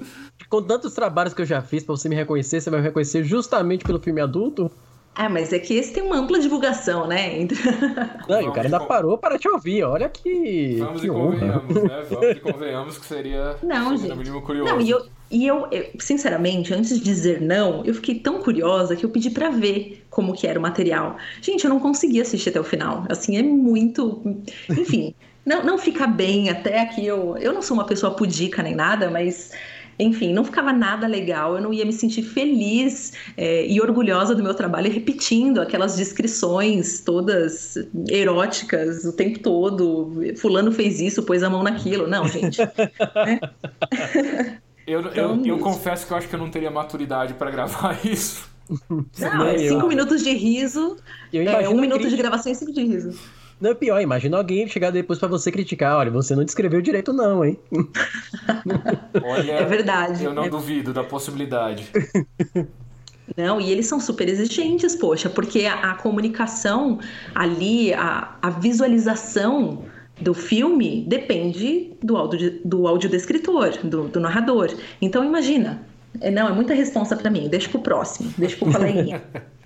Com 0.48 0.62
tantos 0.62 0.94
trabalhos 0.94 1.32
que 1.32 1.42
eu 1.42 1.46
já 1.46 1.62
fiz 1.62 1.84
para 1.84 1.96
você 1.96 2.08
me 2.08 2.16
reconhecer, 2.16 2.60
você 2.60 2.70
vai 2.70 2.80
me 2.80 2.86
reconhecer 2.86 3.24
justamente 3.24 3.84
pelo 3.84 4.00
filme 4.00 4.20
adulto? 4.20 4.70
Ah, 5.14 5.30
mas 5.30 5.50
é 5.50 5.58
que 5.58 5.72
esse 5.72 5.94
tem 5.94 6.02
uma 6.02 6.18
ampla 6.18 6.38
divulgação, 6.38 7.06
né? 7.06 7.38
Não, 8.28 8.42
e 8.42 8.48
o 8.48 8.52
cara 8.52 8.66
ainda 8.66 8.80
parou 8.80 9.16
para 9.16 9.38
te 9.38 9.48
ouvir. 9.48 9.82
Olha 9.82 10.10
que. 10.10 10.76
Vamos 10.78 11.00
que 11.00 11.06
e 11.06 11.10
convenhamos, 11.10 11.74
né? 11.74 12.06
Vamos 12.10 12.30
e 12.36 12.40
convenhamos 12.40 12.98
que 12.98 13.06
seria, 13.06 13.56
não, 13.62 13.96
gente. 13.96 14.10
no 14.10 14.16
mínimo 14.16 14.42
curioso. 14.42 14.70
Não, 14.70 14.78
e 14.78 14.90
eu, 14.90 15.06
e 15.30 15.46
eu, 15.46 15.68
sinceramente, 15.98 16.72
antes 16.72 16.98
de 16.98 17.04
dizer 17.04 17.40
não, 17.40 17.84
eu 17.84 17.94
fiquei 17.94 18.16
tão 18.16 18.40
curiosa 18.42 18.94
que 18.94 19.04
eu 19.04 19.10
pedi 19.10 19.30
para 19.30 19.50
ver 19.50 20.04
como 20.08 20.32
que 20.32 20.46
era 20.46 20.58
o 20.58 20.62
material. 20.62 21.16
Gente, 21.42 21.64
eu 21.64 21.70
não 21.70 21.80
consegui 21.80 22.20
assistir 22.20 22.50
até 22.50 22.60
o 22.60 22.64
final. 22.64 23.04
Assim, 23.08 23.36
é 23.36 23.42
muito. 23.42 24.22
Enfim, 24.70 25.14
não, 25.44 25.64
não 25.64 25.78
fica 25.78 26.06
bem 26.06 26.48
até 26.48 26.80
aqui. 26.80 27.04
Eu, 27.04 27.36
eu 27.38 27.52
não 27.52 27.60
sou 27.60 27.76
uma 27.76 27.84
pessoa 27.84 28.14
pudica 28.14 28.62
nem 28.62 28.74
nada, 28.74 29.10
mas. 29.10 29.50
Enfim, 29.98 30.30
não 30.34 30.44
ficava 30.44 30.74
nada 30.74 31.06
legal, 31.06 31.56
eu 31.56 31.62
não 31.62 31.72
ia 31.72 31.82
me 31.82 31.92
sentir 31.92 32.22
feliz 32.22 33.14
é, 33.34 33.66
e 33.66 33.80
orgulhosa 33.80 34.34
do 34.34 34.42
meu 34.42 34.52
trabalho 34.52 34.92
repetindo 34.92 35.58
aquelas 35.58 35.96
descrições 35.96 37.00
todas 37.00 37.78
eróticas 38.06 39.06
o 39.06 39.12
tempo 39.14 39.38
todo. 39.38 40.12
Fulano 40.36 40.70
fez 40.70 41.00
isso, 41.00 41.22
pôs 41.22 41.42
a 41.42 41.48
mão 41.48 41.62
naquilo. 41.62 42.06
Não, 42.06 42.28
gente. 42.28 42.58
né? 43.24 44.58
Eu, 44.86 45.00
então, 45.00 45.36
eu, 45.44 45.46
eu 45.46 45.58
confesso 45.58 46.06
que 46.06 46.12
eu 46.12 46.16
acho 46.16 46.28
que 46.28 46.34
eu 46.34 46.38
não 46.38 46.50
teria 46.50 46.70
maturidade 46.70 47.34
para 47.34 47.50
gravar 47.50 47.98
isso. 48.06 48.48
Não, 48.88 49.46
é 49.46 49.58
cinco 49.58 49.86
minutos 49.86 50.22
de 50.22 50.32
riso, 50.32 50.96
é, 51.32 51.68
um 51.68 51.80
minuto 51.80 52.08
de 52.08 52.16
gravação 52.16 52.50
e 52.50 52.54
cinco 52.54 52.72
de 52.72 52.84
riso. 52.84 53.18
Não, 53.60 53.70
é 53.70 53.74
pior, 53.74 54.00
imagina 54.00 54.36
alguém 54.36 54.68
chegar 54.68 54.90
depois 54.90 55.18
para 55.18 55.28
você 55.28 55.50
criticar, 55.50 55.96
olha, 55.96 56.10
você 56.10 56.34
não 56.36 56.44
descreveu 56.44 56.82
direito 56.82 57.12
não, 57.12 57.44
hein? 57.44 57.58
Olha, 59.24 59.52
é 59.52 59.64
verdade. 59.64 60.24
Eu 60.24 60.34
não 60.34 60.44
é... 60.44 60.48
duvido 60.50 60.92
da 60.92 61.02
possibilidade. 61.02 61.90
Não, 63.36 63.60
e 63.60 63.72
eles 63.72 63.88
são 63.88 63.98
super 63.98 64.28
exigentes, 64.28 64.94
poxa, 64.94 65.28
porque 65.28 65.66
a, 65.66 65.90
a 65.90 65.94
comunicação 65.94 67.00
ali, 67.34 67.92
a, 67.92 68.36
a 68.40 68.50
visualização 68.50 69.84
do 70.20 70.34
filme 70.34 71.04
depende 71.06 71.92
do, 72.02 72.16
áudio, 72.16 72.60
do 72.64 72.86
audiodescritor, 72.86 73.78
do, 73.84 74.08
do 74.08 74.20
narrador. 74.20 74.74
Então 75.00 75.24
imagina, 75.24 75.82
é, 76.20 76.30
não, 76.30 76.48
é 76.48 76.52
muita 76.52 76.74
responsa 76.74 77.16
para 77.16 77.30
mim, 77.30 77.48
deixa 77.48 77.68
pro 77.68 77.80
próximo, 77.80 78.32
deixa 78.36 78.56
pro 78.56 78.72
coleguinha. 78.72 79.22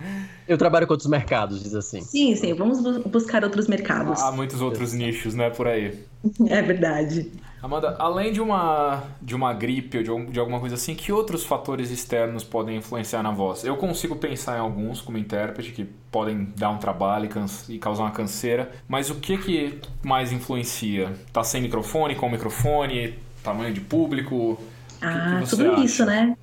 Eu 0.48 0.58
trabalho 0.58 0.84
com 0.84 0.94
outros 0.94 1.08
mercados, 1.08 1.62
diz 1.62 1.76
assim. 1.76 2.00
Sim, 2.00 2.34
sim, 2.34 2.54
vamos 2.54 2.82
buscar 3.04 3.44
outros 3.44 3.68
mercados. 3.68 4.20
Há 4.20 4.32
muitos 4.32 4.60
outros 4.60 4.92
nichos, 4.92 5.32
né, 5.32 5.48
por 5.48 5.68
aí. 5.68 5.96
É 6.48 6.60
verdade. 6.60 7.30
Amanda, 7.62 7.94
além 7.98 8.32
de 8.32 8.40
uma, 8.40 9.02
de 9.20 9.34
uma 9.34 9.52
gripe 9.52 9.98
ou 9.98 10.02
de, 10.02 10.32
de 10.32 10.40
alguma 10.40 10.58
coisa 10.58 10.76
assim, 10.76 10.94
que 10.94 11.12
outros 11.12 11.44
fatores 11.44 11.90
externos 11.90 12.42
podem 12.42 12.78
influenciar 12.78 13.22
na 13.22 13.30
voz? 13.30 13.64
Eu 13.64 13.76
consigo 13.76 14.16
pensar 14.16 14.56
em 14.56 14.60
alguns, 14.60 15.02
como 15.02 15.18
intérprete, 15.18 15.70
que 15.72 15.84
podem 16.10 16.52
dar 16.56 16.70
um 16.70 16.78
trabalho 16.78 17.28
e, 17.68 17.74
e 17.74 17.78
causar 17.78 18.04
uma 18.04 18.12
canseira, 18.12 18.70
mas 18.88 19.10
o 19.10 19.16
que, 19.16 19.36
que 19.36 19.78
mais 20.02 20.32
influencia? 20.32 21.12
Tá 21.32 21.44
sem 21.44 21.60
microfone, 21.60 22.14
com 22.14 22.30
microfone, 22.30 23.18
tamanho 23.44 23.74
de 23.74 23.80
público? 23.80 24.58
Ah, 25.02 25.40
que 25.40 25.44
que 25.44 25.50
tudo 25.50 25.72
acha? 25.72 25.84
isso, 25.84 26.06
né? 26.06 26.34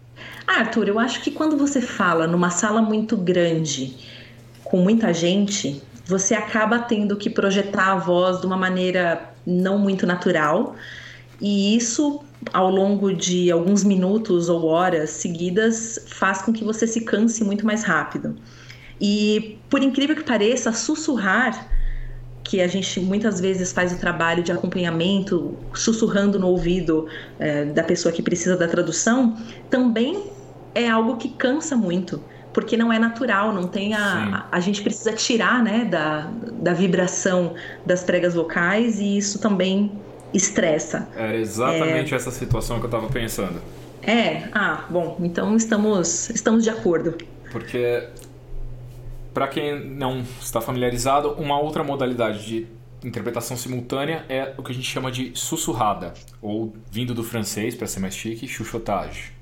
Ah, 0.47 0.59
Arthur, 0.59 0.87
eu 0.87 0.99
acho 0.99 1.21
que 1.21 1.31
quando 1.31 1.57
você 1.57 1.81
fala 1.81 2.27
numa 2.27 2.51
sala 2.51 2.81
muito 2.81 3.17
grande, 3.17 3.97
com 4.63 4.77
muita 4.77 5.11
gente, 5.13 5.81
você 6.05 6.35
acaba 6.35 6.79
tendo 6.79 7.17
que 7.17 7.29
projetar 7.29 7.93
a 7.93 7.95
voz 7.95 8.39
de 8.39 8.45
uma 8.45 8.57
maneira 8.57 9.33
não 9.45 9.77
muito 9.77 10.05
natural. 10.05 10.75
E 11.39 11.75
isso, 11.75 12.21
ao 12.53 12.69
longo 12.69 13.13
de 13.13 13.51
alguns 13.51 13.83
minutos 13.83 14.49
ou 14.49 14.65
horas 14.65 15.11
seguidas, 15.11 15.99
faz 16.07 16.41
com 16.41 16.51
que 16.51 16.63
você 16.63 16.87
se 16.87 17.01
canse 17.01 17.43
muito 17.43 17.65
mais 17.65 17.83
rápido. 17.83 18.35
E, 18.99 19.59
por 19.69 19.83
incrível 19.83 20.15
que 20.15 20.23
pareça, 20.23 20.71
sussurrar, 20.73 21.69
que 22.43 22.61
a 22.61 22.67
gente 22.67 22.99
muitas 23.01 23.39
vezes 23.39 23.71
faz 23.71 23.91
o 23.91 23.97
trabalho 23.97 24.41
de 24.41 24.51
acompanhamento, 24.51 25.55
sussurrando 25.73 26.39
no 26.39 26.47
ouvido 26.47 27.07
é, 27.37 27.65
da 27.65 27.83
pessoa 27.83 28.11
que 28.11 28.21
precisa 28.21 28.55
da 28.55 28.67
tradução, 28.67 29.37
também 29.69 30.23
é 30.73 30.89
algo 30.89 31.17
que 31.17 31.29
cansa 31.29 31.75
muito, 31.75 32.23
porque 32.53 32.77
não 32.77 32.91
é 32.91 32.97
natural, 32.97 33.53
não 33.53 33.67
tem 33.67 33.93
a. 33.93 34.47
A, 34.51 34.57
a 34.57 34.59
gente 34.61 34.81
precisa 34.81 35.11
tirar 35.11 35.61
né, 35.61 35.85
da, 35.85 36.31
da 36.53 36.73
vibração 36.73 37.53
das 37.85 38.03
pregas 38.03 38.33
vocais 38.33 38.99
e 38.99 39.17
isso 39.17 39.39
também 39.39 39.91
estressa. 40.33 41.07
Era 41.15 41.35
exatamente 41.35 42.13
é... 42.13 42.17
essa 42.17 42.31
situação 42.31 42.79
que 42.79 42.85
eu 42.85 42.89
estava 42.89 43.07
pensando. 43.07 43.61
É, 44.01 44.47
ah, 44.53 44.85
bom, 44.89 45.17
então 45.19 45.55
estamos, 45.55 46.29
estamos 46.29 46.63
de 46.63 46.69
acordo. 46.69 47.17
Porque, 47.51 48.07
para 49.33 49.47
quem 49.47 49.83
não 49.83 50.23
está 50.39 50.61
familiarizado, 50.61 51.31
uma 51.33 51.59
outra 51.59 51.83
modalidade 51.83 52.45
de 52.45 52.67
interpretação 53.03 53.55
simultânea 53.55 54.25
é 54.29 54.53
o 54.57 54.63
que 54.63 54.71
a 54.71 54.75
gente 54.75 54.87
chama 54.87 55.11
de 55.11 55.31
sussurrada, 55.35 56.13
ou 56.41 56.73
vindo 56.91 57.13
do 57.13 57.23
francês, 57.23 57.75
para 57.75 57.87
ser 57.87 57.99
mais 57.99 58.15
chique, 58.15 58.47
chuchotage. 58.47 59.33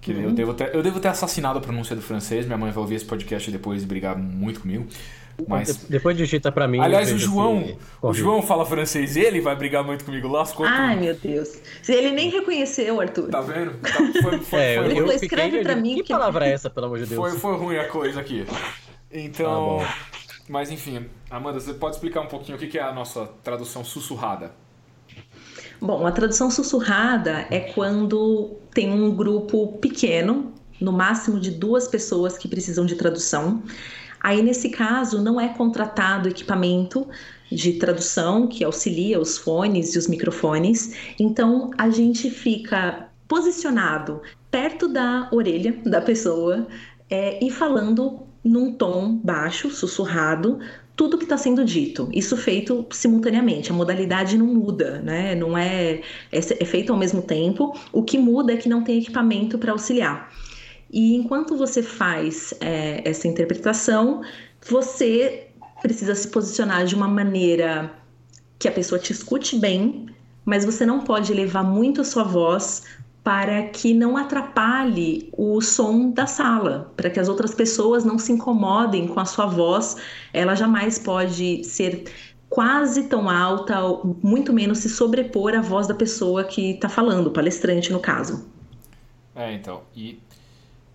Que 0.00 0.12
uhum. 0.12 0.22
eu, 0.22 0.32
devo 0.32 0.54
ter, 0.54 0.74
eu 0.74 0.82
devo 0.82 0.98
ter 0.98 1.08
assassinado 1.08 1.58
a 1.58 1.62
pronúncia 1.62 1.94
do 1.94 2.02
francês, 2.02 2.46
minha 2.46 2.56
mãe 2.56 2.70
vai 2.70 2.80
ouvir 2.80 2.94
esse 2.94 3.04
podcast 3.04 3.50
depois 3.50 3.82
e 3.82 3.86
brigar 3.86 4.16
muito 4.16 4.60
comigo. 4.60 4.86
Mas... 5.46 5.84
Depois 5.88 6.16
digita 6.16 6.52
para 6.52 6.68
mim. 6.68 6.80
Aliás, 6.80 7.12
o 7.12 7.18
João, 7.18 7.76
o 8.02 8.12
João 8.12 8.42
fala 8.42 8.66
francês 8.66 9.16
ele 9.16 9.40
vai 9.40 9.56
brigar 9.56 9.84
muito 9.84 10.04
comigo. 10.04 10.28
Lascou 10.28 10.66
Ai, 10.66 10.94
tudo. 10.94 11.04
meu 11.04 11.14
Deus. 11.14 11.58
Se 11.82 11.92
ele 11.92 12.10
nem 12.10 12.30
reconheceu, 12.30 13.00
Arthur. 13.00 13.28
Tá 13.28 13.40
vendo? 13.40 13.72
Tá, 13.78 14.22
foi, 14.22 14.38
foi, 14.40 14.60
é, 14.60 14.82
foi, 14.82 14.98
eu 14.98 15.06
escreve 15.12 15.62
para 15.62 15.76
mim. 15.76 15.96
Que, 15.96 16.02
que 16.02 16.12
palavra 16.12 16.46
é 16.46 16.52
essa, 16.52 16.68
pelo 16.68 16.86
amor 16.86 16.98
de 16.98 17.06
Deus? 17.06 17.18
Foi, 17.18 17.38
foi 17.38 17.56
ruim 17.56 17.76
a 17.76 17.88
coisa 17.88 18.20
aqui. 18.20 18.44
Então. 19.10 19.78
Tá 19.80 20.20
mas 20.50 20.68
enfim, 20.68 21.06
Amanda, 21.30 21.60
você 21.60 21.72
pode 21.72 21.94
explicar 21.94 22.22
um 22.22 22.26
pouquinho 22.26 22.58
o 22.58 22.60
que 22.60 22.76
é 22.76 22.82
a 22.82 22.92
nossa 22.92 23.24
tradução 23.44 23.84
sussurrada? 23.84 24.52
Bom, 25.80 26.06
a 26.06 26.12
tradução 26.12 26.50
sussurrada 26.50 27.46
é 27.50 27.60
quando 27.60 28.50
tem 28.74 28.92
um 28.92 29.14
grupo 29.14 29.78
pequeno, 29.78 30.52
no 30.78 30.92
máximo 30.92 31.40
de 31.40 31.50
duas 31.50 31.88
pessoas 31.88 32.36
que 32.36 32.48
precisam 32.48 32.84
de 32.84 32.94
tradução. 32.96 33.62
Aí, 34.20 34.42
nesse 34.42 34.68
caso, 34.68 35.22
não 35.22 35.40
é 35.40 35.48
contratado 35.48 36.28
equipamento 36.28 37.08
de 37.50 37.74
tradução 37.74 38.46
que 38.46 38.62
auxilia 38.62 39.18
os 39.18 39.38
fones 39.38 39.94
e 39.94 39.98
os 39.98 40.06
microfones. 40.06 40.94
Então, 41.18 41.70
a 41.78 41.88
gente 41.88 42.30
fica 42.30 43.08
posicionado 43.26 44.20
perto 44.50 44.86
da 44.88 45.28
orelha 45.32 45.80
da 45.84 46.00
pessoa 46.00 46.66
é, 47.08 47.42
e 47.44 47.50
falando 47.50 48.26
num 48.42 48.72
tom 48.72 49.16
baixo, 49.16 49.70
sussurrado, 49.70 50.58
tudo 51.00 51.16
que 51.16 51.24
está 51.24 51.38
sendo 51.38 51.64
dito. 51.64 52.10
Isso 52.12 52.36
feito 52.36 52.84
simultaneamente. 52.90 53.70
A 53.70 53.74
modalidade 53.74 54.36
não 54.36 54.44
muda, 54.44 55.00
né? 55.00 55.34
Não 55.34 55.56
é, 55.56 56.02
é, 56.30 56.38
é 56.38 56.64
feito 56.66 56.92
ao 56.92 56.98
mesmo 56.98 57.22
tempo. 57.22 57.74
O 57.90 58.02
que 58.02 58.18
muda 58.18 58.52
é 58.52 58.58
que 58.58 58.68
não 58.68 58.84
tem 58.84 58.98
equipamento 58.98 59.56
para 59.56 59.72
auxiliar. 59.72 60.30
E 60.90 61.14
enquanto 61.14 61.56
você 61.56 61.82
faz 61.82 62.52
é, 62.60 63.00
essa 63.02 63.26
interpretação, 63.26 64.20
você 64.60 65.46
precisa 65.80 66.14
se 66.14 66.28
posicionar 66.28 66.84
de 66.84 66.94
uma 66.94 67.08
maneira 67.08 67.90
que 68.58 68.68
a 68.68 68.72
pessoa 68.72 68.98
te 68.98 69.10
escute 69.10 69.58
bem, 69.58 70.04
mas 70.44 70.66
você 70.66 70.84
não 70.84 71.00
pode 71.00 71.32
elevar 71.32 71.64
muito 71.64 72.02
a 72.02 72.04
sua 72.04 72.24
voz 72.24 72.82
para 73.22 73.64
que 73.64 73.92
não 73.92 74.16
atrapalhe 74.16 75.30
o 75.36 75.60
som 75.60 76.10
da 76.10 76.26
sala, 76.26 76.92
para 76.96 77.10
que 77.10 77.20
as 77.20 77.28
outras 77.28 77.54
pessoas 77.54 78.04
não 78.04 78.18
se 78.18 78.32
incomodem 78.32 79.06
com 79.06 79.20
a 79.20 79.24
sua 79.24 79.46
voz. 79.46 79.96
Ela 80.32 80.54
jamais 80.54 80.98
pode 80.98 81.62
ser 81.64 82.04
quase 82.48 83.08
tão 83.08 83.28
alta, 83.28 83.76
muito 84.22 84.52
menos 84.52 84.78
se 84.78 84.88
sobrepor 84.88 85.54
à 85.54 85.60
voz 85.60 85.86
da 85.86 85.94
pessoa 85.94 86.44
que 86.44 86.72
está 86.72 86.88
falando, 86.88 87.30
palestrante 87.30 87.92
no 87.92 88.00
caso. 88.00 88.48
É, 89.34 89.52
então, 89.52 89.82
e 89.94 90.20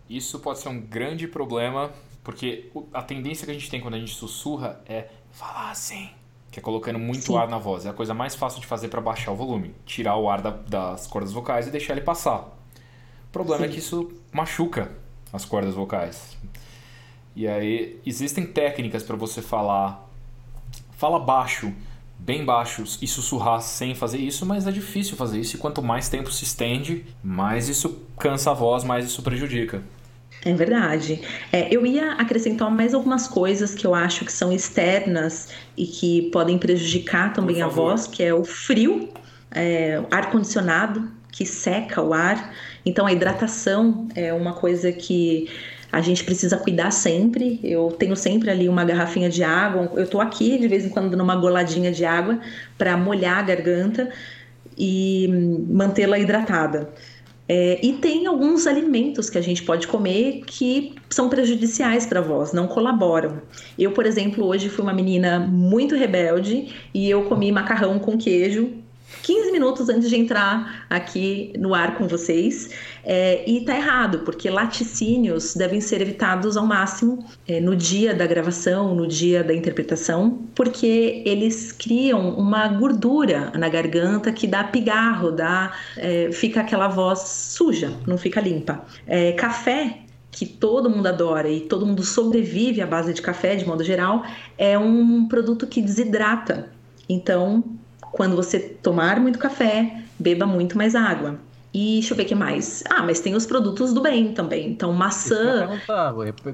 isso 0.10 0.40
pode 0.40 0.60
ser 0.60 0.70
um 0.70 0.82
grande 0.82 1.28
problema, 1.28 1.92
porque 2.24 2.72
a 2.92 3.02
tendência 3.02 3.46
que 3.46 3.52
a 3.52 3.54
gente 3.54 3.70
tem 3.70 3.80
quando 3.80 3.94
a 3.94 4.00
gente 4.00 4.14
sussurra 4.14 4.82
é 4.86 5.10
falar 5.32 5.72
assim 5.72 6.10
que 6.56 6.60
é 6.60 6.64
colocando 6.64 6.98
muito 6.98 7.26
Sim. 7.26 7.38
ar 7.38 7.50
na 7.50 7.58
voz. 7.58 7.86
É 7.86 7.90
a 7.90 7.94
coisa 7.94 8.14
mais 8.14 8.34
fácil 8.34 8.62
de 8.62 8.66
fazer 8.66 8.88
para 8.88 9.02
baixar 9.02 9.34
o 9.34 9.36
volume, 9.36 9.76
tirar 9.86 10.16
o 10.16 10.30
ar 10.30 10.42
da, 10.42 10.52
das 10.52 11.06
cordas 11.06 11.34
vocais 11.34 11.68
e 11.68 11.70
deixar 11.70 11.92
ele 11.92 12.02
passar. 12.02 12.58
O 13.28 13.32
problema 13.34 13.66
é 13.66 13.68
Sim. 13.68 13.72
é 13.72 13.74
que 13.74 13.80
isso 13.80 14.14
machuca 14.32 14.90
as 15.34 15.44
cordas 15.44 15.76
vocais. 15.76 16.38
E 17.36 17.46
aí 17.46 18.00
existem 18.06 18.46
técnicas 18.46 19.04
para 19.04 19.18
você 19.18 19.42
falar, 19.42 20.10
fala 20.92 21.20
baixo, 21.20 21.74
bem 22.18 22.46
baixo 22.46 22.86
e 23.02 23.06
sussurrar 23.06 23.62
sem 23.62 23.94
fazer 23.94 24.20
isso, 24.20 24.46
mas 24.46 24.66
é 24.66 24.72
difícil 24.72 25.18
fazer 25.18 25.42
isso 25.42 25.58
e 25.58 25.60
quanto 25.60 25.84
mais 25.84 26.08
tempo 26.08 26.32
se 26.32 26.46
estende, 26.46 27.06
mais 27.22 27.68
isso 27.68 28.02
cansa 28.18 28.52
a 28.52 28.54
voz, 28.54 28.86
mais 28.86 29.06
isso 29.06 29.22
prejudica. 29.22 29.84
É 30.46 30.54
verdade. 30.54 31.22
É, 31.52 31.68
eu 31.76 31.88
ia 31.88 32.12
acrescentar 32.14 32.70
mais 32.70 32.94
algumas 32.94 33.28
coisas 33.28 33.74
que 33.74 33.86
eu 33.86 33.96
acho 33.96 34.24
que 34.24 34.32
são 34.32 34.54
externas 34.54 35.50
e 35.76 35.88
que 35.88 36.30
podem 36.30 36.60
prejudicar 36.60 37.34
também 37.34 37.64
a 37.64 37.68
voz, 37.68 38.06
que 38.06 38.22
é 38.22 38.32
o 38.32 38.44
frio, 38.46 39.10
é, 39.50 40.04
ar 40.12 40.30
condicionado 40.30 41.12
que 41.32 41.46
seca 41.46 42.02
o 42.02 42.14
ar. 42.14 42.54
Então 42.86 43.08
a 43.08 43.12
hidratação 43.12 44.08
é 44.16 44.32
uma 44.32 44.54
coisa 44.54 44.92
que 44.92 45.50
a 45.92 46.00
gente 46.00 46.24
precisa 46.24 46.58
cuidar 46.58 46.92
sempre. 46.92 47.60
Eu 47.64 47.88
tenho 47.98 48.16
sempre 48.16 48.52
ali 48.52 48.70
uma 48.70 48.86
garrafinha 48.86 49.30
de 49.30 49.44
água. 49.44 49.92
Eu 49.96 50.08
tô 50.08 50.22
aqui 50.22 50.60
de 50.60 50.68
vez 50.68 50.86
em 50.86 50.90
quando 50.90 51.18
numa 51.18 51.36
goladinha 51.36 51.92
de 51.92 52.06
água 52.06 52.40
para 52.78 52.96
molhar 52.96 53.40
a 53.40 53.42
garganta 53.42 54.12
e 54.78 55.28
mantê-la 55.70 56.20
hidratada. 56.20 56.90
É, 57.48 57.80
e 57.86 57.94
tem 57.94 58.26
alguns 58.26 58.66
alimentos 58.66 59.30
que 59.30 59.38
a 59.38 59.42
gente 59.42 59.64
pode 59.64 59.88
comer 59.88 60.42
que 60.48 60.96
são 61.10 61.30
prejudiciais 61.30 62.06
para 62.06 62.20
a 62.20 62.24
voz, 62.24 62.54
não 62.54 62.68
colaboram. 62.68 63.42
Eu, 63.78 63.92
por 63.92 64.06
exemplo, 64.06 64.46
hoje 64.46 64.68
fui 64.68 64.84
uma 64.84 64.94
menina 64.94 65.40
muito 65.40 65.96
rebelde 65.96 66.74
e 66.94 67.10
eu 67.10 67.26
comi 67.26 67.52
macarrão 67.52 68.00
com 68.00 68.18
queijo 68.18 68.85
15 69.26 69.52
minutos 69.52 69.90
antes 69.90 70.08
de 70.08 70.16
entrar 70.16 70.86
aqui 70.88 71.52
no 71.58 71.74
ar 71.74 71.98
com 71.98 72.08
vocês. 72.08 72.70
É, 73.04 73.44
e 73.50 73.66
tá 73.66 73.76
errado, 73.76 74.20
porque 74.20 74.50
laticínios 74.52 75.56
devem 75.56 75.82
ser 75.82 76.00
evitados 76.00 76.56
ao 76.56 76.66
máximo 76.66 77.26
é, 77.48 77.60
no 77.60 77.76
dia 77.76 78.14
da 78.14 78.28
gravação, 78.28 78.94
no 78.94 79.08
dia 79.08 79.44
da 79.44 79.54
interpretação, 79.54 80.44
porque 80.54 81.24
eles 81.26 81.72
criam 81.72 82.36
uma 82.38 82.68
gordura 82.68 83.52
na 83.56 83.68
garganta 83.68 84.32
que 84.32 84.46
dá 84.46 84.64
pigarro, 84.64 85.32
dá, 85.32 85.74
é, 85.98 86.32
fica 86.32 86.62
aquela 86.62 86.88
voz 86.88 87.20
suja, 87.20 87.92
não 88.06 88.20
fica 88.20 88.40
limpa. 88.40 88.86
É, 89.08 89.32
café 89.32 90.02
que 90.30 90.46
todo 90.46 90.90
mundo 90.90 91.08
adora 91.08 91.50
e 91.50 91.62
todo 91.62 91.86
mundo 91.86 92.04
sobrevive 92.04 92.82
à 92.82 92.86
base 92.86 93.14
de 93.14 93.22
café, 93.22 93.56
de 93.56 93.66
modo 93.66 93.84
geral, 93.84 94.24
é 94.56 94.78
um 94.78 95.28
produto 95.28 95.66
que 95.66 95.82
desidrata. 95.82 96.70
Então, 97.08 97.64
quando 98.16 98.34
você 98.34 98.60
tomar 98.60 99.20
muito 99.20 99.38
café, 99.38 100.02
beba 100.18 100.46
muito 100.46 100.78
mais 100.78 100.96
água. 100.96 101.38
E 101.74 101.96
deixa 101.96 102.14
eu 102.14 102.18
ver 102.18 102.24
o 102.24 102.26
que 102.28 102.36
mais. 102.36 102.82
Ah, 102.90 103.04
mas 103.04 103.20
tem 103.20 103.36
os 103.36 103.46
produtos 103.46 103.94
do 103.94 104.02
bem 104.02 104.34
também. 104.34 104.70
Então, 104.70 104.94
maçã. 104.94 105.68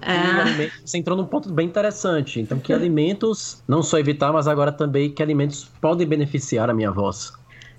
É... 0.02 0.72
Você 0.84 0.98
entrou 0.98 1.16
num 1.16 1.26
ponto 1.26 1.54
bem 1.54 1.68
interessante. 1.68 2.42
Então, 2.42 2.60
que 2.60 2.74
alimentos, 2.74 3.62
não 3.68 3.84
só 3.84 4.00
evitar, 4.00 4.34
mas 4.34 4.48
agora 4.48 4.72
também 4.72 5.12
que 5.12 5.22
alimentos 5.22 5.70
podem 5.80 6.08
beneficiar 6.08 6.72
a 6.72 6.74
minha 6.74 6.92
voz? 6.92 7.32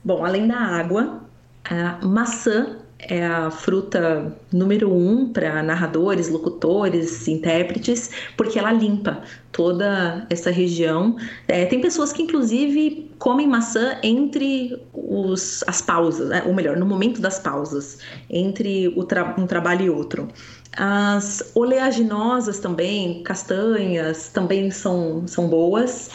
Bom, 0.05 0.25
além 0.25 0.47
da 0.47 0.57
água, 0.57 1.21
a 1.65 2.07
maçã 2.07 2.77
é 3.03 3.27
a 3.27 3.51
fruta 3.51 4.33
número 4.53 4.93
um 4.93 5.33
para 5.33 5.63
narradores, 5.63 6.29
locutores, 6.29 7.27
intérpretes, 7.27 8.11
porque 8.37 8.59
ela 8.59 8.73
limpa 8.73 9.23
toda 9.51 10.25
essa 10.31 10.51
região. 10.51 11.17
É, 11.49 11.67
tem 11.67 11.81
pessoas 11.81 12.13
que, 12.13 12.23
inclusive, 12.23 13.11
comem 13.19 13.47
maçã 13.47 13.99
entre 14.03 14.81
os, 14.93 15.65
as 15.67 15.83
pausas, 15.83 16.29
né? 16.29 16.43
ou 16.47 16.55
melhor, 16.55 16.77
no 16.77 16.87
momento 16.87 17.21
das 17.21 17.39
pausas, 17.39 17.99
entre 18.31 18.95
tra 19.09 19.35
um 19.37 19.47
trabalho 19.47 19.87
e 19.87 19.91
outro. 19.91 20.29
As 20.77 21.51
oleaginosas 21.55 22.61
também, 22.61 23.23
castanhas, 23.25 24.29
também 24.29 24.71
são, 24.71 25.27
são 25.27 25.49
boas. 25.49 26.09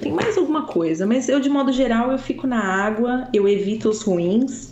Tem 0.00 0.10
mais 0.10 0.36
alguma 0.36 0.66
coisa, 0.66 1.06
mas 1.06 1.28
eu, 1.28 1.38
de 1.38 1.48
modo 1.48 1.72
geral, 1.72 2.10
eu 2.10 2.18
fico 2.18 2.46
na 2.46 2.60
água, 2.60 3.28
eu 3.32 3.48
evito 3.48 3.88
os 3.88 4.02
ruins 4.02 4.71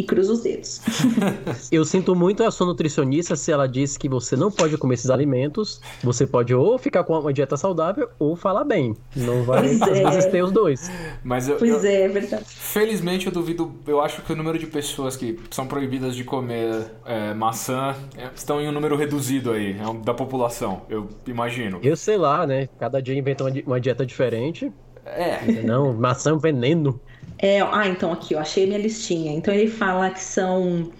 e 0.00 0.04
cruza 0.04 0.32
os 0.32 0.40
dedos. 0.40 0.80
eu 1.70 1.84
sinto 1.84 2.14
muito 2.14 2.42
a 2.42 2.50
sua 2.50 2.66
nutricionista 2.66 3.36
se 3.36 3.52
ela 3.52 3.66
disse 3.66 3.98
que 3.98 4.08
você 4.08 4.34
não 4.34 4.50
pode 4.50 4.76
comer 4.78 4.94
esses 4.94 5.10
alimentos. 5.10 5.80
Você 6.02 6.26
pode 6.26 6.54
ou 6.54 6.78
ficar 6.78 7.04
com 7.04 7.18
uma 7.18 7.32
dieta 7.32 7.56
saudável 7.56 8.08
ou 8.18 8.34
falar 8.34 8.64
bem. 8.64 8.96
Não 9.14 9.42
vai 9.44 9.60
pois 9.60 9.82
às 9.82 9.88
é. 9.88 10.10
vezes 10.10 10.26
ter 10.26 10.42
os 10.42 10.50
dois. 10.50 10.90
Mas 11.22 11.48
eu, 11.48 11.56
pois 11.56 11.84
eu, 11.84 11.90
é, 11.90 12.02
é 12.02 12.08
verdade. 12.08 12.44
Felizmente 12.46 13.26
eu 13.26 13.32
duvido. 13.32 13.72
Eu 13.86 14.00
acho 14.00 14.22
que 14.22 14.32
o 14.32 14.36
número 14.36 14.58
de 14.58 14.66
pessoas 14.66 15.16
que 15.16 15.38
são 15.50 15.66
proibidas 15.66 16.16
de 16.16 16.24
comer 16.24 16.86
é, 17.04 17.34
maçã 17.34 17.94
é, 18.16 18.30
estão 18.34 18.60
em 18.60 18.68
um 18.68 18.72
número 18.72 18.96
reduzido 18.96 19.52
aí 19.52 19.72
é 19.72 20.04
da 20.04 20.14
população. 20.14 20.82
Eu 20.88 21.08
imagino. 21.26 21.78
Eu 21.82 21.96
sei 21.96 22.16
lá, 22.16 22.46
né? 22.46 22.68
Cada 22.78 23.02
dia 23.02 23.16
inventa 23.16 23.44
uma 23.66 23.80
dieta 23.80 24.06
diferente. 24.06 24.72
É. 25.04 25.62
Não, 25.62 25.92
maçã 25.92 26.30
é 26.30 26.34
um 26.34 26.38
veneno. 26.38 27.00
É, 27.42 27.60
ah, 27.62 27.88
então 27.88 28.12
aqui, 28.12 28.34
eu 28.34 28.38
achei 28.38 28.66
minha 28.66 28.78
listinha. 28.78 29.32
Então 29.32 29.52
ele 29.52 29.70
fala 29.70 30.10
que 30.10 30.20
são 30.20 30.90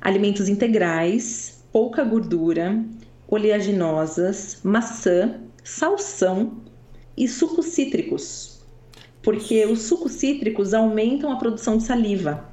alimentos 0.00 0.48
integrais, 0.48 1.64
pouca 1.72 2.02
gordura, 2.02 2.84
oleaginosas, 3.28 4.60
maçã, 4.64 5.36
salsão 5.62 6.54
e 7.16 7.28
sucos 7.28 7.66
cítricos. 7.66 8.64
Porque 9.22 9.64
os 9.66 9.82
sucos 9.82 10.12
cítricos 10.12 10.74
aumentam 10.74 11.30
a 11.30 11.36
produção 11.36 11.76
de 11.76 11.84
saliva. 11.84 12.44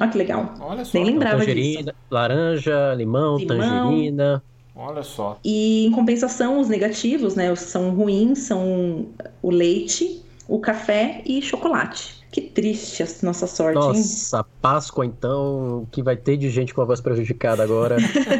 Olha 0.00 0.10
que 0.10 0.16
legal. 0.16 0.54
Olha 0.60 0.84
só. 0.84 0.92
Nem 0.94 1.04
lembrava 1.04 1.38
tangerina, 1.40 1.82
disso. 1.82 1.96
Laranja, 2.10 2.94
limão, 2.94 3.36
limão, 3.36 3.58
tangerina. 3.58 4.42
Olha 4.74 5.02
só. 5.02 5.38
E 5.44 5.84
em 5.84 5.90
compensação, 5.90 6.58
os 6.58 6.68
negativos, 6.68 7.34
né, 7.34 7.52
os 7.52 7.60
são 7.60 7.94
ruins, 7.94 8.38
são 8.38 9.08
o 9.42 9.50
leite, 9.50 10.22
o 10.48 10.58
café 10.58 11.20
e 11.26 11.42
chocolate. 11.42 12.21
Que 12.32 12.40
triste 12.40 13.02
a 13.02 13.06
nossa 13.22 13.46
sorte, 13.46 13.74
Nossa, 13.74 14.38
hein? 14.38 14.44
Páscoa 14.62 15.04
então, 15.04 15.86
que 15.92 16.02
vai 16.02 16.16
ter 16.16 16.38
de 16.38 16.48
gente 16.48 16.72
com 16.72 16.80
a 16.80 16.84
voz 16.86 16.98
prejudicada 16.98 17.62
agora. 17.62 17.98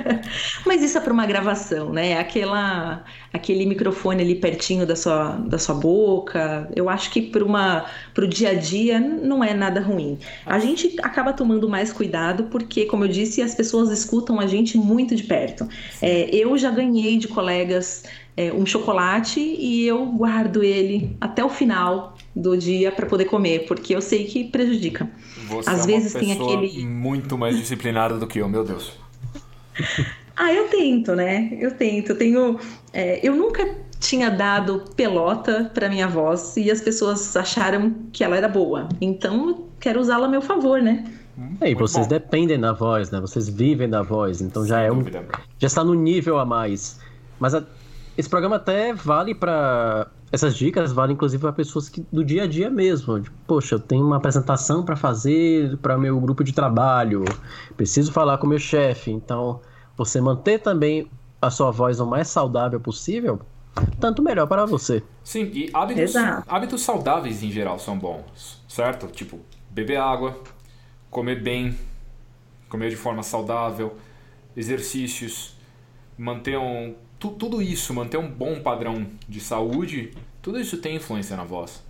Mas 0.65 0.83
isso 0.83 0.97
é 0.97 1.01
para 1.03 1.13
uma 1.13 1.27
gravação, 1.27 1.93
né? 1.93 2.19
Aquela, 2.19 3.05
aquele 3.35 3.67
microfone 3.67 4.23
ali 4.23 4.35
pertinho 4.37 4.87
da 4.87 4.97
sua, 4.97 5.33
da 5.33 5.59
sua 5.59 5.75
boca. 5.75 6.71
Eu 6.75 6.89
acho 6.89 7.11
que 7.11 7.21
para 7.21 7.45
uma 7.45 7.85
para 8.15 8.25
o 8.25 8.27
dia 8.27 8.53
a 8.53 8.55
dia 8.55 8.99
não 8.99 9.45
é 9.45 9.53
nada 9.53 9.79
ruim. 9.79 10.19
A 10.47 10.59
gente 10.59 10.97
acaba 11.03 11.35
tomando 11.35 11.69
mais 11.69 11.93
cuidado 11.93 12.45
porque, 12.45 12.87
como 12.87 13.05
eu 13.05 13.09
disse, 13.09 13.43
as 13.43 13.55
pessoas 13.55 13.91
escutam 13.91 14.41
a 14.41 14.47
gente 14.47 14.79
muito 14.79 15.15
de 15.15 15.25
perto. 15.25 15.69
É, 16.01 16.35
eu 16.35 16.57
já 16.57 16.71
ganhei 16.71 17.19
de 17.19 17.29
colegas 17.29 18.05
é, 18.37 18.53
um 18.53 18.65
chocolate 18.65 19.41
e 19.41 19.87
eu 19.87 20.07
guardo 20.07 20.63
ele 20.63 21.17
até 21.21 21.45
o 21.45 21.49
final 21.49 22.17
do 22.35 22.57
dia 22.57 22.91
para 22.91 23.07
poder 23.07 23.27
comer, 23.27 23.67
porque 23.67 23.95
eu 23.95 24.01
sei 24.01 24.25
que 24.25 24.45
prejudica. 24.45 25.11
Você 25.49 25.69
Às 25.69 25.83
é 25.83 25.87
vezes 25.87 26.13
tem 26.15 26.33
aquele 26.33 26.87
muito 26.87 27.37
mais 27.37 27.57
disciplinada 27.57 28.17
do 28.17 28.27
que 28.27 28.39
eu, 28.39 28.49
meu 28.49 28.65
Deus. 28.65 28.93
ah, 30.37 30.53
eu 30.53 30.69
tento, 30.69 31.15
né? 31.15 31.57
Eu 31.61 31.73
tento. 31.73 32.11
Eu 32.11 32.19
tenho, 32.19 32.59
é, 32.93 33.21
eu 33.27 33.37
nunca 33.37 33.77
tinha 34.01 34.31
dado 34.31 34.83
pelota 34.97 35.71
para 35.73 35.89
minha 35.89 36.09
voz 36.09 36.57
e 36.57 36.71
as 36.71 36.81
pessoas 36.81 37.37
acharam 37.37 37.95
que 38.13 38.25
ela 38.25 38.37
era 38.37 38.49
boa. 38.49 38.89
Então, 39.01 39.51
eu 39.51 39.69
quero 39.79 40.01
usá-la 40.01 40.27
a 40.27 40.29
meu 40.31 40.43
favor, 40.43 40.81
né? 40.81 41.05
É, 41.61 41.71
e 41.71 41.75
vocês 41.75 42.07
bom. 42.07 42.11
dependem 42.11 42.59
da 42.59 42.73
voz, 42.73 43.11
né? 43.11 43.21
Vocês 43.21 43.49
vivem 43.49 43.89
da 43.89 44.03
voz, 44.03 44.41
então 44.41 44.63
Sem 44.63 44.71
já 44.71 44.81
é 44.81 44.93
um, 44.93 45.03
já 45.59 45.67
está 45.67 45.83
no 45.83 45.95
nível 45.95 46.39
a 46.39 46.45
mais. 46.45 47.01
Mas 47.39 47.55
a, 47.55 47.65
esse 48.17 48.29
programa 48.29 48.57
até 48.57 48.93
vale 48.93 49.35
para 49.35 50.09
essas 50.31 50.57
dicas 50.57 50.93
valem 50.93 51.15
inclusive 51.15 51.41
para 51.41 51.53
pessoas 51.53 51.91
que 51.91 52.05
do 52.11 52.25
dia 52.25 52.45
a 52.45 52.47
dia 52.47 52.71
mesmo. 52.71 53.21
Tipo, 53.21 53.37
Poxa, 53.47 53.75
eu 53.75 53.81
tenho 53.81 54.05
uma 54.05 54.17
apresentação 54.17 54.85
para 54.85 54.97
fazer 54.97 55.77
para 55.79 55.99
meu 55.99 56.19
grupo 56.21 56.43
de 56.43 56.53
trabalho, 56.53 57.25
preciso 57.77 58.11
falar 58.13 58.39
com 58.39 58.47
meu 58.47 58.59
chefe. 58.59 59.11
Então, 59.11 59.61
você 59.97 60.21
manter 60.21 60.59
também 60.59 61.11
a 61.41 61.51
sua 61.51 61.71
voz 61.71 62.01
o 62.01 62.07
mais 62.07 62.29
saudável 62.29 62.81
possível, 62.81 63.41
tanto 64.01 64.23
melhor 64.23 64.47
para 64.47 64.65
você. 64.65 65.03
Sim, 65.23 65.51
e 65.53 65.71
hábitos, 65.75 66.15
hábitos 66.47 66.83
saudáveis 66.83 67.43
em 67.43 67.51
geral 67.51 67.79
são 67.79 67.99
bons, 67.99 68.63
certo? 68.69 69.07
Tipo, 69.09 69.41
beber 69.69 69.99
água, 69.99 70.39
comer 71.11 71.43
bem, 71.43 71.77
comer 72.69 72.91
de 72.91 72.97
forma 72.97 73.23
saudável, 73.23 73.97
exercícios, 74.57 75.57
manter 76.17 76.59
um 76.59 76.95
tu, 77.23 77.31
tudo 77.31 77.63
isso, 77.63 77.95
manter 77.95 78.17
um 78.17 78.29
bom 78.29 78.61
padrão 78.61 79.07
de 79.29 79.41
saúde, 79.41 80.11
tudo 80.43 80.59
isso 80.59 80.79
tem 80.79 80.97
influência 80.97 81.37
na 81.37 81.45
voz. 81.45 81.81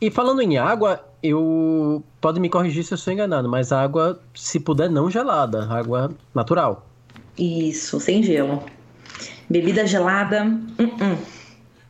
E 0.00 0.12
falando 0.12 0.40
em 0.42 0.56
água, 0.56 1.04
eu 1.20 2.04
pode 2.20 2.38
me 2.38 2.48
corrigir 2.48 2.84
se 2.84 2.94
eu 2.94 2.96
estou 2.96 3.12
enganado, 3.12 3.48
mas 3.48 3.72
água, 3.72 4.20
se 4.32 4.60
puder, 4.60 4.88
não 4.88 5.10
gelada, 5.10 5.66
água 5.68 6.12
natural. 6.32 6.86
Isso, 7.36 7.98
sem 7.98 8.22
gelo. 8.22 8.62
Bebida 9.50 9.84
gelada, 9.84 10.44
uh 10.44 10.82
-uh. 10.82 11.18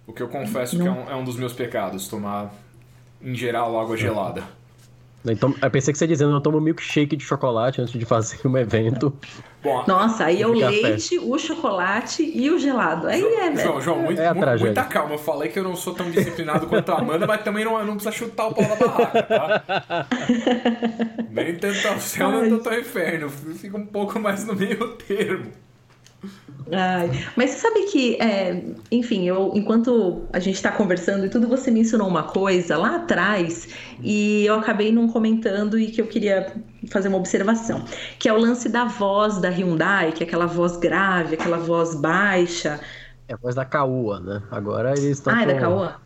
O 0.07 0.13
que 0.13 0.23
eu 0.23 0.29
confesso 0.29 0.79
não. 0.79 0.85
que 0.85 0.89
é 0.89 0.93
um, 0.93 1.11
é 1.11 1.17
um 1.17 1.25
dos 1.25 1.37
meus 1.37 1.53
pecados, 1.53 2.09
tomar 2.09 2.55
em 3.21 3.35
geral 3.35 3.79
água 3.79 3.97
gelada. 3.97 4.43
Então, 5.33 5.55
eu 5.61 5.71
pensei 5.71 5.93
que 5.93 5.99
você 5.99 6.05
ia 6.05 6.09
dizendo, 6.09 6.33
eu 6.33 6.41
tomo 6.41 6.61
milkshake 6.61 7.17
de 7.17 7.25
chocolate 7.25 7.81
antes 7.81 7.99
de 7.99 8.05
fazer 8.05 8.39
um 8.45 8.57
evento. 8.57 9.13
Bom, 9.63 9.85
Nossa, 9.87 10.27
aí 10.27 10.43
é 10.43 10.47
o 10.47 10.53
leite, 10.53 11.19
o 11.19 11.37
chocolate 11.39 12.23
e 12.23 12.51
o 12.51 12.59
gelado. 12.59 13.09
Aí 13.09 13.23
é, 13.23 13.51
velho. 13.51 13.61
João, 13.61 13.81
João 13.81 13.99
muito, 14.01 14.21
é 14.21 14.33
muito, 14.33 14.61
muita 14.61 14.85
calma. 14.85 15.15
Eu 15.15 15.19
falei 15.19 15.49
que 15.49 15.59
eu 15.59 15.65
não 15.65 15.75
sou 15.75 15.93
tão 15.93 16.11
disciplinado 16.11 16.67
quanto 16.67 16.93
a 16.93 16.99
Amanda, 16.99 17.27
mas 17.27 17.43
também 17.43 17.65
não, 17.65 17.73
não 17.85 17.95
precisa 17.95 18.13
chutar 18.13 18.47
o 18.47 18.55
pau 18.55 18.65
da 18.65 18.77
barraca, 18.77 19.23
tá? 19.23 20.07
Nem 21.31 21.57
tanto 21.57 21.89
ao 21.89 21.99
céu, 21.99 22.31
nem 22.31 22.51
tanto 22.51 22.69
ao 22.69 22.79
inferno. 22.79 23.29
Fica 23.29 23.77
um 23.77 23.87
pouco 23.87 24.19
mais 24.19 24.45
no 24.45 24.55
meio 24.55 24.97
termo. 24.97 25.51
Ai, 26.73 27.11
mas 27.37 27.51
você 27.51 27.59
sabe 27.59 27.83
que, 27.87 28.17
é, 28.17 28.65
enfim, 28.91 29.25
eu, 29.25 29.53
enquanto 29.55 30.23
a 30.33 30.41
gente 30.41 30.57
está 30.57 30.73
conversando 30.73 31.25
e 31.25 31.29
tudo, 31.29 31.47
você 31.47 31.71
mencionou 31.71 32.09
uma 32.09 32.25
coisa 32.25 32.77
lá 32.77 32.97
atrás 32.97 33.69
e 34.03 34.45
eu 34.45 34.57
acabei 34.57 34.91
não 34.91 35.07
comentando 35.09 35.79
e 35.79 35.87
que 35.89 36.01
eu 36.01 36.07
queria 36.09 36.53
fazer 36.91 37.09
uma 37.09 37.19
observação, 37.19 37.85
que 38.19 38.29
é 38.29 38.33
o 38.33 38.39
lance 38.39 38.69
da 38.69 38.85
voz 38.85 39.39
da 39.39 39.49
Hyundai, 39.49 40.11
que 40.11 40.25
é 40.25 40.27
aquela 40.27 40.47
voz 40.47 40.77
grave, 40.77 41.35
aquela 41.35 41.59
voz 41.59 41.95
baixa. 41.95 42.81
É 43.29 43.35
a 43.35 43.37
voz 43.37 43.55
da 43.55 43.65
Caoa, 43.65 44.19
né? 44.19 44.43
Agora 44.51 44.91
eles 44.91 45.05
estão. 45.05 45.33
Ah, 45.33 45.43
é 45.43 45.47
com... 45.47 45.53
da 45.53 45.61
Caoa? 45.61 45.97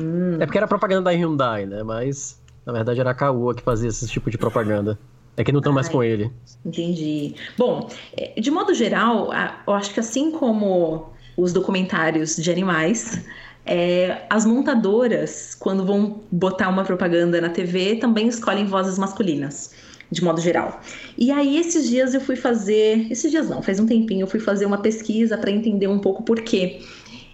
Hum. 0.00 0.36
É 0.40 0.46
porque 0.46 0.58
era 0.58 0.66
propaganda 0.66 1.02
da 1.02 1.10
Hyundai, 1.10 1.66
né? 1.66 1.82
Mas 1.82 2.40
na 2.64 2.72
verdade 2.72 3.00
era 3.00 3.10
a 3.10 3.14
Caoa 3.14 3.54
que 3.54 3.62
fazia 3.62 3.90
esse 3.90 4.06
tipo 4.08 4.30
de 4.30 4.38
propaganda. 4.38 4.98
É 5.38 5.44
que 5.44 5.52
não 5.52 5.60
estão 5.60 5.72
mais 5.72 5.88
com 5.88 6.02
ele. 6.02 6.32
Entendi. 6.66 7.34
Bom, 7.56 7.88
é, 8.16 8.38
de 8.40 8.50
modo 8.50 8.74
geral, 8.74 9.30
eu 9.66 9.72
acho 9.72 9.94
que 9.94 10.00
assim 10.00 10.32
como 10.32 11.10
os 11.36 11.52
documentários 11.52 12.34
de 12.36 12.50
animais, 12.50 13.24
é, 13.64 14.22
as 14.28 14.44
montadoras, 14.44 15.54
quando 15.54 15.86
vão 15.86 16.20
botar 16.32 16.68
uma 16.68 16.82
propaganda 16.82 17.40
na 17.40 17.48
TV, 17.48 17.94
também 17.96 18.26
escolhem 18.26 18.66
vozes 18.66 18.98
masculinas, 18.98 19.72
de 20.10 20.24
modo 20.24 20.40
geral. 20.40 20.80
E 21.16 21.30
aí, 21.30 21.56
esses 21.56 21.88
dias 21.88 22.14
eu 22.14 22.20
fui 22.20 22.34
fazer. 22.34 23.06
Esses 23.08 23.30
dias 23.30 23.48
não, 23.48 23.62
faz 23.62 23.78
um 23.78 23.86
tempinho, 23.86 24.22
eu 24.22 24.26
fui 24.26 24.40
fazer 24.40 24.66
uma 24.66 24.78
pesquisa 24.78 25.38
para 25.38 25.52
entender 25.52 25.86
um 25.86 26.00
pouco 26.00 26.24
por 26.24 26.40
quê. 26.40 26.80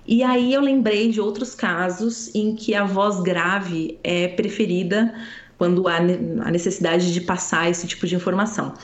E 0.07 0.23
aí 0.23 0.53
eu 0.53 0.61
lembrei 0.61 1.11
de 1.11 1.19
outros 1.19 1.55
casos 1.55 2.31
em 2.35 2.55
que 2.55 2.75
a 2.75 2.85
voz 2.85 3.23
grave 3.23 3.99
é 4.05 4.29
preferida 4.29 5.15
quando 5.65 5.89
há 5.89 5.97
a 5.97 6.51
necessidade 6.51 7.11
de 7.11 7.21
passar 7.23 7.71
esse 7.71 7.87
tipo 7.87 8.07
de 8.07 8.15
informação. 8.15 8.75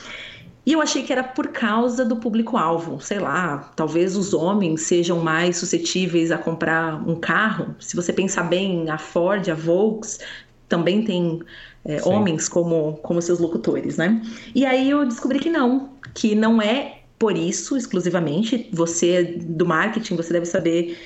E 0.65 0.73
eu 0.73 0.81
achei 0.81 1.03
que 1.03 1.11
era 1.11 1.23
por 1.23 1.49
causa 1.49 2.03
do 2.03 2.15
público-alvo, 2.15 2.99
sei 2.99 3.19
lá, 3.19 3.71
talvez 3.75 4.15
os 4.15 4.33
homens 4.33 4.81
sejam 4.81 5.19
mais 5.19 5.57
suscetíveis 5.57 6.31
a 6.31 6.37
comprar 6.37 7.07
um 7.07 7.15
carro. 7.15 7.75
Se 7.79 7.95
você 7.95 8.11
pensar 8.11 8.43
bem, 8.43 8.89
a 8.89 8.97
Ford, 8.97 9.47
a 9.49 9.55
Volkswagen 9.55 10.25
também 10.67 11.03
tem 11.03 11.41
é, 11.83 12.01
homens 12.03 12.47
como, 12.47 12.93
como 13.03 13.21
seus 13.21 13.39
locutores, 13.39 13.97
né? 13.97 14.21
E 14.55 14.65
aí 14.65 14.89
eu 14.89 15.05
descobri 15.05 15.39
que 15.39 15.49
não, 15.49 15.89
que 16.13 16.33
não 16.33 16.61
é 16.61 16.99
por 17.19 17.37
isso 17.37 17.75
exclusivamente. 17.75 18.69
Você 18.71 19.35
do 19.41 19.65
marketing, 19.65 20.15
você 20.15 20.31
deve 20.31 20.45
saber 20.45 20.97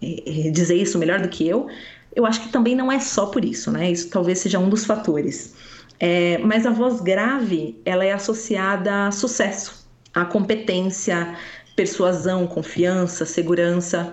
é, 0.00 0.48
é, 0.48 0.50
dizer 0.50 0.76
isso 0.76 0.98
melhor 0.98 1.20
do 1.20 1.28
que 1.28 1.46
eu. 1.46 1.68
Eu 2.14 2.26
acho 2.26 2.42
que 2.42 2.48
também 2.48 2.74
não 2.74 2.90
é 2.90 3.00
só 3.00 3.26
por 3.26 3.44
isso, 3.44 3.70
né? 3.70 3.90
Isso 3.90 4.08
talvez 4.10 4.38
seja 4.38 4.58
um 4.58 4.68
dos 4.68 4.84
fatores. 4.84 5.54
É, 5.98 6.38
mas 6.38 6.66
a 6.66 6.70
voz 6.70 7.00
grave, 7.00 7.80
ela 7.84 8.04
é 8.04 8.12
associada 8.12 9.06
a 9.06 9.10
sucesso, 9.12 9.86
a 10.12 10.24
competência, 10.24 11.36
persuasão, 11.76 12.46
confiança, 12.46 13.24
segurança. 13.24 14.12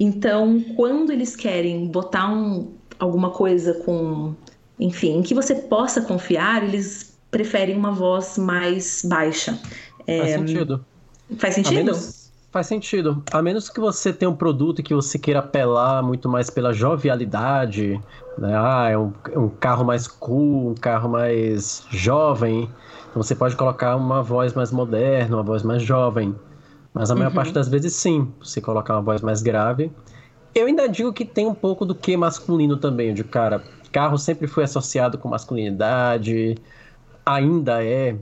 Então, 0.00 0.60
quando 0.74 1.12
eles 1.12 1.36
querem 1.36 1.88
botar 1.88 2.28
um, 2.32 2.72
alguma 2.98 3.30
coisa 3.30 3.74
com, 3.74 4.34
enfim, 4.80 5.18
em 5.18 5.22
que 5.22 5.34
você 5.34 5.54
possa 5.54 6.00
confiar, 6.00 6.64
eles 6.64 7.16
preferem 7.30 7.76
uma 7.76 7.92
voz 7.92 8.38
mais 8.38 9.02
baixa. 9.04 9.58
É, 10.06 10.18
faz 10.18 10.32
sentido. 10.32 10.86
Faz 11.38 11.54
sentido? 11.54 12.25
Faz 12.56 12.68
sentido. 12.68 13.22
A 13.30 13.42
menos 13.42 13.68
que 13.68 13.78
você 13.78 14.14
tenha 14.14 14.30
um 14.30 14.34
produto 14.34 14.82
que 14.82 14.94
você 14.94 15.18
queira 15.18 15.40
apelar 15.40 16.02
muito 16.02 16.26
mais 16.26 16.48
pela 16.48 16.72
jovialidade, 16.72 18.00
né? 18.38 18.54
Ah, 18.56 18.88
é 18.88 18.96
um, 18.96 19.12
é 19.30 19.38
um 19.38 19.50
carro 19.50 19.84
mais 19.84 20.08
cool, 20.08 20.70
um 20.70 20.74
carro 20.74 21.06
mais 21.06 21.84
jovem. 21.90 22.70
Então 23.10 23.22
você 23.22 23.34
pode 23.34 23.54
colocar 23.56 23.94
uma 23.94 24.22
voz 24.22 24.54
mais 24.54 24.72
moderna, 24.72 25.36
uma 25.36 25.42
voz 25.42 25.62
mais 25.62 25.82
jovem. 25.82 26.34
Mas 26.94 27.10
a 27.10 27.14
maior 27.14 27.28
uhum. 27.28 27.34
parte 27.34 27.52
das 27.52 27.68
vezes 27.68 27.92
sim, 27.92 28.32
você 28.40 28.58
colocar 28.58 28.94
uma 28.94 29.02
voz 29.02 29.20
mais 29.20 29.42
grave. 29.42 29.92
Eu 30.54 30.66
ainda 30.66 30.88
digo 30.88 31.12
que 31.12 31.26
tem 31.26 31.46
um 31.46 31.54
pouco 31.54 31.84
do 31.84 31.94
que 31.94 32.16
masculino 32.16 32.78
também, 32.78 33.12
de 33.12 33.22
cara. 33.22 33.62
Carro 33.92 34.16
sempre 34.16 34.46
foi 34.46 34.64
associado 34.64 35.18
com 35.18 35.28
masculinidade, 35.28 36.54
ainda 37.26 37.84
é, 37.84 38.16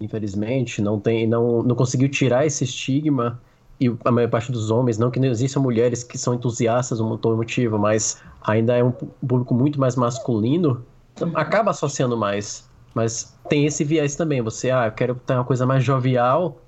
infelizmente, 0.00 0.82
não 0.82 0.98
tem, 0.98 1.24
não, 1.24 1.62
não 1.62 1.76
conseguiu 1.76 2.08
tirar 2.08 2.44
esse 2.44 2.64
estigma 2.64 3.40
e 3.80 3.94
a 4.04 4.10
maior 4.10 4.28
parte 4.28 4.50
dos 4.50 4.70
homens, 4.70 4.98
não 4.98 5.10
que 5.10 5.20
não 5.20 5.28
existam 5.28 5.60
mulheres 5.60 6.02
que 6.02 6.16
são 6.16 6.34
entusiastas 6.34 6.98
do 6.98 7.36
motivo, 7.36 7.78
mas 7.78 8.22
ainda 8.42 8.74
é 8.74 8.82
um 8.82 8.90
público 8.90 9.54
muito 9.54 9.78
mais 9.78 9.96
masculino, 9.96 10.84
então 11.14 11.30
acaba 11.34 11.70
associando 11.70 12.16
mais. 12.16 12.68
Mas 12.94 13.36
tem 13.48 13.66
esse 13.66 13.84
viés 13.84 14.16
também, 14.16 14.40
você, 14.40 14.70
ah, 14.70 14.86
eu 14.86 14.92
quero 14.92 15.14
ter 15.14 15.34
uma 15.34 15.44
coisa 15.44 15.66
mais 15.66 15.84
jovial, 15.84 16.58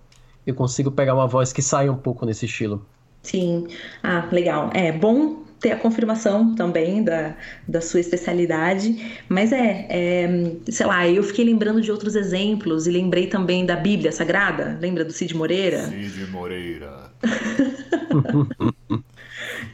eu 0.46 0.54
consigo 0.54 0.90
pegar 0.90 1.14
uma 1.14 1.26
voz 1.26 1.52
que 1.52 1.62
saia 1.62 1.90
um 1.90 1.96
pouco 1.96 2.26
nesse 2.26 2.44
estilo. 2.44 2.84
Sim, 3.22 3.66
ah, 4.02 4.28
legal. 4.30 4.70
É 4.74 4.92
bom 4.92 5.47
ter 5.60 5.72
a 5.72 5.76
confirmação 5.76 6.54
também 6.54 7.02
da, 7.02 7.34
da 7.66 7.80
sua 7.80 8.00
especialidade, 8.00 9.18
mas 9.28 9.52
é, 9.52 9.86
é, 9.88 10.52
sei 10.70 10.86
lá, 10.86 11.08
eu 11.08 11.22
fiquei 11.22 11.44
lembrando 11.44 11.80
de 11.80 11.90
outros 11.90 12.14
exemplos 12.14 12.86
e 12.86 12.90
lembrei 12.90 13.26
também 13.26 13.66
da 13.66 13.76
Bíblia 13.76 14.12
Sagrada, 14.12 14.78
lembra 14.80 15.04
do 15.04 15.12
Cid 15.12 15.36
Moreira? 15.36 15.82
Cid 15.82 16.30
Moreira. 16.30 17.10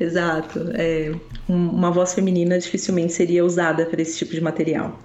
Exato, 0.00 0.70
é, 0.74 1.12
uma 1.48 1.90
voz 1.90 2.14
feminina 2.14 2.58
dificilmente 2.58 3.12
seria 3.12 3.44
usada 3.44 3.84
para 3.86 4.00
esse 4.00 4.16
tipo 4.18 4.32
de 4.32 4.40
material. 4.40 4.98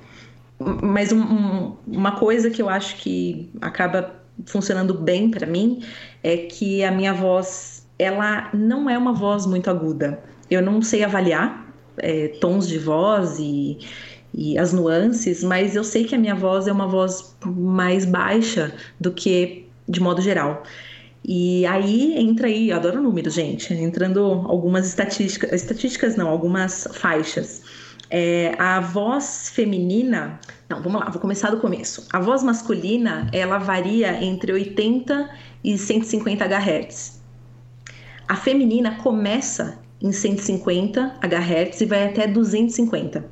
Mas 0.82 1.12
um, 1.12 1.22
um, 1.22 1.78
uma 1.88 2.14
coisa 2.14 2.50
que 2.50 2.62
eu 2.62 2.70
acho 2.70 2.98
que 2.98 3.50
acaba 3.62 4.16
funcionando 4.46 4.94
bem 4.94 5.30
para 5.30 5.46
mim 5.46 5.84
é 6.24 6.38
que 6.38 6.84
a 6.84 6.92
minha 6.92 7.14
voz 7.14 7.88
ela 7.98 8.50
não 8.54 8.90
é 8.90 8.98
uma 8.98 9.14
voz 9.14 9.46
muito 9.46 9.70
aguda 9.70 10.29
eu 10.50 10.62
não 10.62 10.82
sei 10.82 11.04
avaliar 11.04 11.70
é, 11.97 12.30
tons 12.39 12.68
de 12.68 12.78
voz 12.78 13.38
e, 13.39 13.78
e 14.34 14.58
as 14.58 14.74
nuances, 14.74 15.43
mas 15.43 15.76
eu 15.76 15.84
sei 15.84 16.06
que 16.06 16.16
a 16.16 16.18
minha 16.18 16.36
voz 16.36 16.68
é 16.68 16.72
uma 16.72 16.88
voz 16.88 17.36
mais 17.45 18.06
baixa 18.06 18.74
do 19.00 19.12
que 19.12 19.66
de 19.88 20.00
modo 20.00 20.22
geral. 20.22 20.64
E 21.24 21.66
aí 21.66 22.18
entra 22.18 22.47
aí, 22.47 22.70
eu 22.70 22.78
adoro 22.78 23.02
números, 23.02 23.34
gente, 23.34 23.74
entrando 23.74 24.20
algumas 24.47 24.88
estatísticas, 24.88 25.52
estatísticas 25.52 26.16
não, 26.16 26.28
algumas 26.28 26.88
faixas. 26.93 27.62
É, 28.10 28.56
a 28.58 28.80
voz 28.80 29.52
feminina, 29.54 30.39
não, 30.68 30.82
vamos 30.82 31.02
lá, 31.02 31.10
vou 31.10 31.22
começar 31.22 31.52
do 31.52 31.58
começo. 31.58 32.08
A 32.12 32.20
voz 32.20 32.41
masculina, 32.41 33.30
ela 33.32 33.58
varia 33.60 34.24
entre 34.24 34.52
80 34.52 35.30
e 35.64 35.78
150 35.78 36.45
Hz. 36.45 37.22
A 38.28 38.36
feminina 38.36 38.95
começa 38.95 39.78
em 40.02 40.12
150 40.12 41.20
Hz 41.22 41.82
e 41.82 41.86
vai 41.86 42.06
até 42.08 42.28
250. 42.28 43.26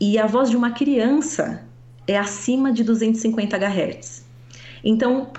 E 0.00 0.18
a 0.18 0.26
voz 0.26 0.50
de 0.50 0.56
uma 0.56 0.72
criança 0.72 1.62
é 2.06 2.18
acima 2.18 2.72
de 2.72 2.82
250 2.82 3.56
Hz. 3.56 4.24
Então, 4.84 5.30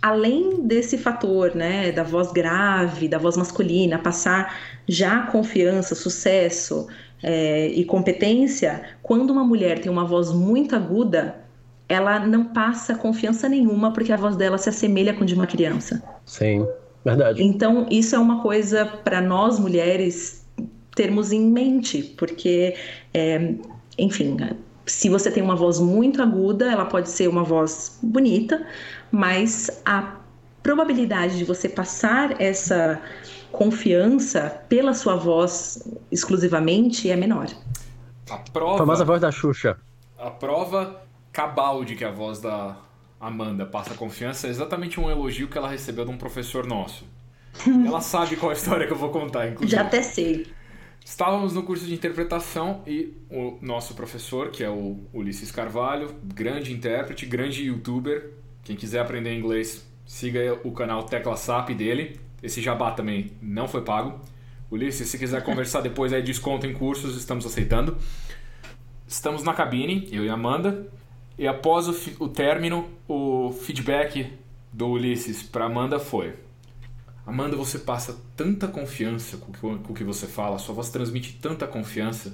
além 0.00 0.62
desse 0.62 0.96
fator, 0.96 1.54
né, 1.54 1.90
da 1.90 2.02
voz 2.02 2.30
grave, 2.32 3.08
da 3.08 3.18
voz 3.18 3.36
masculina, 3.36 3.98
passar 3.98 4.56
já 4.86 5.22
confiança, 5.26 5.94
sucesso 5.94 6.86
é, 7.22 7.68
e 7.68 7.84
competência, 7.84 8.82
quando 9.02 9.30
uma 9.30 9.44
mulher 9.44 9.80
tem 9.80 9.90
uma 9.90 10.04
voz 10.04 10.32
muito 10.32 10.76
aguda, 10.76 11.36
ela 11.88 12.18
não 12.20 12.46
passa 12.46 12.94
confiança 12.94 13.48
nenhuma 13.48 13.92
porque 13.92 14.12
a 14.12 14.16
voz 14.16 14.36
dela 14.36 14.56
se 14.56 14.68
assemelha 14.68 15.14
com 15.14 15.24
de 15.24 15.34
uma 15.34 15.46
criança. 15.46 16.02
Sim. 16.24 16.66
Verdade. 17.04 17.42
Então, 17.42 17.86
isso 17.90 18.14
é 18.14 18.18
uma 18.18 18.42
coisa 18.42 18.86
para 18.86 19.20
nós 19.20 19.58
mulheres 19.58 20.46
termos 20.94 21.32
em 21.32 21.40
mente, 21.40 22.02
porque, 22.16 22.76
é, 23.12 23.54
enfim, 23.98 24.36
se 24.86 25.08
você 25.08 25.30
tem 25.30 25.42
uma 25.42 25.56
voz 25.56 25.80
muito 25.80 26.22
aguda, 26.22 26.70
ela 26.70 26.84
pode 26.84 27.08
ser 27.08 27.28
uma 27.28 27.42
voz 27.42 27.98
bonita, 28.02 28.64
mas 29.10 29.82
a 29.84 30.16
probabilidade 30.62 31.38
de 31.38 31.44
você 31.44 31.68
passar 31.68 32.40
essa 32.40 33.00
confiança 33.50 34.62
pela 34.68 34.94
sua 34.94 35.16
voz 35.16 35.86
exclusivamente 36.10 37.10
é 37.10 37.16
menor. 37.16 37.48
A 38.30 38.36
prova. 38.38 38.74
A 38.74 38.78
famosa 38.78 39.04
voz 39.04 39.20
da 39.20 39.30
Xuxa. 39.30 39.76
A 40.18 40.30
prova 40.30 41.02
cabal 41.32 41.84
de 41.84 41.96
que 41.96 42.04
a 42.04 42.10
voz 42.10 42.40
da 42.40 42.76
Amanda 43.22 43.64
passa 43.64 43.94
confiança 43.94 44.48
é 44.48 44.50
exatamente 44.50 44.98
um 44.98 45.08
elogio 45.08 45.46
que 45.46 45.56
ela 45.56 45.68
recebeu 45.68 46.04
de 46.04 46.10
um 46.10 46.18
professor 46.18 46.66
nosso. 46.66 47.06
ela 47.86 48.00
sabe 48.00 48.34
qual 48.34 48.50
é 48.50 48.54
a 48.54 48.58
história 48.58 48.84
que 48.84 48.92
eu 48.92 48.96
vou 48.96 49.10
contar, 49.10 49.48
inclusive. 49.48 49.70
Já 49.70 49.82
até 49.82 50.02
sei. 50.02 50.48
Estávamos 51.04 51.52
no 51.52 51.62
curso 51.62 51.86
de 51.86 51.94
interpretação 51.94 52.82
e 52.84 53.14
o 53.30 53.58
nosso 53.62 53.94
professor, 53.94 54.50
que 54.50 54.64
é 54.64 54.68
o 54.68 54.98
Ulisses 55.12 55.52
Carvalho, 55.52 56.16
grande 56.24 56.72
intérprete, 56.72 57.24
grande 57.24 57.62
youtuber. 57.62 58.32
Quem 58.64 58.74
quiser 58.74 59.00
aprender 59.00 59.36
inglês, 59.36 59.86
siga 60.04 60.58
o 60.64 60.72
canal 60.72 61.04
Tecla 61.04 61.36
SAP 61.36 61.70
dele. 61.70 62.18
Esse 62.42 62.60
jabá 62.60 62.90
também 62.90 63.30
não 63.40 63.68
foi 63.68 63.82
pago. 63.82 64.20
Ulisses, 64.68 65.08
se 65.08 65.16
quiser 65.16 65.42
conversar 65.44 65.80
depois 65.80 66.12
aí, 66.12 66.22
desconto 66.22 66.66
em 66.66 66.72
cursos, 66.72 67.16
estamos 67.16 67.46
aceitando. 67.46 67.96
Estamos 69.06 69.44
na 69.44 69.54
cabine, 69.54 70.08
eu 70.10 70.24
e 70.24 70.28
Amanda. 70.28 70.88
E 71.42 71.48
após 71.48 71.88
o, 71.88 72.24
o 72.24 72.28
término, 72.28 72.88
o 73.08 73.50
feedback 73.50 74.32
do 74.72 74.90
Ulisses 74.90 75.42
para 75.42 75.64
Amanda 75.64 75.98
foi: 75.98 76.34
Amanda, 77.26 77.56
você 77.56 77.80
passa 77.80 78.16
tanta 78.36 78.68
confiança 78.68 79.36
com, 79.38 79.76
com 79.76 79.92
o 79.92 79.96
que 79.96 80.04
você 80.04 80.28
fala, 80.28 80.56
sua 80.60 80.72
voz 80.72 80.88
transmite 80.90 81.40
tanta 81.42 81.66
confiança, 81.66 82.32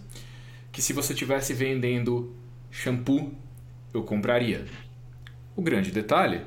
que 0.70 0.82
se 0.82 0.92
você 0.92 1.14
estivesse 1.14 1.54
vendendo 1.54 2.36
shampoo, 2.70 3.32
eu 3.94 4.02
compraria. 4.02 4.66
O 5.56 5.62
grande 5.62 5.90
detalhe: 5.90 6.42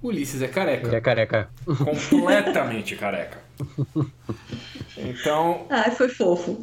o 0.00 0.08
Ulisses 0.08 0.40
é 0.40 0.48
careca. 0.48 0.86
Ele 0.86 0.96
é 0.96 1.02
careca. 1.02 1.50
Completamente 1.66 2.96
careca. 2.96 3.38
Então. 5.00 5.64
Ah, 5.70 5.92
foi 5.92 6.08
fofo. 6.08 6.60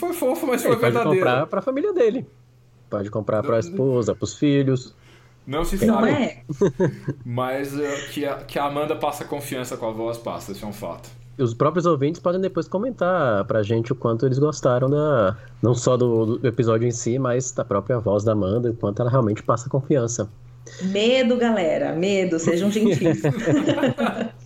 Foi 0.00 0.14
fofo, 0.14 0.46
mas 0.46 0.62
foi 0.62 0.72
Ele 0.72 0.80
verdadeiro. 0.80 1.10
Pode 1.10 1.18
comprar 1.18 1.46
para 1.46 1.58
a 1.58 1.62
família 1.62 1.92
dele. 1.92 2.26
Pode 2.96 3.10
comprar 3.10 3.42
para 3.42 3.56
a 3.56 3.60
esposa, 3.60 4.14
para 4.14 4.24
os 4.24 4.38
filhos. 4.38 4.94
Não 5.46 5.64
se 5.64 5.76
sabe. 5.76 5.90
Não 5.92 6.06
é. 6.06 6.42
Mas 7.24 7.74
uh, 7.74 8.10
que, 8.10 8.24
a, 8.24 8.36
que 8.36 8.58
a 8.58 8.64
Amanda 8.64 8.96
passa 8.96 9.24
confiança 9.24 9.76
com 9.76 9.86
a 9.86 9.92
voz, 9.92 10.16
passa, 10.16 10.52
isso 10.52 10.64
é 10.64 10.68
um 10.68 10.72
fato. 10.72 11.10
E 11.38 11.42
os 11.42 11.52
próprios 11.52 11.84
ouvintes 11.84 12.20
podem 12.20 12.40
depois 12.40 12.66
comentar 12.66 13.44
pra 13.44 13.62
gente 13.62 13.92
o 13.92 13.94
quanto 13.94 14.24
eles 14.24 14.38
gostaram 14.38 14.88
da. 14.88 15.36
Não 15.62 15.74
só 15.74 15.94
do, 15.96 16.38
do 16.38 16.48
episódio 16.48 16.88
em 16.88 16.90
si, 16.90 17.18
mas 17.18 17.52
da 17.52 17.64
própria 17.64 17.98
voz 17.98 18.24
da 18.24 18.32
Amanda, 18.32 18.70
o 18.70 18.74
quanto 18.74 19.02
ela 19.02 19.10
realmente 19.10 19.42
passa 19.42 19.68
confiança. 19.68 20.26
Medo, 20.84 21.36
galera, 21.36 21.92
medo, 21.92 22.38
sejam 22.38 22.70
gentis. 22.70 23.20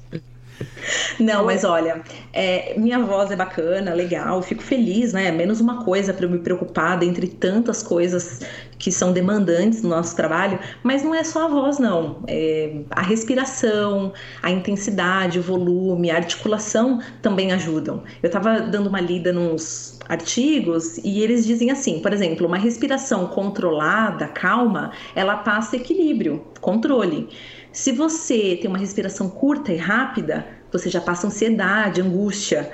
Não, 1.18 1.45
mas 1.45 1.64
olha, 1.64 2.03
é, 2.32 2.74
minha 2.78 2.99
voz 2.99 3.30
é 3.30 3.36
bacana, 3.36 3.93
legal, 3.93 4.43
fico 4.43 4.62
feliz, 4.62 5.12
né? 5.12 5.30
Menos 5.30 5.61
uma 5.61 5.84
coisa 5.84 6.12
para 6.12 6.24
eu 6.24 6.30
me 6.30 6.38
preocupar 6.38 6.99
dentre 6.99 7.28
tantas 7.28 7.82
coisas 7.82 8.41
que 8.78 8.91
são 8.91 9.12
demandantes 9.12 9.82
no 9.82 9.91
nosso 9.91 10.16
trabalho, 10.16 10.59
mas 10.82 11.03
não 11.03 11.14
é 11.14 11.22
só 11.22 11.45
a 11.45 11.49
voz, 11.49 11.78
não. 11.78 12.22
É, 12.26 12.80
a 12.91 13.03
respiração, 13.03 14.12
a 14.43 14.51
intensidade, 14.51 15.38
o 15.38 15.43
volume, 15.43 16.11
a 16.11 16.16
articulação 16.16 17.01
também 17.20 17.53
ajudam. 17.53 18.03
Eu 18.22 18.28
estava 18.28 18.61
dando 18.61 18.88
uma 18.88 19.01
lida 19.01 19.32
nos 19.32 19.99
artigos 20.09 20.99
e 20.99 21.20
eles 21.22 21.47
dizem 21.47 21.70
assim, 21.70 22.01
por 22.01 22.12
exemplo, 22.12 22.47
uma 22.47 22.57
respiração 22.59 23.26
controlada, 23.26 24.26
calma, 24.26 24.91
ela 25.14 25.36
passa 25.36 25.76
equilíbrio, 25.76 26.45
controle. 26.61 27.28
Se 27.72 27.93
você 27.93 28.59
tem 28.61 28.68
uma 28.68 28.78
respiração 28.78 29.30
curta 29.30 29.72
e 29.72 29.76
rápida, 29.76 30.60
você 30.73 30.89
já 30.89 31.01
passa 31.01 31.27
ansiedade, 31.27 32.01
angústia. 32.01 32.71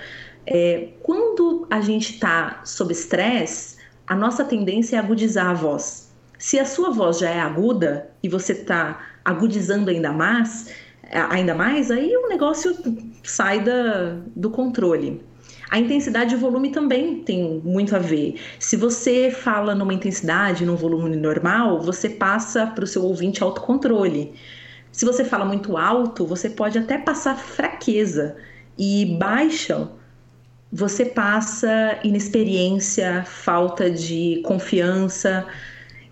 É, 0.46 0.88
quando 1.02 1.66
a 1.70 1.80
gente 1.80 2.14
está 2.14 2.60
sob 2.64 2.92
estresse, 2.92 3.76
a 4.06 4.14
nossa 4.14 4.44
tendência 4.44 4.96
é 4.96 4.98
agudizar 4.98 5.48
a 5.48 5.54
voz. 5.54 6.12
Se 6.38 6.58
a 6.58 6.64
sua 6.64 6.90
voz 6.90 7.18
já 7.18 7.30
é 7.30 7.40
aguda 7.40 8.10
e 8.22 8.28
você 8.28 8.52
está 8.52 9.00
agudizando 9.24 9.88
ainda 9.88 10.12
mais, 10.12 10.70
ainda 11.30 11.54
mais, 11.54 11.90
aí 11.90 12.14
o 12.16 12.28
negócio 12.28 12.76
sai 13.22 13.60
da, 13.60 14.16
do 14.34 14.50
controle. 14.50 15.22
A 15.68 15.78
intensidade 15.80 16.34
e 16.34 16.36
o 16.36 16.40
volume 16.40 16.70
também 16.70 17.22
tem 17.24 17.60
muito 17.64 17.96
a 17.96 17.98
ver. 17.98 18.36
Se 18.58 18.76
você 18.76 19.30
fala 19.32 19.74
numa 19.74 19.92
intensidade, 19.92 20.64
num 20.64 20.76
volume 20.76 21.16
normal, 21.16 21.82
você 21.82 22.08
passa 22.08 22.66
para 22.68 22.84
o 22.84 22.86
seu 22.86 23.02
ouvinte 23.02 23.42
autocontrole. 23.42 24.32
Se 24.96 25.04
você 25.04 25.26
fala 25.26 25.44
muito 25.44 25.76
alto, 25.76 26.24
você 26.24 26.48
pode 26.48 26.78
até 26.78 26.96
passar 26.96 27.36
fraqueza. 27.36 28.34
E 28.78 29.18
baixa, 29.18 29.90
você 30.72 31.04
passa 31.04 31.98
inexperiência, 32.02 33.22
falta 33.26 33.90
de 33.90 34.40
confiança. 34.46 35.44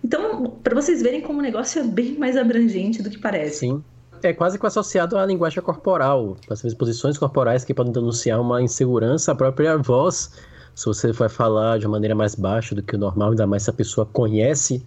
Então, 0.03 0.59
para 0.63 0.75
vocês 0.75 1.01
verem 1.01 1.21
como 1.21 1.39
o 1.39 1.41
negócio 1.41 1.81
é 1.81 1.83
bem 1.83 2.15
mais 2.15 2.37
abrangente 2.37 3.01
do 3.01 3.09
que 3.09 3.17
parece. 3.17 3.61
Sim. 3.61 3.83
É 4.21 4.31
quase 4.33 4.59
que 4.59 4.67
associado 4.67 5.17
à 5.17 5.25
linguagem 5.25 5.63
corporal, 5.63 6.37
as 6.47 6.61
posições 6.75 7.17
corporais 7.17 7.65
que 7.65 7.73
podem 7.73 7.91
denunciar 7.91 8.39
uma 8.39 8.61
insegurança, 8.61 9.31
a 9.31 9.35
própria 9.35 9.77
voz. 9.77 10.29
Se 10.75 10.85
você 10.85 11.11
vai 11.11 11.27
falar 11.27 11.79
de 11.79 11.87
uma 11.87 11.93
maneira 11.93 12.13
mais 12.13 12.35
baixa 12.35 12.75
do 12.75 12.83
que 12.83 12.95
o 12.95 12.99
normal, 12.99 13.31
ainda 13.31 13.47
mais 13.47 13.63
se 13.63 13.71
a 13.71 13.73
pessoa 13.73 14.05
conhece 14.05 14.85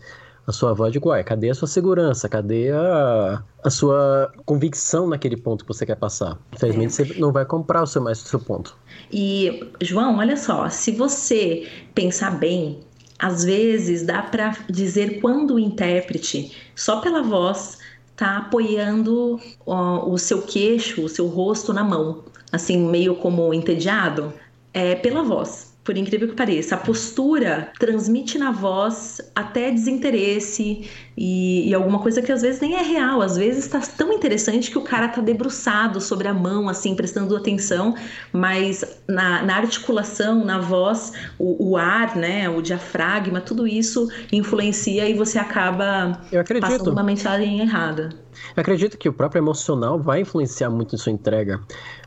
a 0.49 0.53
sua 0.53 0.73
voz, 0.73 0.91
digo, 0.91 1.11
ué, 1.11 1.23
cadê 1.23 1.51
a 1.51 1.55
sua 1.55 1.69
segurança? 1.69 2.27
Cadê 2.27 2.73
a, 2.73 3.43
a 3.63 3.69
sua 3.69 4.33
convicção 4.47 5.07
naquele 5.07 5.37
ponto 5.37 5.63
que 5.63 5.69
você 5.69 5.85
quer 5.85 5.97
passar? 5.97 6.39
Infelizmente, 6.55 6.95
você 6.95 7.05
não 7.19 7.31
vai 7.31 7.45
comprar 7.45 7.83
o 7.83 7.87
seu 7.87 8.01
mais 8.01 8.23
o 8.23 8.27
seu 8.27 8.41
ponto. 8.41 8.75
E, 9.13 9.69
João, 9.83 10.17
olha 10.17 10.39
só, 10.39 10.67
se 10.71 10.91
você 10.93 11.69
pensar 11.95 12.31
bem, 12.39 12.81
às 13.19 13.45
vezes 13.45 14.07
dá 14.07 14.23
para 14.23 14.57
dizer 14.71 15.21
quando 15.21 15.57
o 15.57 15.59
intérprete, 15.59 16.57
só 16.75 17.03
pela 17.03 17.23
voz, 17.23 17.77
está 18.13 18.39
apoiando 18.39 19.39
ó, 19.67 20.09
o 20.09 20.17
seu 20.17 20.41
queixo, 20.41 21.05
o 21.05 21.11
seu 21.11 21.27
rosto 21.27 21.75
na 21.75 21.85
mão, 21.85 22.25
assim, 22.51 22.89
meio 22.89 23.17
como 23.17 23.53
entediado, 23.53 24.33
é 24.73 24.95
pela 24.95 25.23
voz 25.23 25.68
por 25.89 25.97
incrível 25.97 26.29
que 26.29 26.35
pareça. 26.35 26.75
A 26.75 26.79
postura 26.79 27.73
transmite 27.79 28.37
na 28.37 28.51
voz 28.51 29.23
até 29.35 29.71
desinteresse 29.71 30.87
e, 31.21 31.69
e, 31.69 31.75
alguma 31.75 31.99
coisa 31.99 32.23
que 32.23 32.31
às 32.31 32.43
vezes 32.43 32.61
nem 32.61 32.77
é 32.77 32.83
real. 32.83 33.21
Às 33.21 33.37
vezes 33.37 33.65
está 33.65 33.81
tão 33.81 34.13
interessante 34.13 34.71
que 34.71 34.79
o 34.79 34.83
cara 34.83 35.07
está 35.07 35.21
debruçado 35.21 36.01
sobre 36.01 36.29
a 36.29 36.33
mão, 36.33 36.69
assim, 36.69 36.95
prestando 36.95 37.37
atenção, 37.37 37.97
mas 38.33 38.85
na, 39.09 39.43
na 39.43 39.57
articulação, 39.57 40.45
na 40.45 40.61
voz, 40.61 41.13
o, 41.37 41.71
o, 41.71 41.77
ar, 41.77 42.15
né, 42.15 42.49
o 42.49 42.63
diafragma, 42.63 43.41
tudo 43.41 43.67
isso 43.67 44.09
influencia 44.31 45.09
e 45.09 45.15
você 45.15 45.41
acaba 45.41 46.21
passando 46.61 46.93
uma 46.93 47.03
mensagem 47.03 47.59
errada. 47.59 48.11
Eu 48.57 48.61
acredito 48.61 48.97
que 48.97 49.09
o 49.09 49.13
próprio 49.13 49.41
emocional 49.41 49.99
vai 49.99 50.21
influenciar 50.21 50.71
muito 50.71 50.95
em 50.95 50.99
sua 50.99 51.11
entrega. 51.11 51.61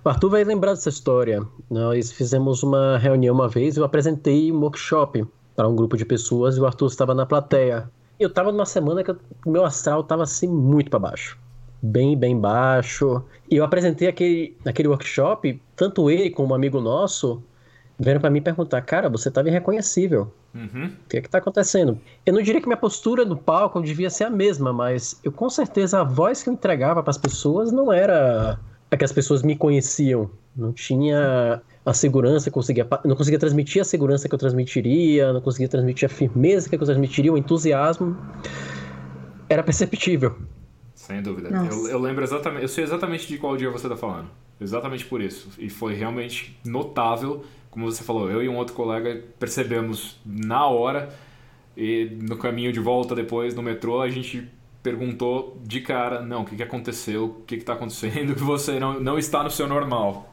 O 0.06 0.08
Arthur 0.08 0.30
vai 0.30 0.46
lembrar 0.46 0.72
dessa 0.72 0.88
história. 0.88 1.46
Nós 1.70 2.14
fizemos 2.14 2.64
uma 2.64 2.98
reunião 2.98 3.36
uma 3.36 3.50
vez, 3.50 3.76
eu 3.76 3.84
apresentei 3.84 4.54
um 4.54 4.62
workshop 4.62 5.26
para 5.54 5.68
um 5.68 5.76
grupo 5.76 5.98
de 5.98 6.06
pessoas 6.06 6.56
e 6.56 6.62
o 6.62 6.66
Arthur 6.66 6.88
estava 6.88 7.14
na 7.14 7.26
plateia. 7.26 7.90
Eu 8.22 8.28
estava 8.28 8.52
numa 8.52 8.68
semana 8.68 9.04
que 9.04 9.12
o 9.12 9.18
meu 9.48 9.66
astral 9.66 10.02
estava 10.02 10.22
assim 10.22 10.48
muito 10.48 10.92
para 10.92 11.00
baixo. 11.00 11.40
Bem, 11.82 12.16
bem 12.16 12.40
baixo. 12.40 13.24
E 13.50 13.56
eu 13.56 13.64
apresentei 13.64 14.08
aquele, 14.08 14.56
aquele 14.64 14.88
workshop, 14.88 15.60
tanto 15.76 16.08
ele 16.08 16.30
como 16.30 16.54
um 16.54 16.56
amigo 16.56 16.80
nosso, 16.80 17.42
vieram 17.98 18.22
para 18.22 18.30
mim 18.30 18.40
perguntar, 18.40 18.80
cara, 18.84 19.10
você 19.10 19.30
estava 19.30 19.50
irreconhecível. 19.50 20.32
Uhum. 20.54 20.92
O 21.06 21.10
que 21.10 21.18
é 21.18 21.20
está 21.20 21.40
acontecendo? 21.40 21.98
Eu 22.24 22.34
não 22.34 22.44
diria 22.44 22.62
que 22.62 22.68
minha 22.68 22.78
postura 22.78 23.26
no 23.26 23.36
palco 23.36 23.82
devia 23.82 24.12
ser 24.12 24.26
a 24.26 24.30
mesma, 24.30 24.72
mas 24.72 25.20
eu 25.24 25.32
com 25.32 25.50
certeza 25.50 26.02
a 26.02 26.04
voz 26.04 26.44
que 26.44 26.50
eu 26.50 26.54
entregava 26.54 27.02
para 27.02 27.10
as 27.10 27.18
pessoas 27.18 27.72
não 27.72 27.92
era 27.92 28.60
a 28.92 28.98
que 28.98 29.04
as 29.04 29.12
pessoas 29.12 29.42
me 29.42 29.56
conheciam. 29.56 30.30
Não 30.56 30.72
tinha 30.72 31.60
a 31.86 31.94
segurança, 31.94 32.52
conseguia, 32.52 32.88
não 33.04 33.16
conseguia 33.16 33.40
transmitir 33.40 33.82
a 33.82 33.86
segurança 33.86 34.30
que 34.30 34.36
eu 34.36 34.40
transmitiria, 34.40 35.34
não 35.34 35.42
conseguia 35.42 35.68
transmitir 35.68 36.06
a 36.06 36.10
firmeza 36.10 36.70
que 36.70 36.76
eu 36.76 36.80
transmitiria, 36.80 37.34
o 37.34 37.38
entusiasmo. 37.38 38.18
Era 39.50 39.64
perceptível. 39.64 40.38
Sem 40.94 41.22
dúvida. 41.22 41.50
Eu, 41.50 41.88
eu, 41.88 42.00
lembro 42.00 42.24
exatamente, 42.24 42.62
eu 42.62 42.70
sei 42.70 42.84
exatamente 42.84 43.28
de 43.28 43.38
qual 43.38 43.58
dia 43.58 43.70
você 43.70 43.88
está 43.88 43.98
falando. 43.98 44.30
Exatamente 44.60 45.06
por 45.06 45.22
isso. 45.22 45.50
E 45.58 45.70
foi 45.70 45.96
realmente 45.96 46.58
notável 46.64 47.44
como 47.72 47.90
você 47.90 48.04
falou, 48.04 48.30
eu 48.30 48.44
e 48.44 48.50
um 48.50 48.58
outro 48.58 48.76
colega 48.76 49.24
percebemos 49.40 50.20
na 50.26 50.68
hora 50.68 51.10
e 51.76 52.18
no 52.22 52.38
caminho 52.38 52.72
de 52.72 52.82
volta 52.82 53.16
depois 53.16 53.56
no 53.56 53.64
metrô 53.64 54.02
a 54.02 54.10
gente 54.10 54.48
perguntou 54.84 55.58
de 55.64 55.80
cara, 55.80 56.22
não, 56.22 56.42
o 56.42 56.46
que, 56.46 56.56
que 56.58 56.64
aconteceu, 56.64 57.26
o 57.26 57.44
que 57.46 57.56
está 57.56 57.74
acontecendo, 57.74 58.36
que 58.36 58.44
você 58.44 58.78
não, 58.78 59.00
não 59.00 59.18
está 59.18 59.42
no 59.42 59.50
seu 59.50 59.68
normal. 59.68 60.31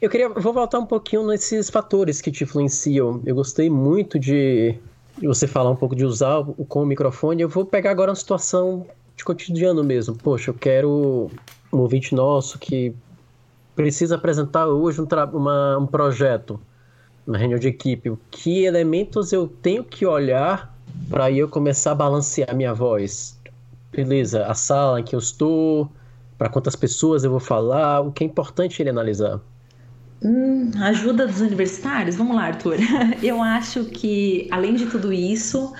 Eu 0.00 0.10
queria, 0.10 0.28
vou 0.28 0.52
voltar 0.52 0.78
um 0.78 0.84
pouquinho 0.84 1.26
nesses 1.26 1.70
fatores 1.70 2.20
que 2.20 2.30
te 2.30 2.44
influenciam. 2.44 3.22
Eu 3.24 3.34
gostei 3.34 3.70
muito 3.70 4.18
de, 4.18 4.78
você 5.22 5.46
falar 5.46 5.70
um 5.70 5.76
pouco 5.76 5.96
de 5.96 6.04
usar 6.04 6.40
o, 6.40 6.66
com 6.66 6.82
o 6.82 6.86
microfone. 6.86 7.40
Eu 7.40 7.48
vou 7.48 7.64
pegar 7.64 7.92
agora 7.92 8.10
uma 8.10 8.16
situação 8.16 8.86
de 9.16 9.24
cotidiano 9.24 9.82
mesmo. 9.82 10.14
Poxa, 10.14 10.50
eu 10.50 10.54
quero 10.54 11.30
um 11.72 11.78
ouvinte 11.78 12.14
nosso 12.14 12.58
que 12.58 12.94
precisa 13.74 14.16
apresentar 14.16 14.66
hoje 14.66 15.00
um, 15.00 15.06
uma, 15.32 15.78
um 15.78 15.86
projeto 15.86 16.60
na 17.26 17.38
reunião 17.38 17.58
de 17.58 17.68
equipe, 17.68 18.12
que 18.30 18.64
elementos 18.64 19.32
eu 19.32 19.48
tenho 19.48 19.82
que 19.82 20.04
olhar 20.06 20.76
para 21.08 21.30
eu 21.30 21.48
começar 21.48 21.92
a 21.92 21.94
balancear 21.94 22.54
minha 22.54 22.74
voz? 22.74 23.40
Beleza, 23.90 24.44
a 24.46 24.54
sala 24.54 25.00
em 25.00 25.04
que 25.04 25.14
eu 25.14 25.18
estou, 25.18 25.90
para 26.36 26.50
quantas 26.50 26.76
pessoas 26.76 27.24
eu 27.24 27.30
vou 27.30 27.40
falar, 27.40 28.00
o 28.00 28.12
que 28.12 28.22
é 28.22 28.26
importante 28.26 28.80
ele 28.80 28.90
analisar? 28.90 29.40
Hum, 30.22 30.70
ajuda 30.82 31.26
dos 31.26 31.40
universitários? 31.40 32.16
Vamos 32.16 32.36
lá, 32.36 32.44
Arthur. 32.46 32.78
Eu 33.22 33.42
acho 33.42 33.84
que, 33.90 34.48
além 34.50 34.74
de 34.74 34.86
tudo 34.86 35.12
isso, 35.12 35.72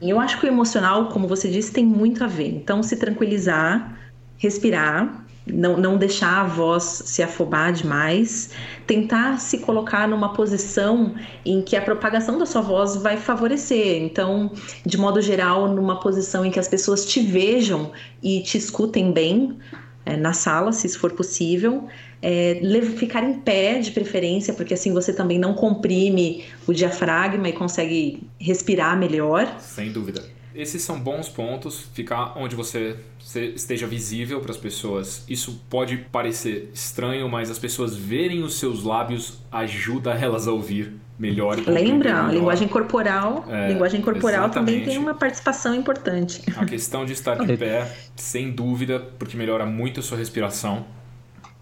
eu 0.00 0.20
acho 0.20 0.38
que 0.40 0.46
o 0.46 0.48
emocional, 0.48 1.10
como 1.10 1.28
você 1.28 1.50
disse, 1.50 1.72
tem 1.72 1.86
muito 1.86 2.24
a 2.24 2.26
ver. 2.28 2.48
Então, 2.48 2.82
se 2.82 2.96
tranquilizar, 2.98 3.98
respirar, 4.36 5.26
não, 5.46 5.76
não 5.78 5.98
deixar 5.98 6.42
a 6.42 6.44
voz 6.44 6.84
se 6.84 7.22
afobar 7.22 7.72
demais, 7.72 8.50
tentar 8.86 9.38
se 9.40 9.60
colocar 9.60 10.08
numa 10.08 10.32
posição 10.34 11.14
em 11.44 11.62
que 11.62 11.76
a 11.76 11.82
propagação 11.82 12.38
da 12.38 12.46
sua 12.46 12.62
voz 12.62 12.96
vai 12.96 13.16
favorecer. 13.18 14.02
Então, 14.02 14.52
de 14.86 14.98
modo 14.98 15.20
geral, 15.22 15.68
numa 15.68 16.00
posição 16.00 16.44
em 16.46 16.50
que 16.50 16.58
as 16.60 16.68
pessoas 16.68 17.06
te 17.06 17.20
vejam 17.20 17.92
e 18.22 18.42
te 18.42 18.58
escutem 18.58 19.12
bem 19.12 19.58
é, 20.06 20.16
na 20.16 20.32
sala, 20.32 20.72
se 20.72 20.86
isso 20.86 20.98
for 20.98 21.12
possível. 21.12 21.88
É, 22.26 22.60
ficar 22.96 23.22
em 23.22 23.34
pé 23.34 23.78
de 23.78 23.90
preferência, 23.90 24.54
porque 24.54 24.72
assim 24.72 24.94
você 24.94 25.12
também 25.12 25.38
não 25.38 25.52
comprime 25.52 26.44
o 26.66 26.72
diafragma 26.72 27.50
e 27.50 27.52
consegue 27.52 28.22
respirar 28.40 28.98
melhor. 28.98 29.60
Sem 29.60 29.92
dúvida 29.92 30.34
esses 30.54 30.82
são 30.82 30.98
bons 31.00 31.28
pontos. 31.28 31.80
Ficar 31.92 32.34
onde 32.36 32.54
você 32.54 32.96
esteja 33.34 33.86
visível 33.86 34.40
para 34.40 34.52
as 34.52 34.56
pessoas. 34.56 35.24
Isso 35.28 35.60
pode 35.68 35.96
parecer 35.96 36.70
estranho, 36.72 37.28
mas 37.28 37.50
as 37.50 37.58
pessoas 37.58 37.96
verem 37.96 38.42
os 38.42 38.54
seus 38.54 38.84
lábios 38.84 39.40
ajuda 39.50 40.12
elas 40.12 40.46
a 40.46 40.52
ouvir 40.52 40.94
melhor. 41.18 41.56
Lembra? 41.66 42.14
Melhor. 42.14 42.28
A 42.28 42.32
linguagem 42.32 42.68
corporal, 42.68 43.44
é, 43.48 43.68
linguagem 43.68 44.00
corporal 44.00 44.50
também 44.50 44.84
tem 44.84 44.98
uma 44.98 45.14
participação 45.14 45.74
importante. 45.74 46.42
A 46.56 46.64
questão 46.64 47.04
de 47.04 47.12
estar 47.12 47.36
de 47.36 47.56
pé, 47.58 47.90
sem 48.16 48.50
dúvida, 48.50 49.00
porque 49.18 49.36
melhora 49.36 49.66
muito 49.66 50.00
a 50.00 50.02
sua 50.02 50.18
respiração. 50.18 50.86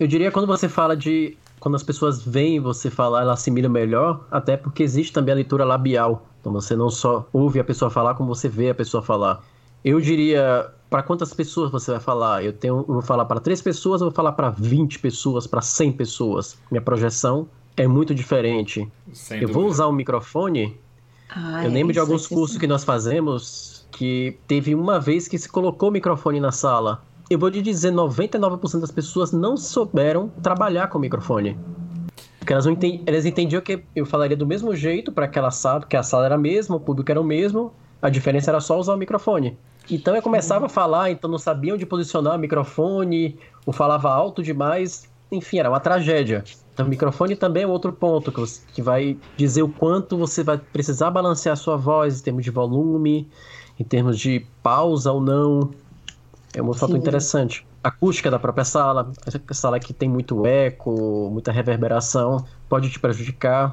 Eu 0.03 0.09
diria 0.09 0.30
quando 0.30 0.46
você 0.46 0.68
fala 0.68 0.96
de 0.96 1.36
quando 1.61 1.76
as 1.76 1.82
pessoas 1.82 2.20
veem 2.22 2.59
você 2.59 2.90
falar, 2.90 3.22
ela 3.22 3.34
assimila 3.34 3.68
melhor, 3.68 4.26
até 4.30 4.57
porque 4.57 4.82
existe 4.82 5.12
também 5.12 5.32
a 5.32 5.36
leitura 5.36 5.64
labial 5.64 6.26
então 6.42 6.53
você 6.53 6.74
não 6.74 6.90
só 6.90 7.26
ouve 7.32 7.61
a 7.61 7.64
pessoa 7.64 7.88
falar, 7.88 8.14
como 8.16 8.34
você 8.34 8.48
vê 8.48 8.70
a 8.70 8.74
pessoa 8.74 9.00
falar. 9.00 9.40
Eu 9.84 10.00
diria 10.00 10.70
para 10.90 11.03
quantas 11.03 11.32
pessoas 11.32 11.70
você 11.70 11.92
vai 11.92 12.00
falar? 12.00 12.44
Eu 12.44 12.53
tenho, 12.53 12.78
eu 12.78 12.94
vou 12.94 13.03
falar 13.03 13.24
para 13.24 13.38
três 13.40 13.62
pessoas, 13.62 14.00
eu 14.00 14.09
vou 14.09 14.14
falar 14.14 14.32
para 14.32 14.50
20 14.50 14.98
pessoas, 14.98 15.46
para 15.46 15.62
100 15.62 15.92
pessoas. 15.92 16.59
Minha 16.68 16.82
projeção 16.82 17.48
é 17.76 17.86
muito 17.86 18.12
diferente. 18.12 18.86
Sem 19.12 19.36
eu 19.36 19.42
dúvida. 19.42 19.61
vou 19.61 19.68
usar 19.68 19.86
o 19.86 19.92
microfone. 19.92 20.76
Ah, 21.30 21.62
eu 21.62 21.70
é, 21.70 21.72
lembro 21.72 21.92
de 21.92 22.00
alguns 22.00 22.26
cursos 22.26 22.59
que 22.59 22.66
nós 22.66 22.82
fazemos 22.82 23.86
que 23.92 24.36
teve 24.48 24.74
uma 24.74 24.98
vez 24.98 25.28
que 25.28 25.38
se 25.38 25.48
colocou 25.48 25.90
o 25.90 25.92
microfone 25.92 26.40
na 26.40 26.50
sala. 26.50 27.03
Eu 27.32 27.38
vou 27.38 27.50
te 27.50 27.62
dizer, 27.62 27.90
99% 27.90 28.80
das 28.80 28.90
pessoas 28.90 29.32
não 29.32 29.56
souberam 29.56 30.28
trabalhar 30.42 30.88
com 30.88 30.98
microfone. 30.98 31.58
Porque 32.38 32.52
elas, 32.52 32.66
não 32.66 32.72
entendi, 32.74 33.02
elas 33.06 33.24
entendiam 33.24 33.62
que 33.62 33.82
eu 33.96 34.04
falaria 34.04 34.36
do 34.36 34.46
mesmo 34.46 34.76
jeito 34.76 35.10
para 35.10 35.24
aquela 35.24 35.50
sala, 35.50 35.80
porque 35.80 35.96
a 35.96 36.02
sala 36.02 36.26
era 36.26 36.34
a 36.34 36.38
mesma, 36.38 36.76
o 36.76 36.80
público 36.80 37.10
era 37.10 37.18
o 37.18 37.24
mesmo, 37.24 37.72
a 38.02 38.10
diferença 38.10 38.50
era 38.50 38.60
só 38.60 38.78
usar 38.78 38.92
o 38.92 38.98
microfone. 38.98 39.56
Então 39.90 40.14
eu 40.14 40.20
começava 40.20 40.66
a 40.66 40.68
falar, 40.68 41.10
então 41.10 41.30
não 41.30 41.38
sabia 41.38 41.72
onde 41.72 41.86
posicionar 41.86 42.36
o 42.36 42.38
microfone, 42.38 43.38
ou 43.64 43.72
falava 43.72 44.12
alto 44.12 44.42
demais, 44.42 45.08
enfim, 45.30 45.56
era 45.56 45.70
uma 45.70 45.80
tragédia. 45.80 46.44
Então, 46.74 46.84
o 46.84 46.88
microfone 46.90 47.34
também 47.34 47.62
é 47.62 47.66
outro 47.66 47.94
ponto 47.94 48.30
que, 48.30 48.40
você, 48.40 48.60
que 48.74 48.82
vai 48.82 49.16
dizer 49.38 49.62
o 49.62 49.70
quanto 49.70 50.18
você 50.18 50.42
vai 50.44 50.58
precisar 50.58 51.10
balancear 51.10 51.54
a 51.54 51.56
sua 51.56 51.78
voz 51.78 52.20
em 52.20 52.24
termos 52.24 52.44
de 52.44 52.50
volume, 52.50 53.26
em 53.80 53.84
termos 53.84 54.18
de 54.18 54.44
pausa 54.62 55.10
ou 55.10 55.20
não. 55.20 55.70
É 56.55 56.62
um 56.62 56.72
fator 56.74 56.96
interessante. 56.96 57.66
A 57.82 57.88
acústica 57.88 58.30
da 58.30 58.38
própria 58.38 58.64
sala, 58.64 59.12
a 59.48 59.55
sala 59.55 59.80
que 59.80 59.92
tem 59.92 60.09
muito 60.09 60.46
eco, 60.46 61.30
muita 61.32 61.50
reverberação, 61.50 62.44
pode 62.68 62.90
te 62.90 63.00
prejudicar. 63.00 63.72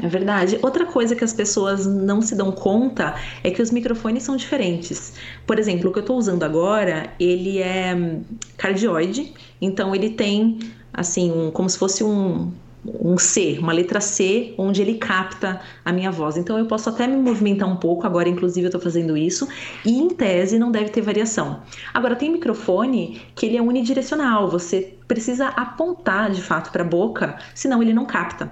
É 0.00 0.06
verdade. 0.06 0.58
Outra 0.62 0.86
coisa 0.86 1.16
que 1.16 1.24
as 1.24 1.32
pessoas 1.32 1.84
não 1.84 2.22
se 2.22 2.36
dão 2.36 2.52
conta 2.52 3.16
é 3.42 3.50
que 3.50 3.60
os 3.60 3.72
microfones 3.72 4.22
são 4.22 4.36
diferentes. 4.36 5.14
Por 5.44 5.58
exemplo, 5.58 5.90
o 5.90 5.92
que 5.92 5.98
eu 5.98 6.02
estou 6.02 6.16
usando 6.16 6.44
agora, 6.44 7.12
ele 7.18 7.58
é 7.58 8.20
cardioide, 8.56 9.34
então 9.60 9.92
ele 9.92 10.10
tem 10.10 10.60
assim, 10.92 11.32
um, 11.32 11.50
como 11.50 11.68
se 11.68 11.76
fosse 11.78 12.04
um, 12.04 12.52
um 12.84 13.18
C, 13.18 13.58
uma 13.60 13.72
letra 13.72 14.00
C, 14.00 14.54
onde 14.56 14.80
ele 14.80 14.94
capta 14.94 15.60
a 15.84 15.92
minha 15.92 16.10
voz. 16.10 16.36
Então 16.36 16.58
eu 16.58 16.66
posso 16.66 16.88
até 16.88 17.06
me 17.06 17.16
movimentar 17.16 17.68
um 17.68 17.76
pouco, 17.76 18.06
agora 18.06 18.28
inclusive 18.28 18.66
eu 18.66 18.68
estou 18.68 18.80
fazendo 18.80 19.16
isso, 19.16 19.48
e 19.84 19.98
em 19.98 20.08
tese 20.08 20.58
não 20.58 20.70
deve 20.70 20.90
ter 20.90 21.00
variação. 21.00 21.62
Agora 21.92 22.16
tem 22.16 22.30
microfone 22.30 23.20
que 23.34 23.46
ele 23.46 23.56
é 23.56 23.62
unidirecional, 23.62 24.48
você 24.48 24.94
precisa 25.06 25.48
apontar 25.48 26.30
de 26.30 26.42
fato 26.42 26.70
para 26.70 26.82
a 26.82 26.86
boca, 26.86 27.38
senão 27.54 27.82
ele 27.82 27.92
não 27.92 28.06
capta. 28.06 28.50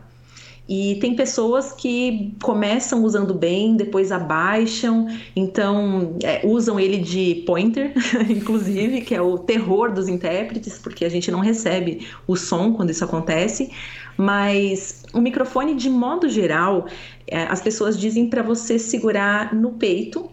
E 0.68 0.96
tem 1.00 1.14
pessoas 1.14 1.72
que 1.72 2.34
começam 2.42 3.04
usando 3.04 3.32
bem, 3.32 3.76
depois 3.76 4.10
abaixam, 4.10 5.06
então 5.34 6.16
é, 6.22 6.40
usam 6.44 6.78
ele 6.80 6.98
de 6.98 7.44
pointer, 7.46 7.92
inclusive, 8.28 9.02
que 9.02 9.14
é 9.14 9.22
o 9.22 9.38
terror 9.38 9.92
dos 9.92 10.08
intérpretes, 10.08 10.76
porque 10.78 11.04
a 11.04 11.08
gente 11.08 11.30
não 11.30 11.38
recebe 11.38 12.08
o 12.26 12.34
som 12.34 12.72
quando 12.72 12.90
isso 12.90 13.04
acontece. 13.04 13.70
Mas 14.16 15.04
o 15.12 15.20
microfone, 15.20 15.74
de 15.74 15.88
modo 15.88 16.28
geral, 16.28 16.86
é, 17.28 17.44
as 17.44 17.60
pessoas 17.60 17.98
dizem 17.98 18.28
para 18.28 18.42
você 18.42 18.78
segurar 18.78 19.54
no 19.54 19.72
peito 19.72 20.30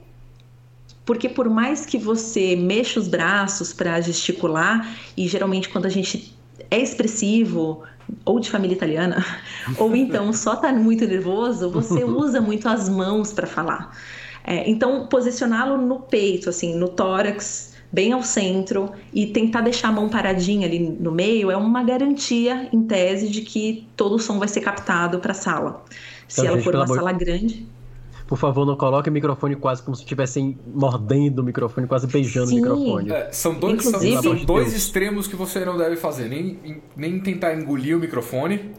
porque 1.05 1.27
por 1.27 1.49
mais 1.49 1.85
que 1.85 1.97
você 1.97 2.55
mexa 2.55 2.99
os 2.99 3.07
braços 3.07 3.73
para 3.73 3.99
gesticular, 3.99 4.97
e 5.17 5.27
geralmente 5.27 5.69
quando 5.69 5.85
a 5.85 5.89
gente 5.89 6.33
é 6.71 6.79
expressivo, 6.79 7.83
ou 8.25 8.39
de 8.39 8.49
família 8.49 8.75
italiana, 8.75 9.25
ou 9.77 9.95
então 9.95 10.31
só 10.33 10.55
tá 10.55 10.71
muito 10.71 11.05
nervoso, 11.05 11.69
você 11.69 12.03
usa 12.05 12.41
muito 12.41 12.67
as 12.67 12.89
mãos 12.89 13.33
para 13.33 13.47
falar. 13.47 13.95
É, 14.43 14.69
então, 14.69 15.07
posicioná-lo 15.07 15.77
no 15.77 15.99
peito, 15.99 16.49
assim, 16.49 16.75
no 16.75 16.89
tórax, 16.89 17.73
bem 17.91 18.11
ao 18.11 18.23
centro, 18.23 18.91
e 19.13 19.27
tentar 19.27 19.61
deixar 19.61 19.89
a 19.89 19.91
mão 19.91 20.09
paradinha 20.09 20.67
ali 20.67 20.79
no 20.79 21.11
meio 21.11 21.49
é 21.49 21.55
uma 21.55 21.83
garantia, 21.83 22.67
em 22.73 22.83
tese, 22.83 23.29
de 23.29 23.41
que 23.41 23.87
todo 23.95 24.15
o 24.15 24.19
som 24.19 24.39
vai 24.39 24.47
ser 24.47 24.61
captado 24.61 25.19
para 25.19 25.31
a 25.31 25.35
sala. 25.35 25.85
Se 26.27 26.41
então, 26.41 26.45
ela 26.47 26.57
gente, 26.57 26.65
for 26.65 26.75
uma 26.75 26.87
sala 26.87 27.11
grande. 27.13 27.65
Por 28.33 28.39
favor, 28.39 28.65
não 28.65 28.75
coloque 28.75 29.11
o 29.11 29.13
microfone 29.13 29.55
quase 29.55 29.83
como 29.83 29.95
se 29.95 30.01
estivessem 30.01 30.57
mordendo 30.65 31.37
o 31.37 31.43
microfone, 31.43 31.85
quase 31.85 32.07
beijando 32.07 32.47
Sim. 32.47 32.53
o 32.53 32.61
microfone. 32.63 33.11
É, 33.11 33.31
são 33.31 33.53
dois, 33.53 33.85
Inclusive... 33.85 34.23
são, 34.23 34.23
são 34.23 34.45
dois 34.45 34.73
extremos 34.73 35.27
que 35.27 35.35
você 35.35 35.63
não 35.63 35.77
deve 35.77 35.97
fazer. 35.97 36.29
Nem, 36.29 36.81
nem 36.97 37.19
tentar 37.19 37.53
engolir 37.53 37.95
o 37.95 37.99
microfone 37.99 38.71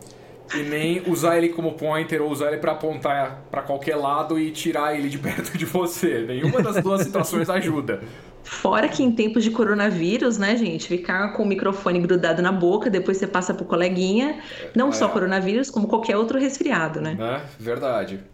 e 0.57 0.63
nem 0.65 1.09
usar 1.09 1.39
ele 1.39 1.51
como 1.51 1.75
pointer 1.75 2.21
ou 2.21 2.33
usar 2.33 2.49
ele 2.49 2.57
para 2.57 2.73
apontar 2.73 3.45
para 3.49 3.63
qualquer 3.63 3.95
lado 3.95 4.41
e 4.41 4.51
tirar 4.51 4.99
ele 4.99 5.09
de 5.09 5.19
perto 5.23 5.57
de 5.57 5.65
você. 5.65 6.25
Nenhuma 6.27 6.61
das 6.61 6.83
duas 6.83 7.03
situações 7.03 7.49
ajuda. 7.49 8.01
Fora 8.43 8.89
que 8.89 9.05
em 9.05 9.13
tempos 9.13 9.45
de 9.45 9.53
coronavírus, 9.53 10.37
né, 10.37 10.57
gente, 10.57 10.89
ficar 10.89 11.29
com 11.35 11.45
o 11.45 11.47
microfone 11.47 12.01
grudado 12.01 12.43
na 12.43 12.51
boca, 12.51 12.91
depois 12.91 13.19
você 13.19 13.27
passa 13.29 13.55
pro 13.55 13.65
coleguinha, 13.65 14.41
não 14.75 14.89
é. 14.89 14.93
só 14.93 15.07
coronavírus, 15.07 15.71
como 15.71 15.87
qualquer 15.87 16.17
outro 16.17 16.41
resfriado, 16.41 17.01
né? 17.01 17.17
É, 17.21 17.63
verdade 17.63 18.34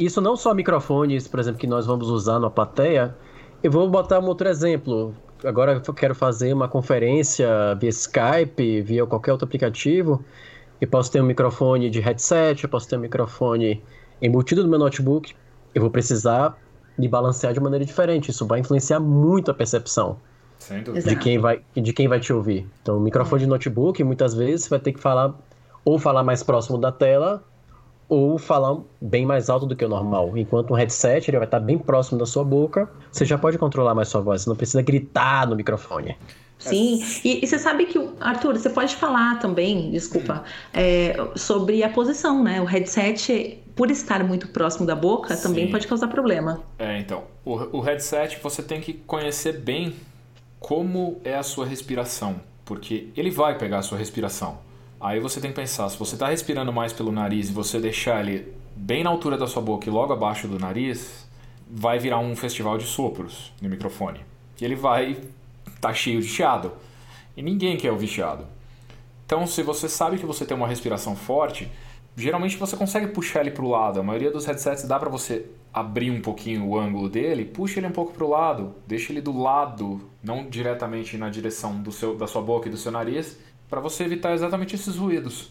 isso 0.00 0.20
não 0.20 0.34
só 0.34 0.54
microfones, 0.54 1.28
por 1.28 1.38
exemplo, 1.38 1.60
que 1.60 1.66
nós 1.66 1.86
vamos 1.86 2.08
usar 2.08 2.38
na 2.38 2.48
plateia. 2.48 3.14
Eu 3.62 3.70
vou 3.70 3.88
botar 3.88 4.18
um 4.18 4.26
outro 4.26 4.48
exemplo. 4.48 5.14
Agora 5.44 5.82
eu 5.86 5.94
quero 5.94 6.14
fazer 6.14 6.52
uma 6.54 6.68
conferência 6.68 7.74
via 7.78 7.90
Skype, 7.90 8.80
via 8.80 9.04
qualquer 9.04 9.32
outro 9.32 9.46
aplicativo. 9.46 10.24
Eu 10.80 10.88
posso 10.88 11.12
ter 11.12 11.20
um 11.20 11.26
microfone 11.26 11.90
de 11.90 12.00
headset, 12.00 12.64
eu 12.64 12.70
posso 12.70 12.88
ter 12.88 12.96
um 12.96 13.00
microfone 13.00 13.82
embutido 14.22 14.62
no 14.62 14.68
meu 14.68 14.78
notebook. 14.78 15.34
Eu 15.74 15.82
vou 15.82 15.90
precisar 15.90 16.56
de 16.98 17.06
balancear 17.06 17.52
de 17.52 17.60
maneira 17.60 17.84
diferente. 17.84 18.30
Isso 18.30 18.46
vai 18.46 18.60
influenciar 18.60 19.00
muito 19.00 19.50
a 19.50 19.54
percepção 19.54 20.18
de 21.04 21.16
quem 21.16 21.38
vai 21.38 21.62
de 21.74 21.92
quem 21.92 22.08
vai 22.08 22.20
te 22.20 22.32
ouvir. 22.32 22.66
Então, 22.82 22.96
o 22.96 23.00
microfone 23.00 23.42
de 23.42 23.48
notebook, 23.48 24.02
muitas 24.02 24.34
vezes, 24.34 24.64
você 24.64 24.70
vai 24.70 24.78
ter 24.78 24.92
que 24.92 25.00
falar 25.00 25.34
ou 25.84 25.98
falar 25.98 26.22
mais 26.22 26.42
próximo 26.42 26.78
da 26.78 26.90
tela 26.90 27.42
ou 28.10 28.36
falar 28.36 28.76
bem 29.00 29.24
mais 29.24 29.48
alto 29.48 29.64
do 29.64 29.76
que 29.76 29.84
o 29.84 29.88
normal. 29.88 30.36
Enquanto 30.36 30.72
um 30.72 30.74
headset 30.74 31.30
ele 31.30 31.38
vai 31.38 31.46
estar 31.46 31.60
bem 31.60 31.78
próximo 31.78 32.18
da 32.18 32.26
sua 32.26 32.44
boca, 32.44 32.90
você 33.10 33.24
já 33.24 33.38
pode 33.38 33.56
controlar 33.56 33.94
mais 33.94 34.08
sua 34.08 34.20
voz, 34.20 34.42
você 34.42 34.50
não 34.50 34.56
precisa 34.56 34.82
gritar 34.82 35.46
no 35.46 35.54
microfone. 35.54 36.16
Sim, 36.58 37.02
e, 37.24 37.42
e, 37.42 37.46
você 37.46 37.58
sabe 37.58 37.86
que, 37.86 37.98
Arthur, 38.20 38.58
você 38.58 38.68
pode 38.68 38.94
falar 38.96 39.38
também, 39.38 39.90
desculpa, 39.92 40.44
é, 40.74 41.16
sobre 41.34 41.82
a 41.82 41.88
posição, 41.88 42.42
né? 42.42 42.60
O 42.60 42.66
headset, 42.66 43.62
por 43.74 43.90
estar 43.90 44.22
muito 44.24 44.48
próximo 44.48 44.84
da 44.84 44.94
boca, 44.94 45.34
Sim. 45.36 45.42
também 45.42 45.70
pode 45.70 45.86
causar 45.86 46.08
problema. 46.08 46.60
É, 46.78 46.98
então, 46.98 47.22
o, 47.46 47.78
o 47.78 47.80
headset 47.80 48.38
você 48.42 48.62
tem 48.62 48.78
que 48.78 48.92
conhecer 48.92 49.58
bem 49.58 49.94
como 50.58 51.18
é 51.24 51.34
a 51.34 51.42
sua 51.42 51.64
respiração, 51.64 52.38
porque 52.62 53.08
ele 53.16 53.30
vai 53.30 53.56
pegar 53.56 53.78
a 53.78 53.82
sua 53.82 53.96
respiração. 53.96 54.58
Aí 55.00 55.18
você 55.18 55.40
tem 55.40 55.50
que 55.50 55.56
pensar, 55.56 55.88
se 55.88 55.98
você 55.98 56.14
está 56.14 56.28
respirando 56.28 56.70
mais 56.72 56.92
pelo 56.92 57.10
nariz 57.10 57.48
e 57.48 57.52
você 57.52 57.80
deixar 57.80 58.20
ele 58.20 58.52
bem 58.76 59.02
na 59.02 59.08
altura 59.08 59.38
da 59.38 59.46
sua 59.46 59.62
boca 59.62 59.88
e 59.88 59.90
logo 59.90 60.12
abaixo 60.12 60.46
do 60.46 60.58
nariz, 60.58 61.26
vai 61.70 61.98
virar 61.98 62.18
um 62.18 62.36
festival 62.36 62.76
de 62.76 62.84
sopros 62.84 63.50
no 63.62 63.68
microfone. 63.70 64.20
E 64.60 64.64
ele 64.64 64.74
vai 64.74 65.12
estar 65.12 65.80
tá 65.80 65.94
cheio 65.94 66.20
de 66.20 66.28
chiado. 66.28 66.72
E 67.34 67.40
ninguém 67.40 67.78
quer 67.78 67.90
ouvir 67.90 68.08
chiado. 68.08 68.46
Então, 69.24 69.46
se 69.46 69.62
você 69.62 69.88
sabe 69.88 70.18
que 70.18 70.26
você 70.26 70.44
tem 70.44 70.54
uma 70.54 70.66
respiração 70.66 71.16
forte, 71.16 71.70
geralmente 72.14 72.58
você 72.58 72.76
consegue 72.76 73.06
puxar 73.06 73.40
ele 73.40 73.52
para 73.52 73.64
o 73.64 73.70
lado. 73.70 74.00
A 74.00 74.02
maioria 74.02 74.30
dos 74.30 74.44
headsets 74.44 74.84
dá 74.84 74.98
para 74.98 75.08
você 75.08 75.46
abrir 75.72 76.10
um 76.10 76.20
pouquinho 76.20 76.66
o 76.66 76.78
ângulo 76.78 77.08
dele, 77.08 77.44
puxa 77.44 77.78
ele 77.78 77.86
um 77.86 77.92
pouco 77.92 78.12
para 78.12 78.24
o 78.24 78.28
lado, 78.28 78.74
deixa 78.86 79.12
ele 79.12 79.20
do 79.20 79.36
lado, 79.36 80.10
não 80.22 80.50
diretamente 80.50 81.16
na 81.16 81.30
direção 81.30 81.80
do 81.80 81.92
seu, 81.92 82.16
da 82.16 82.26
sua 82.26 82.42
boca 82.42 82.68
e 82.68 82.70
do 82.70 82.76
seu 82.76 82.90
nariz, 82.90 83.38
para 83.70 83.80
você 83.80 84.02
evitar 84.02 84.34
exatamente 84.34 84.74
esses 84.74 84.96
ruídos. 84.96 85.48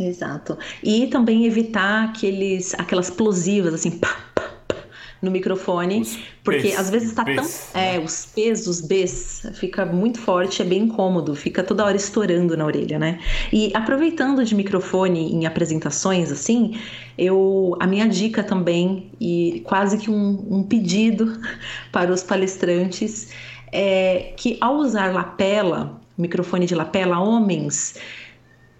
Exato. 0.00 0.56
E 0.82 1.08
também 1.08 1.44
evitar 1.44 2.04
aqueles, 2.04 2.72
aquelas 2.74 3.10
plosivas, 3.10 3.74
assim, 3.74 3.90
pá, 3.90 4.16
pá, 4.34 4.50
pá, 4.66 4.76
no 5.20 5.30
microfone, 5.30 6.00
os 6.00 6.18
porque 6.44 6.68
às 6.68 6.88
vezes 6.88 7.08
está 7.10 7.24
tão. 7.24 7.44
É, 7.74 7.98
os 7.98 8.26
P's, 8.26 8.68
os 8.68 8.80
B's, 8.80 9.50
fica 9.54 9.84
muito 9.84 10.20
forte, 10.20 10.62
é 10.62 10.64
bem 10.64 10.84
incômodo, 10.84 11.34
fica 11.34 11.64
toda 11.64 11.84
hora 11.84 11.96
estourando 11.96 12.56
na 12.56 12.64
orelha, 12.64 12.98
né? 12.98 13.18
E 13.52 13.72
aproveitando 13.74 14.44
de 14.44 14.54
microfone 14.54 15.32
em 15.32 15.44
apresentações, 15.44 16.30
assim, 16.30 16.78
eu. 17.18 17.76
A 17.80 17.86
minha 17.86 18.08
dica 18.08 18.44
também, 18.44 19.10
e 19.20 19.62
quase 19.64 19.98
que 19.98 20.08
um, 20.08 20.46
um 20.48 20.62
pedido 20.62 21.40
para 21.90 22.12
os 22.12 22.22
palestrantes, 22.22 23.30
é 23.72 24.32
que 24.36 24.56
ao 24.60 24.76
usar 24.76 25.12
lapela, 25.12 26.00
microfone 26.18 26.66
de 26.66 26.74
lapela, 26.74 27.18
homens, 27.18 27.96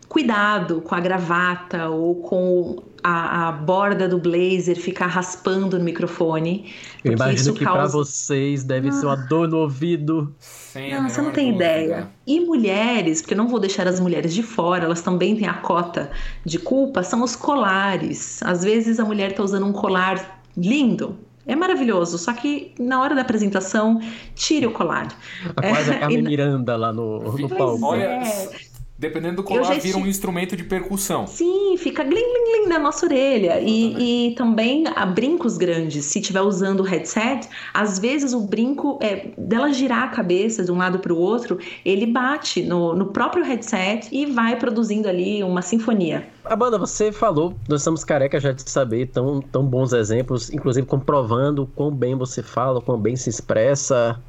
cuidado 0.08 0.80
com 0.80 0.94
a 0.94 1.00
gravata 1.00 1.88
ou 1.88 2.16
com 2.16 2.82
a, 3.02 3.48
a, 3.48 3.52
borda 3.52 4.08
do 4.08 4.18
blazer 4.18 4.76
ficar 4.76 5.06
raspando 5.06 5.78
no 5.78 5.84
microfone. 5.84 6.72
Eu 7.04 7.12
imagino 7.12 7.54
que 7.54 7.64
causa... 7.64 7.78
para 7.78 7.88
vocês 7.88 8.64
deve 8.64 8.88
ah. 8.88 8.92
ser 8.92 9.06
uma 9.06 9.16
dor 9.16 9.46
no 9.46 9.58
ouvido. 9.58 10.34
Sim, 10.38 10.90
não, 10.90 11.08
você 11.08 11.20
não 11.20 11.30
tem 11.30 11.54
ideia. 11.54 12.08
E 12.26 12.40
mulheres, 12.40 13.20
porque 13.20 13.34
eu 13.34 13.38
não 13.38 13.48
vou 13.48 13.60
deixar 13.60 13.86
as 13.86 14.00
mulheres 14.00 14.34
de 14.34 14.42
fora, 14.42 14.84
elas 14.84 15.02
também 15.02 15.36
têm 15.36 15.46
a 15.46 15.54
cota 15.54 16.10
de 16.44 16.58
culpa, 16.58 17.02
são 17.02 17.22
os 17.22 17.36
colares. 17.36 18.42
Às 18.42 18.64
vezes 18.64 18.98
a 18.98 19.04
mulher 19.04 19.30
está 19.30 19.42
usando 19.42 19.66
um 19.66 19.72
colar 19.72 20.42
lindo, 20.56 21.16
É 21.48 21.56
maravilhoso, 21.56 22.18
só 22.18 22.34
que 22.34 22.74
na 22.78 23.00
hora 23.00 23.14
da 23.14 23.22
apresentação, 23.22 23.98
tire 24.34 24.66
o 24.66 24.70
colar. 24.70 25.08
Quase 25.56 25.90
a 25.90 25.98
Carmen 25.98 26.22
Miranda 26.22 26.76
lá 26.76 26.92
no, 26.92 27.38
no 27.38 27.48
palco. 27.48 27.86
Olha, 27.86 28.02
é. 28.04 28.50
Dependendo 28.98 29.36
do 29.36 29.44
colar, 29.44 29.78
vira 29.78 29.96
um 29.96 30.08
instrumento 30.08 30.56
de 30.56 30.64
percussão. 30.64 31.24
Sim, 31.24 31.76
fica 31.78 32.02
glim, 32.02 32.16
glim, 32.16 32.62
glim 32.62 32.68
na 32.68 32.80
nossa 32.80 33.06
orelha. 33.06 33.60
E, 33.60 34.30
e, 34.30 34.34
também 34.34 34.84
a 34.88 35.06
brincos 35.06 35.56
grandes. 35.56 36.04
Se 36.06 36.18
estiver 36.18 36.40
usando 36.40 36.80
o 36.80 36.82
headset, 36.82 37.48
às 37.72 38.00
vezes 38.00 38.32
o 38.32 38.40
brinco, 38.40 38.98
é, 39.00 39.28
dela 39.38 39.72
girar 39.72 40.02
a 40.02 40.08
cabeça 40.08 40.64
de 40.64 40.72
um 40.72 40.76
lado 40.76 40.98
para 40.98 41.12
o 41.12 41.16
outro, 41.16 41.60
ele 41.84 42.06
bate 42.06 42.60
no, 42.64 42.92
no 42.92 43.06
próprio 43.06 43.44
headset 43.44 44.08
e 44.10 44.26
vai 44.26 44.58
produzindo 44.58 45.08
ali 45.08 45.44
uma 45.44 45.62
sinfonia. 45.62 46.26
Amanda, 46.44 46.76
você 46.76 47.12
falou, 47.12 47.54
nós 47.68 47.82
estamos 47.82 48.02
carecas 48.02 48.42
já 48.42 48.50
de 48.50 48.68
saber 48.68 49.06
tão, 49.06 49.40
tão 49.40 49.64
bons 49.64 49.92
exemplos, 49.92 50.52
inclusive 50.52 50.84
comprovando 50.84 51.70
quão 51.76 51.92
bem 51.92 52.16
você 52.16 52.42
fala, 52.42 52.80
quão 52.80 52.98
bem 52.98 53.14
se 53.14 53.30
expressa. 53.30 54.20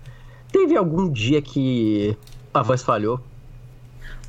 Teve 0.51 0.77
algum 0.77 1.09
dia 1.09 1.41
que 1.41 2.15
a 2.53 2.61
voz 2.61 2.83
falhou? 2.83 3.19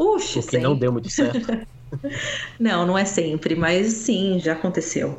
Puxa, 0.01 0.40
Porque 0.40 0.57
não 0.57 0.74
deu 0.74 0.90
muito 0.90 1.11
certo. 1.11 1.59
não, 2.59 2.86
não 2.86 2.96
é 2.96 3.05
sempre, 3.05 3.55
mas 3.55 3.88
sim, 3.92 4.40
já 4.42 4.55
aconteceu. 4.55 5.18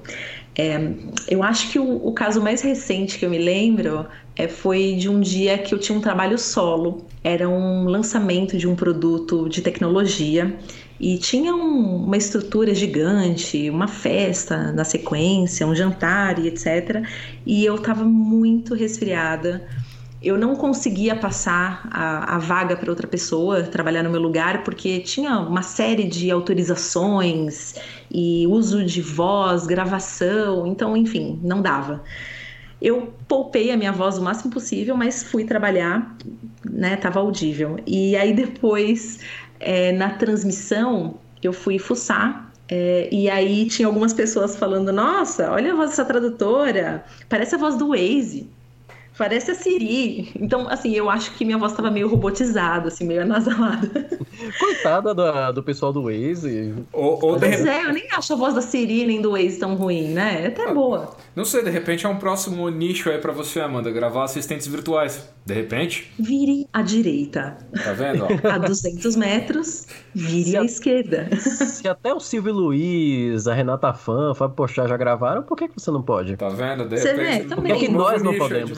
É, 0.57 0.79
eu 1.27 1.43
acho 1.43 1.69
que 1.69 1.77
o, 1.77 2.07
o, 2.07 2.11
caso 2.13 2.41
mais 2.41 2.61
recente 2.61 3.19
que 3.19 3.23
eu 3.23 3.29
me 3.29 3.37
lembro 3.37 4.07
é, 4.35 4.47
foi 4.47 4.95
de 4.95 5.07
um 5.07 5.21
dia 5.21 5.55
que 5.59 5.75
eu 5.75 5.77
tinha 5.77 5.95
um 5.95 6.01
trabalho 6.01 6.35
solo. 6.35 7.05
Era 7.23 7.47
um 7.47 7.85
lançamento 7.85 8.57
de 8.57 8.67
um 8.67 8.75
produto 8.75 9.47
de 9.47 9.61
tecnologia 9.61 10.57
e 10.99 11.19
tinha 11.19 11.53
um, 11.53 11.97
uma 11.97 12.17
estrutura 12.17 12.73
gigante, 12.73 13.69
uma 13.69 13.87
festa 13.87 14.71
na 14.71 14.83
sequência, 14.83 15.67
um 15.67 15.75
jantar 15.75 16.39
e 16.39 16.47
etc. 16.47 17.03
E 17.45 17.63
eu 17.63 17.75
estava 17.75 18.03
muito 18.03 18.73
resfriada 18.73 19.61
eu 20.21 20.37
não 20.37 20.55
conseguia 20.55 21.15
passar 21.15 21.87
a, 21.89 22.35
a 22.35 22.37
vaga 22.37 22.75
para 22.75 22.89
outra 22.89 23.07
pessoa 23.07 23.63
trabalhar 23.63 24.03
no 24.03 24.09
meu 24.11 24.21
lugar 24.21 24.63
porque 24.63 24.99
tinha 24.99 25.39
uma 25.39 25.63
série 25.63 26.03
de 26.03 26.29
autorizações 26.29 27.75
e 28.09 28.45
uso 28.47 28.85
de 28.85 29.01
voz, 29.01 29.65
gravação, 29.65 30.67
então, 30.67 30.95
enfim, 30.95 31.39
não 31.43 31.61
dava. 31.61 32.03
Eu 32.79 33.13
poupei 33.27 33.71
a 33.71 33.77
minha 33.77 33.91
voz 33.91 34.17
o 34.17 34.21
máximo 34.21 34.51
possível, 34.51 34.95
mas 34.95 35.23
fui 35.23 35.43
trabalhar, 35.43 36.15
né? 36.63 36.95
Tava 36.95 37.19
audível. 37.19 37.77
E 37.85 38.15
aí 38.15 38.33
depois, 38.33 39.19
é, 39.59 39.91
na 39.91 40.11
transmissão, 40.11 41.15
eu 41.43 41.53
fui 41.53 41.77
fuçar 41.77 42.51
é, 42.71 43.09
e 43.11 43.29
aí 43.29 43.67
tinha 43.67 43.87
algumas 43.87 44.13
pessoas 44.13 44.55
falando: 44.55 44.93
Nossa, 44.93 45.51
olha 45.51 45.73
a 45.73 45.75
voz 45.75 45.89
dessa 45.89 46.05
tradutora, 46.05 47.03
parece 47.27 47.53
a 47.55 47.57
voz 47.57 47.75
do 47.75 47.89
Waze. 47.89 48.49
Parece 49.17 49.51
a 49.51 49.55
Siri. 49.55 50.31
Então, 50.35 50.67
assim, 50.69 50.93
eu 50.93 51.09
acho 51.09 51.33
que 51.35 51.43
minha 51.43 51.57
voz 51.57 51.71
estava 51.71 51.91
meio 51.91 52.07
robotizada, 52.07 52.87
assim, 52.87 53.05
meio 53.05 53.21
anasalada. 53.21 53.87
Coitada 54.59 55.13
do, 55.13 55.51
do 55.53 55.63
pessoal 55.63 55.91
do 55.91 56.03
Waze. 56.03 56.73
Ou, 56.93 57.19
ou 57.21 57.39
pois 57.39 57.61
de... 57.61 57.69
é, 57.69 57.85
eu 57.85 57.93
nem 57.93 58.07
acho 58.11 58.33
a 58.33 58.35
voz 58.35 58.55
da 58.55 58.61
Siri 58.61 59.05
nem 59.05 59.21
do 59.21 59.31
Waze 59.31 59.59
tão 59.59 59.75
ruim, 59.75 60.09
né? 60.09 60.45
É 60.45 60.47
até 60.47 60.69
ah, 60.69 60.73
boa. 60.73 61.15
Não 61.33 61.45
sei, 61.45 61.63
de 61.63 61.69
repente 61.69 62.05
é 62.05 62.09
um 62.09 62.17
próximo 62.17 62.67
nicho 62.69 63.09
aí 63.09 63.17
para 63.17 63.31
você, 63.31 63.61
Amanda, 63.61 63.89
gravar 63.89 64.25
assistentes 64.25 64.67
virtuais. 64.67 65.29
De 65.45 65.53
repente? 65.53 66.11
Vire 66.19 66.67
à 66.73 66.81
direita. 66.81 67.57
Tá 67.83 67.93
vendo? 67.93 68.25
a 68.47 68.57
200 68.57 69.15
metros, 69.15 69.87
vire 70.13 70.57
à 70.57 70.63
esquerda. 70.63 71.29
Se 71.37 71.87
até 71.87 72.13
o 72.13 72.19
Silvio 72.19 72.53
Luiz, 72.53 73.47
a 73.47 73.53
Renata 73.53 73.93
Fã, 73.93 74.31
o 74.31 74.35
Fábio 74.35 74.55
Pochá 74.55 74.85
já 74.85 74.97
gravaram, 74.97 75.41
por 75.43 75.57
que, 75.57 75.69
que 75.69 75.79
você 75.79 75.89
não 75.89 76.01
pode? 76.01 76.35
Tá 76.35 76.49
vendo? 76.49 76.87
De 76.87 76.99
você 76.99 77.13
repente, 77.13 77.43
vê, 77.43 77.55
também. 77.55 77.73
Por 77.73 77.79
que, 77.79 77.85
que 77.87 77.91
nós 77.93 78.21
não 78.21 78.37
podemos? 78.37 78.77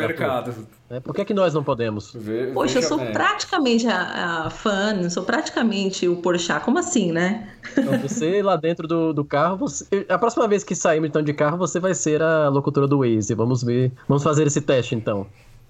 É, 0.94 1.00
por 1.00 1.16
que, 1.16 1.26
que 1.26 1.34
nós 1.34 1.56
não 1.56 1.64
podemos? 1.64 2.12
Vê, 2.14 2.52
Poxa, 2.54 2.78
eu 2.78 2.84
sou 2.84 3.00
bem. 3.00 3.12
praticamente 3.12 3.88
a, 3.88 4.46
a 4.46 4.50
fã, 4.52 5.10
sou 5.10 5.24
praticamente 5.24 6.08
o 6.08 6.18
Porchat. 6.18 6.64
Como 6.64 6.78
assim, 6.78 7.12
né? 7.12 7.50
Então, 7.76 7.98
você 7.98 8.42
lá 8.44 8.56
dentro 8.56 8.88
do, 8.88 9.12
do 9.12 9.26
carro, 9.26 9.58
você... 9.58 10.06
a 10.08 10.20
próxima 10.20 10.48
vez 10.48 10.64
que 10.64 10.76
sairmos 10.76 11.10
então 11.10 11.24
de 11.24 11.34
carro, 11.34 11.58
você 11.58 11.80
vai 11.80 11.96
ser 11.96 12.22
a 12.22 12.48
locutora 12.48 12.88
do 12.88 13.00
Waze. 13.00 13.34
Vamos 13.34 13.64
ver, 13.64 13.92
vamos 14.08 14.22
fazer 14.22 14.46
esse 14.46 14.62
teste 14.62 14.94
então. 14.94 15.26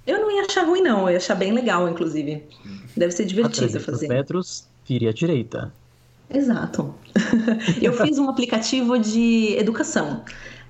Eu 0.06 0.20
não 0.20 0.30
ia 0.30 0.42
achar 0.42 0.66
ruim, 0.66 0.82
não. 0.82 1.04
Eu 1.04 1.12
ia 1.12 1.18
achar 1.18 1.36
bem 1.36 1.54
legal, 1.54 1.88
inclusive. 1.88 2.44
Deve 2.98 3.14
ser 3.14 3.24
divertido 3.24 3.80
fazer. 3.80 4.10
metros, 4.10 4.68
vire 4.86 5.08
à 5.08 5.14
direita. 5.14 5.72
Exato. 6.30 6.94
eu 7.82 7.94
fiz 7.94 8.18
um 8.18 8.30
aplicativo 8.30 9.00
de 9.00 9.56
educação. 9.58 10.24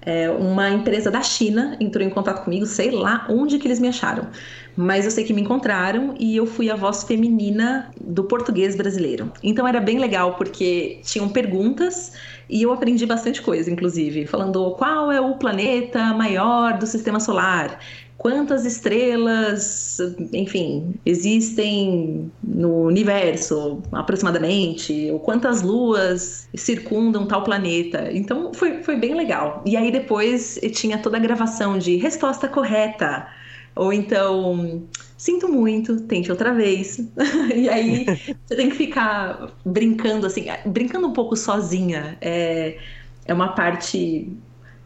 É, 0.05 0.29
uma 0.29 0.69
empresa 0.69 1.09
da 1.09 1.21
China 1.21 1.77
entrou 1.79 2.05
em 2.05 2.09
contato 2.09 2.43
comigo, 2.43 2.65
sei 2.65 2.91
lá 2.91 3.25
onde 3.29 3.57
que 3.57 3.67
eles 3.67 3.79
me 3.79 3.87
acharam. 3.87 4.27
Mas 4.75 5.05
eu 5.05 5.11
sei 5.11 5.23
que 5.23 5.33
me 5.33 5.41
encontraram 5.41 6.15
e 6.19 6.35
eu 6.35 6.45
fui 6.45 6.69
a 6.69 6.75
voz 6.75 7.03
feminina 7.03 7.91
do 8.01 8.23
português 8.23 8.75
brasileiro. 8.75 9.31
Então 9.43 9.67
era 9.67 9.79
bem 9.79 9.99
legal 9.99 10.35
porque 10.35 10.99
tinham 11.03 11.29
perguntas 11.29 12.13
e 12.49 12.61
eu 12.63 12.71
aprendi 12.71 13.05
bastante 13.05 13.41
coisa, 13.41 13.71
inclusive, 13.71 14.25
falando 14.25 14.71
qual 14.71 15.11
é 15.11 15.21
o 15.21 15.35
planeta 15.35 16.13
maior 16.13 16.77
do 16.77 16.85
sistema 16.85 17.19
solar, 17.19 17.79
quantas 18.23 18.65
estrelas, 18.65 19.97
enfim, 20.31 20.95
existem 21.05 22.31
no 22.41 22.85
universo 22.85 23.83
aproximadamente, 23.91 25.11
ou 25.11 25.19
quantas 25.19 25.61
luas 25.61 26.47
circundam 26.55 27.27
tal 27.27 27.43
planeta. 27.43 28.09
Então 28.13 28.53
foi, 28.53 28.81
foi 28.81 28.95
bem 28.95 29.13
legal. 29.13 29.61
E 29.65 29.75
aí 29.75 29.91
depois 29.91 30.57
tinha 30.71 30.97
toda 30.97 31.17
a 31.17 31.19
gravação 31.19 31.77
de 31.77 31.97
resposta 31.97 32.47
correta, 32.47 33.27
ou 33.75 33.91
então 33.91 34.83
sinto 35.17 35.49
muito, 35.49 35.99
tente 36.03 36.31
outra 36.31 36.53
vez. 36.53 36.99
e 37.53 37.67
aí 37.67 38.05
você 38.45 38.55
tem 38.55 38.69
que 38.69 38.77
ficar 38.77 39.51
brincando 39.65 40.25
assim, 40.25 40.45
brincando 40.65 41.07
um 41.07 41.13
pouco 41.13 41.35
sozinha. 41.35 42.17
É, 42.21 42.77
é 43.25 43.33
uma 43.33 43.49
parte 43.49 44.31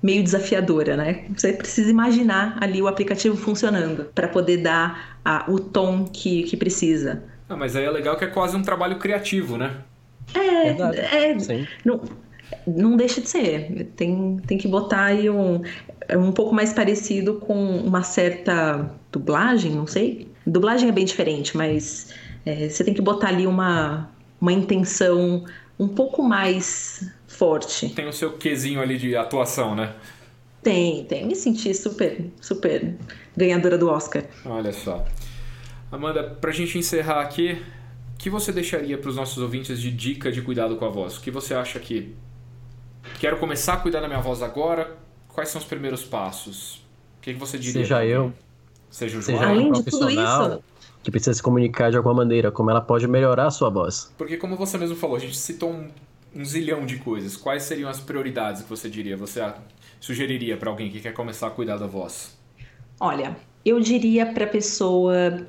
meio 0.01 0.23
desafiadora, 0.23 0.95
né? 0.95 1.25
Você 1.35 1.53
precisa 1.53 1.89
imaginar 1.89 2.57
ali 2.61 2.81
o 2.81 2.87
aplicativo 2.87 3.35
funcionando 3.35 4.05
para 4.13 4.27
poder 4.27 4.57
dar 4.57 5.19
a, 5.23 5.45
o 5.49 5.59
tom 5.59 6.05
que, 6.05 6.43
que 6.43 6.55
precisa. 6.55 7.23
Ah, 7.49 7.55
mas 7.55 7.75
aí 7.75 7.85
é 7.85 7.89
legal 7.89 8.17
que 8.17 8.25
é 8.25 8.27
quase 8.27 8.55
um 8.55 8.61
trabalho 8.61 8.99
criativo, 8.99 9.57
né? 9.57 9.77
É, 10.33 10.69
é 10.69 11.35
não, 11.85 12.01
não 12.65 12.97
deixa 12.97 13.21
de 13.21 13.29
ser. 13.29 13.91
Tem, 13.95 14.37
tem 14.45 14.57
que 14.57 14.67
botar 14.67 15.05
aí 15.05 15.29
um, 15.29 15.61
é 16.07 16.17
um 16.17 16.31
pouco 16.31 16.53
mais 16.53 16.73
parecido 16.73 17.35
com 17.35 17.77
uma 17.77 18.03
certa 18.03 18.89
dublagem, 19.11 19.71
não 19.71 19.87
sei. 19.87 20.27
Dublagem 20.45 20.89
é 20.89 20.91
bem 20.91 21.05
diferente, 21.05 21.55
mas 21.55 22.13
é, 22.45 22.69
você 22.69 22.83
tem 22.83 22.93
que 22.93 23.01
botar 23.01 23.29
ali 23.29 23.47
uma, 23.47 24.09
uma 24.39 24.53
intenção 24.53 25.43
um 25.79 25.87
pouco 25.87 26.23
mais 26.23 27.11
forte. 27.37 27.89
Tem 27.89 28.07
o 28.07 28.13
seu 28.13 28.33
quesinho 28.33 28.81
ali 28.81 28.97
de 28.97 29.15
atuação, 29.15 29.75
né? 29.75 29.93
Tem, 30.61 31.05
tem. 31.05 31.25
Me 31.25 31.35
senti 31.35 31.73
super, 31.73 32.25
super 32.41 32.95
ganhadora 33.35 33.77
do 33.77 33.89
Oscar. 33.89 34.23
Olha 34.45 34.73
só. 34.73 35.05
Amanda, 35.91 36.23
pra 36.23 36.51
gente 36.51 36.77
encerrar 36.77 37.21
aqui, 37.21 37.61
o 38.15 38.17
que 38.17 38.29
você 38.29 38.51
deixaria 38.51 38.97
para 38.97 39.09
os 39.09 39.15
nossos 39.15 39.37
ouvintes 39.37 39.79
de 39.79 39.91
dica 39.91 40.31
de 40.31 40.41
cuidado 40.41 40.75
com 40.75 40.85
a 40.85 40.89
voz? 40.89 41.17
O 41.17 41.21
que 41.21 41.31
você 41.31 41.53
acha 41.53 41.79
que 41.79 42.15
quero 43.19 43.37
começar 43.37 43.73
a 43.73 43.77
cuidar 43.77 44.01
da 44.01 44.07
minha 44.07 44.19
voz 44.19 44.41
agora? 44.41 44.97
Quais 45.29 45.49
são 45.49 45.61
os 45.61 45.67
primeiros 45.67 46.03
passos? 46.03 46.77
O 47.19 47.21
que, 47.21 47.33
que 47.33 47.39
você 47.39 47.57
diria? 47.57 47.83
Seja 47.83 48.03
eu, 48.03 48.33
seja 48.89 49.19
o 49.19 49.21
João, 49.21 49.37
seja 49.37 49.51
um 49.51 49.71
profissional 49.71 50.63
que 51.03 51.11
precisa 51.11 51.33
se 51.33 51.41
comunicar 51.41 51.89
de 51.89 51.95
alguma 51.95 52.15
maneira, 52.15 52.51
como 52.51 52.69
ela 52.69 52.81
pode 52.81 53.07
melhorar 53.07 53.47
a 53.47 53.51
sua 53.51 53.69
voz. 53.69 54.11
Porque 54.17 54.35
como 54.35 54.57
você 54.57 54.77
mesmo 54.77 54.97
falou, 54.97 55.15
a 55.15 55.19
gente 55.19 55.37
citou 55.37 55.71
um 55.71 55.89
um 56.37 56.45
zilhão 56.45 56.85
de 56.85 56.97
coisas. 56.97 57.35
Quais 57.35 57.63
seriam 57.63 57.89
as 57.89 57.99
prioridades 57.99 58.61
que 58.61 58.69
você 58.69 58.87
diria? 58.87 59.17
Você 59.17 59.41
sugeriria 59.99 60.55
para 60.55 60.69
alguém 60.69 60.91
que 60.91 60.99
quer 60.99 61.13
começar 61.13 61.47
a 61.47 61.49
cuidar 61.49 61.77
da 61.77 61.87
voz? 61.87 62.37
Olha, 62.99 63.35
eu 63.65 63.79
diria 63.79 64.25
para 64.27 64.45
a 64.45 64.47
pessoa, 64.47 65.47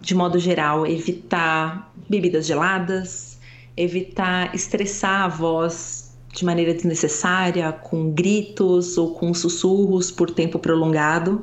de 0.00 0.14
modo 0.14 0.38
geral, 0.38 0.86
evitar 0.86 1.92
bebidas 2.08 2.46
geladas, 2.46 3.38
evitar 3.76 4.54
estressar 4.54 5.22
a 5.22 5.28
voz 5.28 6.16
de 6.32 6.46
maneira 6.46 6.72
desnecessária, 6.72 7.70
com 7.70 8.10
gritos 8.10 8.96
ou 8.96 9.14
com 9.14 9.34
sussurros 9.34 10.10
por 10.10 10.30
tempo 10.30 10.58
prolongado. 10.58 11.42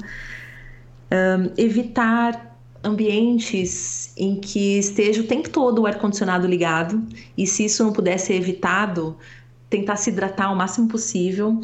Um, 1.12 1.52
evitar 1.58 2.58
ambientes 2.84 4.09
em 4.20 4.36
que 4.36 4.78
esteja 4.78 5.22
o 5.22 5.24
tempo 5.24 5.50
todo 5.50 5.84
o 5.84 5.88
ar-condicionado 5.88 6.46
ligado 6.46 7.02
e 7.38 7.48
se 7.48 7.64
isso 7.64 7.82
não 7.86 7.94
puder 7.94 8.20
ser 8.20 8.34
evitado, 8.34 9.16
tentar 9.70 9.96
se 9.96 10.10
hidratar 10.10 10.52
o 10.52 10.56
máximo 10.56 10.90
possível. 10.90 11.62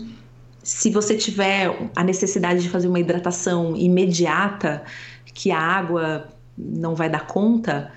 Se 0.64 0.90
você 0.90 1.16
tiver 1.16 1.92
a 1.94 2.04
necessidade 2.04 2.62
de 2.62 2.70
fazer 2.70 2.88
uma 2.88 3.00
hidratação 3.00 3.76
imediata, 3.76 4.84
que 5.34 5.52
a 5.52 5.60
água 5.60 6.30
não 6.58 6.96
vai 6.96 7.10
dar 7.10 7.28
conta 7.28 7.92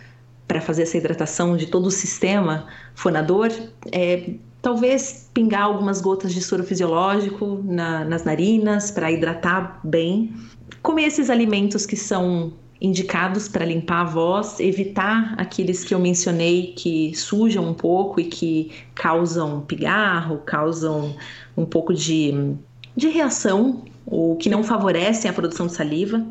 para 0.48 0.60
fazer 0.60 0.82
essa 0.82 0.96
hidratação 0.96 1.56
de 1.56 1.66
todo 1.66 1.86
o 1.86 1.90
sistema 1.90 2.66
fonador, 2.96 3.50
é, 3.92 4.30
talvez 4.60 5.30
pingar 5.32 5.62
algumas 5.62 6.00
gotas 6.00 6.34
de 6.34 6.42
soro 6.42 6.64
fisiológico 6.64 7.62
na, 7.64 8.04
nas 8.04 8.24
narinas 8.24 8.90
para 8.90 9.12
hidratar 9.12 9.78
bem. 9.84 10.34
Comer 10.82 11.04
esses 11.04 11.30
alimentos 11.30 11.86
que 11.86 11.96
são 11.96 12.52
indicados 12.80 13.48
para 13.48 13.64
limpar 13.64 14.02
a 14.02 14.04
voz, 14.04 14.60
evitar 14.60 15.34
aqueles 15.36 15.84
que 15.84 15.94
eu 15.94 15.98
mencionei 15.98 16.74
que 16.76 17.14
sujam 17.14 17.68
um 17.68 17.74
pouco 17.74 18.20
e 18.20 18.24
que 18.24 18.72
causam 18.94 19.62
pigarro, 19.62 20.38
causam 20.38 21.16
um 21.56 21.64
pouco 21.64 21.92
de, 21.92 22.54
de 22.96 23.08
reação 23.08 23.84
ou 24.06 24.36
que 24.36 24.48
não 24.48 24.62
favorecem 24.62 25.30
a 25.30 25.34
produção 25.34 25.66
de 25.66 25.74
saliva. 25.74 26.24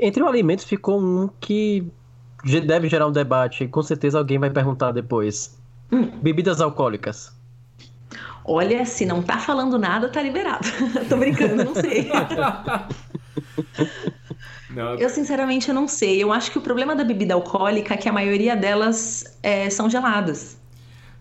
Entre 0.00 0.22
os 0.22 0.28
alimentos 0.28 0.64
ficou 0.64 1.00
um 1.00 1.28
que 1.40 1.84
deve 2.64 2.88
gerar 2.88 3.06
um 3.06 3.12
debate, 3.12 3.64
e 3.64 3.68
com 3.68 3.82
certeza 3.82 4.18
alguém 4.18 4.38
vai 4.38 4.48
perguntar 4.48 4.92
depois. 4.92 5.58
Hum. 5.92 6.08
Bebidas 6.22 6.60
alcoólicas. 6.60 7.38
Olha, 8.44 8.86
se 8.86 9.04
não 9.04 9.22
tá 9.22 9.38
falando 9.38 9.78
nada, 9.78 10.08
tá 10.08 10.22
liberado. 10.22 10.66
Tô 11.08 11.16
brincando, 11.16 11.64
não 11.64 11.74
sei. 11.74 12.10
Não. 14.70 14.94
Eu, 14.94 15.08
sinceramente, 15.08 15.68
eu 15.68 15.74
não 15.74 15.88
sei. 15.88 16.22
Eu 16.22 16.32
acho 16.32 16.50
que 16.50 16.58
o 16.58 16.60
problema 16.60 16.94
da 16.94 17.02
bebida 17.02 17.34
alcoólica 17.34 17.94
é 17.94 17.96
que 17.96 18.08
a 18.08 18.12
maioria 18.12 18.56
delas 18.56 19.24
é, 19.42 19.68
são 19.68 19.90
geladas. 19.90 20.58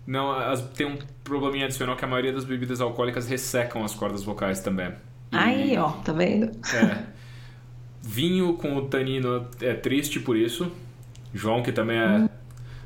Não, 0.06 0.32
as, 0.32 0.62
tem 0.70 0.88
um 0.88 0.98
probleminha 1.24 1.66
adicional 1.66 1.96
que 1.96 2.04
a 2.04 2.08
maioria 2.08 2.34
das 2.34 2.44
bebidas 2.44 2.82
alcoólicas 2.82 3.28
ressecam 3.28 3.84
as 3.84 3.94
cordas 3.94 4.24
vocais 4.24 4.60
também. 4.60 4.94
E, 5.32 5.38
Aí, 5.38 5.78
ó, 5.78 5.90
tá 5.90 6.12
vendo? 6.12 6.52
É. 6.74 7.04
Vinho 8.02 8.54
com 8.54 8.76
o 8.78 8.86
tanino 8.86 9.48
é 9.62 9.74
triste 9.74 10.20
por 10.20 10.36
isso. 10.36 10.72
João, 11.34 11.62
que 11.62 11.72
também 11.72 11.98
é. 11.98 12.08
Hum. 12.08 12.30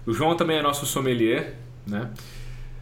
O 0.06 0.14
João 0.14 0.36
também 0.36 0.58
é 0.58 0.62
nosso 0.62 0.86
sommelier, 0.86 1.56
né? 1.88 2.10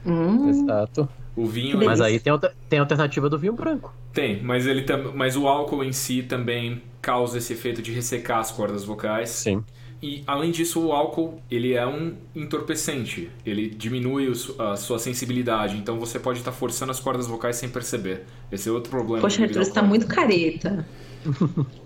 Hum. 0.05 0.49
Exato. 0.49 1.07
O 1.35 1.45
vinho. 1.45 1.77
Mas 1.83 2.01
aí 2.01 2.19
tem, 2.19 2.33
tem 2.67 2.79
a 2.79 2.81
alternativa 2.81 3.29
do 3.29 3.37
vinho 3.37 3.53
branco. 3.53 3.93
Tem, 4.13 4.41
mas 4.41 4.67
ele 4.67 4.81
tam, 4.83 5.13
mas 5.15 5.35
o 5.37 5.47
álcool 5.47 5.83
em 5.83 5.93
si 5.93 6.23
também 6.23 6.81
causa 7.01 7.37
esse 7.37 7.53
efeito 7.53 7.81
de 7.81 7.91
ressecar 7.91 8.39
as 8.39 8.51
cordas 8.51 8.83
vocais. 8.83 9.29
Sim. 9.29 9.63
E 10.01 10.23
além 10.25 10.49
disso, 10.49 10.87
o 10.87 10.91
álcool 10.91 11.39
ele 11.49 11.73
é 11.73 11.85
um 11.85 12.15
entorpecente. 12.35 13.29
Ele 13.45 13.69
diminui 13.69 14.31
a 14.57 14.75
sua 14.75 14.97
sensibilidade. 14.97 15.77
Então 15.77 15.99
você 15.99 16.19
pode 16.19 16.39
estar 16.39 16.51
forçando 16.51 16.91
as 16.91 16.99
cordas 16.99 17.27
vocais 17.27 17.55
sem 17.55 17.69
perceber. 17.69 18.23
Esse 18.51 18.67
é 18.67 18.71
outro 18.71 18.89
problema. 18.89 19.21
Poxa, 19.21 19.43
Arthur, 19.43 19.63
você 19.63 19.69
está 19.69 19.83
muito 19.83 20.07
careta. 20.07 20.87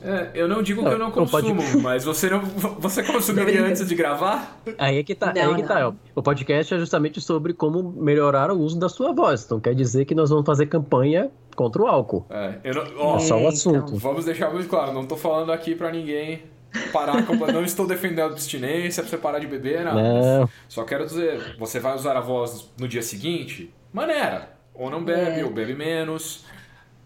É, 0.01 0.31
eu 0.33 0.47
não 0.47 0.61
digo 0.61 0.81
que 0.83 0.87
eu 0.87 0.99
não 0.99 1.11
consumo, 1.11 1.61
pode... 1.61 1.77
mas 1.77 2.03
você 2.03 2.29
não 2.29 2.41
você 2.79 3.03
consumiria 3.03 3.65
antes 3.65 3.87
de 3.87 3.95
gravar? 3.95 4.61
Aí 4.77 4.97
é 4.97 5.03
que 5.03 5.15
tá, 5.15 5.33
não, 5.33 5.41
aí 5.41 5.51
é 5.51 5.55
que 5.55 5.63
tá. 5.63 5.93
O 6.13 6.21
podcast 6.21 6.73
é 6.73 6.77
justamente 6.77 7.19
sobre 7.19 7.53
como 7.53 7.91
melhorar 7.91 8.51
o 8.51 8.59
uso 8.59 8.79
da 8.79 8.87
sua 8.87 9.13
voz. 9.13 9.43
Então 9.43 9.59
quer 9.59 9.73
dizer 9.73 10.05
que 10.05 10.15
nós 10.15 10.29
vamos 10.29 10.45
fazer 10.45 10.67
campanha 10.67 11.29
contra 11.55 11.81
o 11.81 11.87
álcool. 11.87 12.25
É, 12.29 12.55
eu 12.63 12.75
não, 12.75 12.83
ó, 12.97 13.15
é 13.17 13.19
só 13.19 13.37
o 13.39 13.47
assunto. 13.47 13.87
Então. 13.87 13.97
Vamos 13.97 14.25
deixar 14.25 14.51
muito 14.51 14.69
claro, 14.69 14.93
não 14.93 15.05
tô 15.05 15.17
falando 15.17 15.51
aqui 15.51 15.75
para 15.75 15.91
ninguém 15.91 16.43
parar, 16.91 17.21
não 17.53 17.63
estou 17.63 17.87
defendendo 17.87 18.21
a 18.21 18.25
abstinência 18.25 19.01
pra 19.01 19.09
você 19.09 19.17
parar 19.17 19.39
de 19.39 19.47
beber, 19.47 19.83
nada. 19.83 20.01
Não. 20.01 20.49
Só 20.67 20.83
quero 20.83 21.05
dizer, 21.05 21.55
você 21.57 21.79
vai 21.79 21.95
usar 21.95 22.17
a 22.17 22.21
voz 22.21 22.69
no 22.77 22.87
dia 22.87 23.01
seguinte? 23.01 23.73
Maneira. 23.93 24.55
Ou 24.73 24.89
não 24.89 25.03
bebe, 25.03 25.39
é. 25.39 25.45
ou 25.45 25.51
bebe 25.51 25.73
menos, 25.73 26.43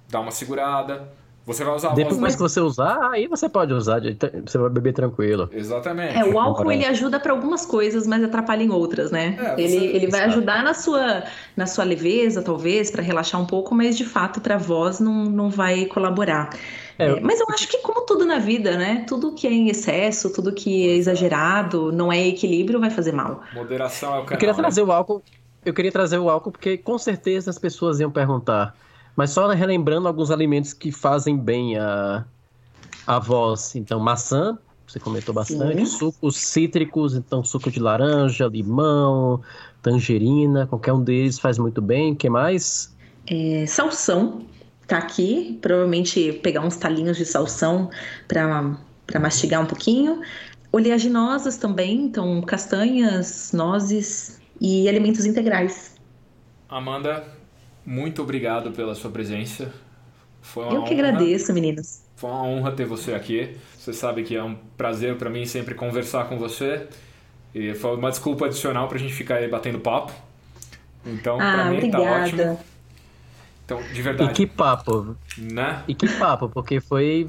dá 0.09 0.19
uma 0.19 0.31
segurada. 0.31 1.07
Você 1.49 1.63
vai 1.63 1.73
usar 1.73 1.95
Depois 1.95 2.19
voz... 2.19 2.35
que 2.35 2.41
você 2.41 2.59
usar, 2.59 3.09
aí 3.11 3.25
você 3.25 3.49
pode 3.49 3.73
usar, 3.73 3.99
você 4.45 4.57
vai 4.59 4.69
beber 4.69 4.93
tranquilo. 4.93 5.49
Exatamente. 5.51 6.15
É, 6.15 6.23
o 6.23 6.39
álcool 6.39 6.71
ele 6.71 6.85
ajuda 6.85 7.19
para 7.19 7.31
algumas 7.31 7.65
coisas, 7.65 8.05
mas 8.05 8.23
atrapalha 8.23 8.61
em 8.61 8.69
outras, 8.69 9.09
né? 9.09 9.35
É, 9.39 9.55
você... 9.55 9.61
Ele, 9.63 9.85
ele 9.87 10.07
vai 10.11 10.25
ajudar 10.25 10.63
na 10.63 10.75
sua, 10.75 11.23
na 11.57 11.65
sua 11.65 11.83
leveza, 11.83 12.43
talvez, 12.43 12.91
para 12.91 13.01
relaxar 13.01 13.41
um 13.41 13.47
pouco, 13.47 13.73
mas 13.73 13.97
de 13.97 14.05
fato 14.05 14.39
para 14.39 14.55
a 14.55 14.57
voz 14.59 14.99
não, 14.99 15.25
não 15.25 15.49
vai 15.49 15.85
colaborar. 15.87 16.51
É, 16.99 17.07
é, 17.07 17.19
mas 17.19 17.39
eu 17.39 17.47
acho 17.49 17.67
que 17.67 17.79
como 17.79 18.05
tudo 18.05 18.27
na 18.27 18.37
vida, 18.37 18.77
né? 18.77 19.03
Tudo 19.07 19.33
que 19.33 19.47
é 19.47 19.51
em 19.51 19.69
excesso, 19.69 20.31
tudo 20.31 20.53
que 20.53 20.87
é 20.87 20.97
exagerado, 20.97 21.91
não 21.91 22.13
é 22.13 22.27
equilíbrio, 22.27 22.79
vai 22.79 22.91
fazer 22.91 23.11
mal. 23.11 23.41
Moderação 23.55 24.09
é 24.09 24.19
o 24.19 24.23
canal. 24.23 24.33
Eu 24.33 24.37
queria 24.37 24.53
né? 24.53 24.59
trazer 24.59 24.81
né? 24.81 24.87
o 24.87 24.91
álcool. 24.91 25.23
Eu 25.65 25.73
queria 25.73 25.91
trazer 25.91 26.19
o 26.19 26.29
álcool 26.29 26.51
porque 26.51 26.77
com 26.77 26.97
certeza 26.99 27.49
as 27.49 27.57
pessoas 27.57 27.99
iam 27.99 28.11
perguntar 28.11 28.75
mas 29.15 29.31
só 29.31 29.47
relembrando 29.49 30.07
alguns 30.07 30.31
alimentos 30.31 30.73
que 30.73 30.91
fazem 30.91 31.37
bem 31.37 31.77
a, 31.77 32.25
a 33.05 33.19
voz. 33.19 33.75
Então, 33.75 33.99
maçã, 33.99 34.57
você 34.87 34.99
comentou 34.99 35.33
bastante. 35.33 35.85
Sim. 35.85 35.97
Sucos 35.97 36.37
cítricos, 36.37 37.15
então 37.15 37.43
suco 37.43 37.69
de 37.69 37.79
laranja, 37.79 38.47
limão, 38.47 39.41
tangerina, 39.81 40.65
qualquer 40.65 40.93
um 40.93 41.03
deles 41.03 41.37
faz 41.37 41.57
muito 41.57 41.81
bem. 41.81 42.13
O 42.13 42.15
que 42.15 42.29
mais? 42.29 42.95
É, 43.27 43.65
salsão 43.67 44.45
tá 44.87 44.97
aqui. 44.97 45.59
Provavelmente 45.61 46.33
pegar 46.41 46.61
uns 46.61 46.75
talinhos 46.77 47.17
de 47.17 47.25
salsão 47.25 47.89
para 48.27 49.19
mastigar 49.19 49.61
um 49.61 49.65
pouquinho. 49.65 50.21
Oleaginosas 50.71 51.57
também, 51.57 52.03
então 52.05 52.41
castanhas, 52.41 53.51
nozes 53.53 54.39
e 54.61 54.87
alimentos 54.87 55.25
integrais. 55.25 55.95
Amanda, 56.67 57.25
muito 57.89 58.21
obrigado 58.21 58.69
pela 58.69 58.93
sua 58.93 59.09
presença. 59.09 59.73
Foi 60.43 60.63
uma 60.63 60.75
Eu 60.75 60.83
que 60.83 60.93
honra. 60.93 61.07
agradeço, 61.07 61.51
meninos. 61.51 62.03
Foi 62.15 62.29
uma 62.29 62.43
honra 62.43 62.71
ter 62.71 62.85
você 62.85 63.15
aqui. 63.15 63.57
Você 63.75 63.91
sabe 63.91 64.21
que 64.21 64.35
é 64.35 64.43
um 64.43 64.55
prazer 64.77 65.17
para 65.17 65.27
mim 65.27 65.43
sempre 65.47 65.73
conversar 65.73 66.29
com 66.29 66.37
você. 66.37 66.87
E 67.53 67.73
foi 67.73 67.97
uma 67.97 68.11
desculpa 68.11 68.45
adicional 68.45 68.87
para 68.87 68.97
a 68.97 68.99
gente 68.99 69.13
ficar 69.13 69.37
aí 69.37 69.47
batendo 69.47 69.79
papo. 69.79 70.13
Então, 71.03 71.37
ah, 71.41 71.53
para 71.53 71.65
mim 71.65 71.77
obrigada. 71.77 72.03
tá 72.03 72.23
ótimo. 72.25 72.59
Então, 73.65 73.81
de 73.81 74.01
verdade. 74.03 74.29
E 74.29 74.33
que 74.35 74.45
papo. 74.45 75.15
Né? 75.35 75.83
E 75.87 75.95
que 75.95 76.07
papo, 76.07 76.47
porque 76.47 76.79
foi 76.79 77.27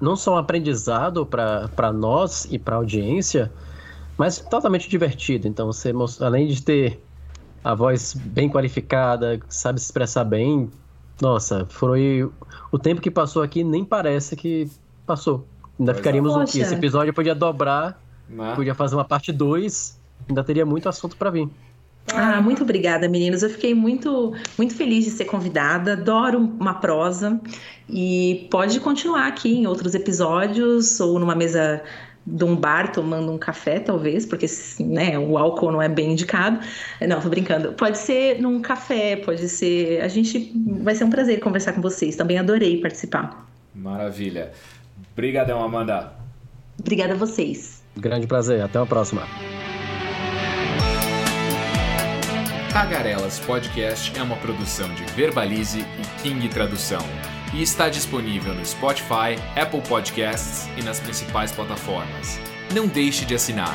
não 0.00 0.16
só 0.16 0.36
um 0.36 0.38
aprendizado 0.38 1.26
para 1.26 1.92
nós 1.92 2.46
e 2.50 2.58
para 2.58 2.76
a 2.76 2.78
audiência, 2.78 3.52
mas 4.16 4.38
totalmente 4.38 4.88
divertido. 4.88 5.46
Então, 5.46 5.66
você, 5.66 5.92
além 6.22 6.46
de 6.46 6.62
ter 6.62 7.03
a 7.64 7.74
voz 7.74 8.12
bem 8.14 8.48
qualificada, 8.48 9.40
sabe 9.48 9.80
se 9.80 9.86
expressar 9.86 10.24
bem. 10.24 10.70
Nossa, 11.20 11.66
foi. 11.70 12.30
O 12.70 12.78
tempo 12.78 13.00
que 13.00 13.10
passou 13.10 13.42
aqui 13.42 13.64
nem 13.64 13.82
parece 13.82 14.36
que 14.36 14.70
passou. 15.06 15.46
Ainda 15.78 15.92
pois 15.92 15.96
ficaríamos 15.96 16.36
aqui. 16.36 16.60
Esse 16.60 16.74
episódio 16.74 17.14
podia 17.14 17.34
dobrar, 17.34 17.98
né? 18.28 18.54
podia 18.54 18.74
fazer 18.74 18.94
uma 18.94 19.04
parte 19.04 19.32
2, 19.32 19.98
ainda 20.28 20.44
teria 20.44 20.66
muito 20.66 20.88
assunto 20.88 21.16
para 21.16 21.30
vir. 21.30 21.48
Ah, 22.12 22.40
muito 22.42 22.62
obrigada, 22.62 23.08
meninos. 23.08 23.42
Eu 23.42 23.48
fiquei 23.48 23.74
muito, 23.74 24.34
muito 24.58 24.74
feliz 24.74 25.04
de 25.04 25.10
ser 25.10 25.24
convidada. 25.24 25.94
Adoro 25.94 26.38
uma 26.38 26.74
prosa 26.74 27.40
e 27.88 28.46
pode 28.50 28.78
continuar 28.80 29.26
aqui 29.26 29.54
em 29.54 29.66
outros 29.66 29.94
episódios 29.94 31.00
ou 31.00 31.18
numa 31.18 31.34
mesa 31.34 31.82
de 32.26 32.44
um 32.44 32.56
bar 32.56 32.92
tomando 32.92 33.30
um 33.30 33.38
café, 33.38 33.78
talvez, 33.78 34.24
porque 34.24 34.46
né, 34.80 35.18
o 35.18 35.36
álcool 35.36 35.72
não 35.72 35.82
é 35.82 35.88
bem 35.88 36.12
indicado. 36.12 36.58
Não, 37.00 37.20
tô 37.20 37.28
brincando. 37.28 37.72
Pode 37.72 37.98
ser 37.98 38.40
num 38.40 38.60
café, 38.60 39.16
pode 39.16 39.48
ser. 39.48 40.00
A 40.00 40.08
gente 40.08 40.52
vai 40.82 40.94
ser 40.94 41.04
um 41.04 41.10
prazer 41.10 41.40
conversar 41.40 41.72
com 41.72 41.82
vocês. 41.82 42.16
Também 42.16 42.38
adorei 42.38 42.80
participar. 42.80 43.46
Maravilha. 43.74 44.52
Obrigadão, 45.12 45.62
Amanda. 45.62 46.12
Obrigada 46.78 47.14
a 47.14 47.16
vocês. 47.16 47.82
Grande 47.96 48.26
prazer. 48.26 48.60
Até 48.62 48.78
a 48.78 48.86
próxima. 48.86 49.22
Tagarelas 52.72 53.38
Podcast 53.38 54.18
é 54.18 54.22
uma 54.22 54.36
produção 54.36 54.92
de 54.94 55.04
Verbalize 55.12 55.80
e 55.80 56.22
King 56.22 56.48
Tradução 56.48 56.98
e 57.54 57.62
está 57.62 57.88
disponível 57.88 58.52
no 58.52 58.66
Spotify, 58.66 59.38
Apple 59.54 59.80
Podcasts 59.82 60.68
e 60.76 60.82
nas 60.82 60.98
principais 60.98 61.52
plataformas. 61.52 62.40
Não 62.74 62.88
deixe 62.88 63.24
de 63.24 63.34
assinar. 63.34 63.74